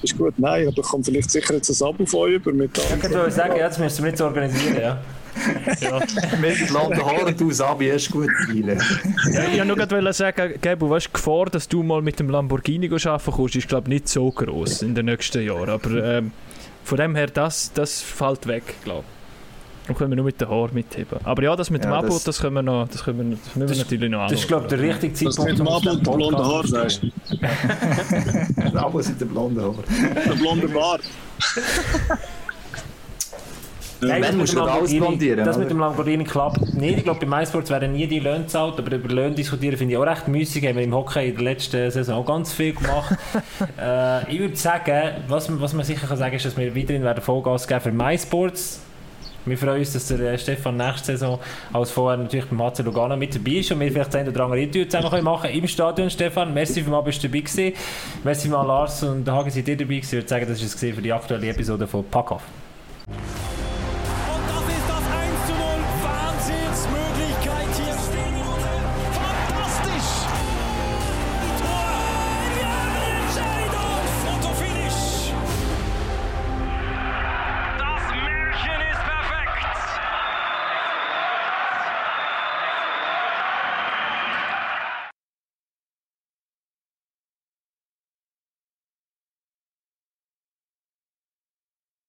Ist 0.02 0.18
gut, 0.18 0.34
nein, 0.38 0.66
ich 0.68 0.74
bekomme 0.74 1.04
vielleicht 1.04 1.30
sicher 1.30 1.54
jetzt 1.54 1.70
ein 1.70 1.86
Abo 1.86 2.04
von 2.04 2.20
euch 2.20 2.32
über 2.34 2.52
mit 2.52 2.76
Ich 2.76 3.14
wollte 3.14 3.30
sagen, 3.30 3.54
ja, 3.56 3.68
das 3.68 3.78
müssen 3.78 4.04
wir 4.04 4.16
so 4.16 4.24
organisieren. 4.24 4.76
Ja. 4.80 5.00
Mit 6.40 6.68
blonden 6.68 7.04
Haaren, 7.04 7.36
du 7.36 7.50
Sabi, 7.50 7.90
hast 7.90 8.10
gut 8.10 8.28
Dealen. 8.48 8.78
Ja, 9.32 9.42
ich 9.44 9.58
wollte 9.58 9.64
nur 9.66 9.76
gerade 9.76 10.12
sagen, 10.12 10.54
Gabo, 10.60 10.90
weißt, 10.90 11.06
die 11.08 11.12
Gefahr, 11.12 11.46
dass 11.46 11.68
du 11.68 11.82
mal 11.82 12.02
mit 12.02 12.18
dem 12.20 12.28
Lamborghini 12.28 12.86
arbeiten 12.92 13.32
kannst, 13.36 13.56
ist 13.56 13.68
glaube 13.68 13.84
ich 13.88 13.94
nicht 13.94 14.08
so 14.08 14.30
groß 14.30 14.82
in 14.82 14.94
den 14.94 15.06
nächsten 15.06 15.42
Jahren. 15.44 15.68
Aber 15.70 15.90
ähm, 15.90 16.32
von 16.84 16.98
dem 16.98 17.14
her, 17.14 17.26
das, 17.28 17.72
das 17.72 18.00
fällt 18.02 18.46
weg, 18.46 18.74
glaube 18.84 19.04
ich. 19.08 19.86
Dann 19.88 19.96
können 19.96 20.10
wir 20.10 20.16
nur 20.16 20.26
mit 20.26 20.40
den 20.40 20.48
Haaren 20.48 20.72
mitheben. 20.74 21.18
Aber 21.24 21.42
ja, 21.42 21.56
das 21.56 21.68
mit 21.68 21.82
dem 21.82 21.90
Ja, 21.90 21.98
Abo, 21.98 22.06
das- 22.08 22.22
das, 22.22 22.40
können 22.40 22.54
wir 22.54 22.62
noch, 22.62 22.86
das, 22.88 23.02
können 23.02 23.30
wir, 23.30 23.36
das 23.36 23.56
müssen 23.56 23.74
wir 23.74 23.82
natürlich 23.84 24.10
noch 24.10 24.28
Das 24.28 24.38
ist, 24.40 24.46
glaube 24.46 24.62
ich, 24.64 24.68
der 24.68 24.78
richtige 24.80 25.12
Das 25.24 25.34
Zeitpunkt, 25.34 25.50
mit 25.50 25.58
dem 25.58 25.66
um 25.66 25.72
Abo 25.74 25.90
und 25.90 26.06
den 26.06 26.12
blonden 26.14 26.38
Haar, 26.46 26.66
sagst 26.68 27.02
du. 28.72 28.78
Aber 28.78 29.02
sind 29.02 29.20
die 29.20 29.24
blonden 29.24 29.60
Haare. 29.60 29.82
Der 30.24 30.34
blonde 30.34 30.68
Bart. 30.68 31.00
Nein, 34.02 34.20
das 34.20 34.28
Wenn 34.30 34.36
mit 34.36 34.40
musst 34.42 34.52
dem 34.52 34.56
du 34.56 34.62
alles 34.64 34.90
Lamborghini- 34.90 34.98
blondieren, 34.98 35.44
Das 35.44 35.56
oder? 35.56 35.58
mit 35.64 35.70
dem 35.70 35.78
Lamborghini 35.78 36.24
klappt 36.24 36.74
nicht. 36.74 36.98
Ich 36.98 37.04
glaube, 37.04 37.24
bei 37.24 37.38
MySports 37.38 37.70
werden 37.70 37.92
nie 37.92 38.06
die 38.06 38.18
Löhne 38.18 38.40
gezahlt, 38.40 38.78
aber 38.78 38.96
über 38.96 39.08
Löhne 39.08 39.34
diskutieren 39.36 39.76
finde 39.76 39.92
ich 39.94 39.98
auch 39.98 40.06
recht 40.06 40.26
müßig. 40.28 40.66
Haben 40.66 40.76
wir 40.76 40.82
im 40.84 40.94
Hockey 40.94 41.28
in 41.28 41.34
der 41.36 41.44
letzten 41.44 41.90
Saison 41.90 42.16
auch 42.22 42.26
ganz 42.26 42.52
viel 42.52 42.74
gemacht. 42.74 43.16
äh, 43.80 44.32
ich 44.32 44.40
würde 44.40 44.56
sagen, 44.56 45.12
was, 45.28 45.48
man- 45.48 45.60
was 45.60 45.72
man 45.72 45.84
sicher 45.84 46.06
kann 46.06 46.16
sagen 46.16 46.34
ist, 46.34 46.44
dass 46.44 46.56
wir 46.56 46.74
weiterhin 46.74 47.02
werden 47.04 47.22
Vollgas 47.22 47.66
geben 47.68 47.80
für 47.80 47.92
MySports. 47.92 48.80
Wir 49.44 49.58
freuen 49.58 49.80
uns, 49.80 49.92
dass 49.92 50.06
der 50.06 50.20
äh, 50.20 50.38
Stefan 50.38 50.76
nächste 50.76 51.06
Saison 51.06 51.38
als 51.72 51.90
vorher 51.90 52.16
natürlich 52.16 52.44
beim 52.46 52.62
HC 52.62 52.82
Lugano 52.84 53.16
mit 53.16 53.34
dabei 53.34 53.52
ist 53.58 53.72
und 53.72 53.80
wir 53.80 53.90
vielleicht 53.90 54.14
ein 54.14 54.28
oder 54.28 54.44
andere 54.44 54.60
Interview 54.60 54.84
zusammen 54.84 55.10
können 55.10 55.24
machen 55.24 55.50
im 55.50 55.66
Stadion. 55.66 56.08
Stefan, 56.10 56.54
merci 56.54 56.80
vielmals, 56.82 57.04
bist 57.06 57.24
du 57.24 57.28
dabei 57.28 57.40
gewesen. 57.40 57.72
Merci 58.22 58.48
mal 58.48 58.62
Lars 58.64 59.02
und 59.02 59.28
Hagen, 59.28 59.50
seid 59.50 59.66
ihr 59.66 59.76
dabei 59.76 59.94
gewesen. 59.96 60.06
Ich 60.06 60.12
würde 60.12 60.28
sagen, 60.28 60.46
das 60.48 60.60
war 60.60 60.66
es 60.66 60.74
für 60.96 61.02
die 61.02 61.12
aktuelle 61.12 61.48
Episode 61.48 61.88
von 61.88 62.04
Packoff. 62.04 62.42